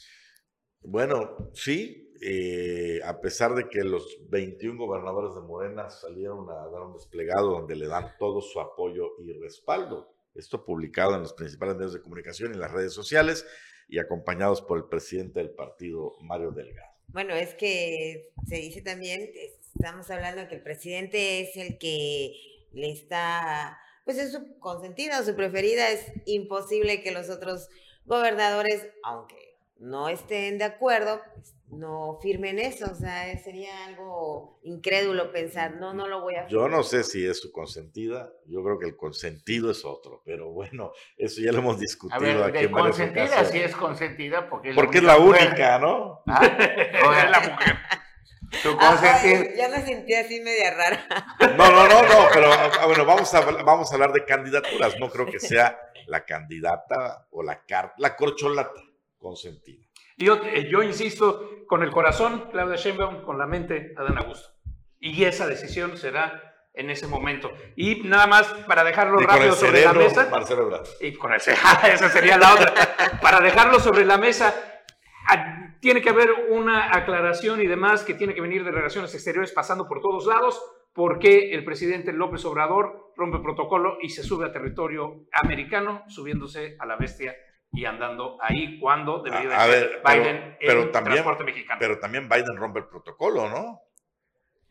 Bueno, 0.85 1.51
sí, 1.55 2.02
eh, 2.25 3.01
a 3.05 3.21
pesar 3.21 3.55
de 3.55 3.69
que 3.69 3.83
los 3.83 4.19
21 4.31 4.79
gobernadores 4.79 5.35
de 5.35 5.41
Morena 5.41 5.91
salieron 5.91 6.49
a 6.51 6.69
dar 6.69 6.83
un 6.83 6.93
desplegado 6.93 7.51
donde 7.51 7.75
le 7.75 7.89
dan 7.89 8.15
todo 8.17 8.41
su 8.41 8.61
apoyo 8.61 9.19
y 9.19 9.33
respaldo. 9.33 10.15
Esto 10.35 10.65
publicado 10.65 11.17
en 11.17 11.23
los 11.23 11.33
principales 11.33 11.75
medios 11.75 11.95
de 11.95 12.01
comunicación 12.01 12.53
y 12.53 12.55
en 12.55 12.61
las 12.61 12.71
redes 12.71 12.93
sociales 12.93 13.45
y 13.89 13.99
acompañados 13.99 14.63
por 14.63 14.79
el 14.79 14.85
presidente 14.85 15.41
del 15.41 15.51
partido, 15.51 16.15
Mario 16.21 16.53
Delgado. 16.53 16.93
Bueno, 17.09 17.35
es 17.35 17.55
que 17.55 18.33
se 18.49 18.57
dice 18.57 18.83
también, 18.83 19.29
estamos 19.75 20.09
hablando 20.11 20.49
que 20.49 20.55
el 20.55 20.63
presidente 20.63 21.41
es 21.41 21.57
el 21.57 21.77
que 21.77 22.35
le 22.73 22.93
está, 22.93 23.79
pues 24.05 24.19
es 24.19 24.33
su 24.33 24.59
consentida, 24.61 25.25
su 25.25 25.35
preferida, 25.35 25.91
es 25.91 26.07
imposible 26.25 27.03
que 27.03 27.11
los 27.11 27.29
otros 27.31 27.69
gobernadores, 28.07 28.87
aunque 29.03 29.52
no 29.83 30.09
estén 30.09 30.59
de 30.59 30.65
acuerdo, 30.65 31.21
pues, 31.35 31.55
no 31.69 32.19
firmen 32.23 32.59
eso. 32.59 32.87
O 32.91 32.95
sea, 32.95 33.37
sería 33.39 33.87
algo 33.87 34.61
incrédulo 34.63 35.33
pensar, 35.33 35.75
no, 35.77 35.93
no 35.93 36.07
lo 36.07 36.21
voy 36.21 36.35
a 36.35 36.45
firmar. 36.47 36.51
Yo 36.51 36.69
no 36.69 36.83
sé 36.85 37.03
si 37.03 37.27
es 37.27 37.41
su 37.41 37.51
consentida, 37.51 38.31
yo 38.47 38.63
creo 38.63 38.79
que 38.79 38.87
el 38.87 38.97
consentido 38.97 39.71
es 39.71 39.85
otro, 39.85 40.23
pero 40.25 40.51
bueno, 40.53 40.93
eso 41.17 41.41
ya 41.41 41.51
lo 41.53 41.59
hemos 41.59 41.81
discutido 41.81 42.17
a 42.17 42.21
ver, 42.21 42.43
aquí 42.43 42.65
en 42.65 42.71
consentida 42.71 43.45
sí 43.45 43.59
es 43.59 43.75
consentida 43.75 44.49
porque 44.49 44.71
es 44.71 44.77
porque 44.77 45.03
la, 45.03 45.15
es 45.15 45.19
la 45.19 45.25
única, 45.25 45.79
¿no? 45.79 46.23
¿Ah? 46.27 46.41
o 47.05 47.13
es 47.13 47.31
la 47.31 47.41
mujer. 47.41 47.77
Tu 48.63 48.77
consentida. 48.77 49.55
ya 49.57 49.69
me 49.69 49.83
sentí 49.85 50.15
así 50.15 50.41
media 50.41 50.75
rara. 50.75 51.07
No, 51.57 51.71
no, 51.71 51.89
no, 51.89 52.03
no, 52.03 52.29
pero 52.33 52.53
ah, 52.53 52.87
bueno, 52.87 53.05
vamos 53.05 53.33
a, 53.35 53.41
vamos 53.41 53.91
a 53.91 53.95
hablar 53.95 54.13
de 54.13 54.25
candidaturas. 54.27 55.01
No 55.01 55.09
creo 55.09 55.27
que 55.27 55.41
sea 55.41 55.77
la 56.07 56.25
candidata 56.25 57.27
o 57.31 57.43
la, 57.43 57.65
la 57.97 58.15
corcholata 58.15 58.92
consentida. 59.23 59.87
Yo, 60.19 60.41
eh, 60.45 60.69
yo 60.71 60.83
insisto, 60.83 61.65
con 61.67 61.83
el 61.83 61.91
corazón, 61.91 62.49
Claudia 62.51 62.77
Sheinbaum, 62.77 63.23
con 63.23 63.39
la 63.39 63.47
mente, 63.47 63.95
Adán 63.97 64.19
Augusto. 64.19 64.51
Y 65.01 65.25
esa 65.25 65.47
decisión 65.47 65.97
será 65.97 66.53
en 66.75 66.91
ese 66.91 67.07
momento. 67.07 67.51
Y 67.77 68.03
nada 68.03 68.27
más 68.27 68.47
para 68.67 68.85
dejarlo 68.85 69.19
rápido 69.19 69.55
sobre 69.55 69.83
la 69.83 69.93
mesa. 69.93 70.29
Marcelo 70.31 70.83
Y 71.01 71.13
con 71.15 71.33
ese, 71.35 71.53
esa 71.93 72.09
sería 72.09 72.37
la 72.37 72.55
otra. 72.55 72.75
para 73.21 73.41
dejarlo 73.41 73.81
sobre 73.81 74.05
la 74.05 74.19
mesa, 74.19 74.55
tiene 75.81 76.01
que 76.01 76.11
haber 76.11 76.31
una 76.51 76.97
aclaración 76.97 77.61
y 77.61 77.67
demás 77.67 78.05
que 78.05 78.15
tiene 78.15 78.35
que 78.35 78.41
venir 78.41 78.65
de 78.65 78.71
relaciones 78.71 79.15
exteriores 79.15 79.53
pasando 79.53 79.89
por 79.89 80.01
todos 80.01 80.27
lados, 80.27 80.63
porque 80.93 81.53
el 81.53 81.65
presidente 81.65 82.13
López 82.13 82.45
Obrador 82.45 83.13
rompe 83.17 83.39
protocolo 83.39 83.99
y 84.01 84.11
se 84.11 84.23
sube 84.23 84.47
a 84.47 84.53
territorio 84.53 85.27
americano, 85.33 86.05
subiéndose 86.09 86.77
a 86.79 86.87
la 86.87 86.97
bestia 86.97 87.35
y 87.73 87.87
andando 87.87 88.37
ahí 88.41 88.79
cuando 88.79 89.23
debería 89.23 89.67
de 89.67 90.01
Biden 90.05 90.57
pero, 90.61 90.83
en 90.83 90.93
también, 90.93 91.15
transporte 91.15 91.45
mexicano. 91.45 91.79
Pero 91.81 91.99
también 91.99 92.29
Biden 92.29 92.57
rompe 92.57 92.81
el 92.81 92.87
protocolo, 92.87 93.49
¿no? 93.49 93.81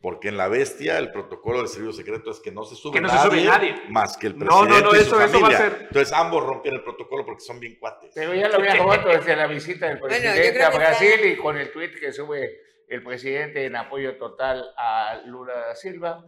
Porque 0.00 0.28
en 0.28 0.36
la 0.36 0.48
bestia 0.48 0.98
el 0.98 1.10
protocolo 1.10 1.58
del 1.58 1.68
servicio 1.68 1.92
secreto 1.92 2.30
es 2.30 2.40
que 2.40 2.50
no 2.50 2.64
se 2.64 2.74
sube, 2.74 2.94
que 2.94 3.00
no 3.00 3.08
se 3.08 3.18
sube 3.18 3.44
nadie 3.44 3.82
más 3.88 4.16
que 4.16 4.28
el 4.28 4.34
presidente 4.34 4.68
no, 4.68 4.80
no, 4.80 4.92
no, 4.92 4.96
y 4.96 5.00
su 5.00 5.16
eso, 5.16 5.16
familia. 5.16 5.38
Eso 5.38 5.40
va 5.40 5.48
a 5.48 5.70
ser... 5.70 5.78
Entonces 5.82 6.12
ambos 6.12 6.44
rompieron 6.44 6.78
el 6.78 6.84
protocolo 6.84 7.24
porque 7.24 7.40
son 7.40 7.60
bien 7.60 7.76
cuates. 7.78 8.10
Pero 8.14 8.34
ya 8.34 8.48
lo 8.48 8.56
había 8.56 8.74
roto 8.82 9.08
desde 9.08 9.36
la 9.36 9.46
visita 9.46 9.88
del 9.88 10.00
presidente 10.00 10.62
a 10.62 10.70
Brasil 10.70 11.24
y 11.24 11.36
con 11.36 11.56
el 11.56 11.70
tweet 11.72 11.92
que 12.00 12.12
sube 12.12 12.60
el 12.88 13.02
presidente 13.02 13.64
en 13.64 13.76
apoyo 13.76 14.16
total 14.16 14.72
a 14.76 15.22
Lula 15.26 15.54
da 15.54 15.74
Silva. 15.74 16.24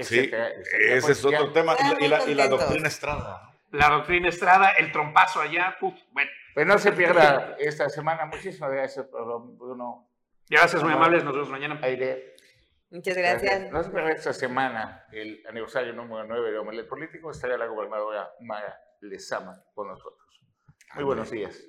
Sí, 0.00 0.30
ese 0.78 1.12
es 1.12 1.24
otro 1.24 1.52
tema. 1.52 1.76
Y 2.00 2.06
la, 2.06 2.24
y 2.24 2.34
la 2.34 2.46
doctrina 2.46 2.86
Estrada 2.86 3.47
la 3.70 3.88
doctrina 3.90 4.28
Estrada, 4.28 4.70
el 4.70 4.92
trompazo 4.92 5.40
allá, 5.40 5.76
bueno. 5.80 6.30
Pues 6.54 6.66
no 6.66 6.78
se 6.78 6.92
pierda 6.92 7.56
esta 7.58 7.88
semana. 7.88 8.26
Muchísimas 8.26 8.72
gracias, 8.72 9.08
Bruno. 9.10 10.08
Gracias, 10.50 10.82
muy 10.82 10.92
amables. 10.92 11.22
Nos 11.22 11.34
vemos 11.34 11.50
mañana. 11.50 11.78
Aire. 11.82 12.34
Muchas 12.90 13.16
gracias. 13.16 13.70
No 13.70 13.82
se 13.84 13.90
pierda 13.90 14.10
esta 14.10 14.32
semana 14.32 15.04
el 15.12 15.44
aniversario 15.48 15.92
número 15.92 16.24
9 16.24 16.50
de 16.50 16.58
Omelet 16.58 16.88
Político. 16.88 17.30
Estará 17.30 17.56
la 17.56 17.66
gobernadora 17.66 18.32
Mara 18.40 18.76
Lezama 19.02 19.62
con 19.74 19.88
nosotros. 19.88 20.40
Muy 20.94 21.04
buenos 21.04 21.30
días. 21.30 21.62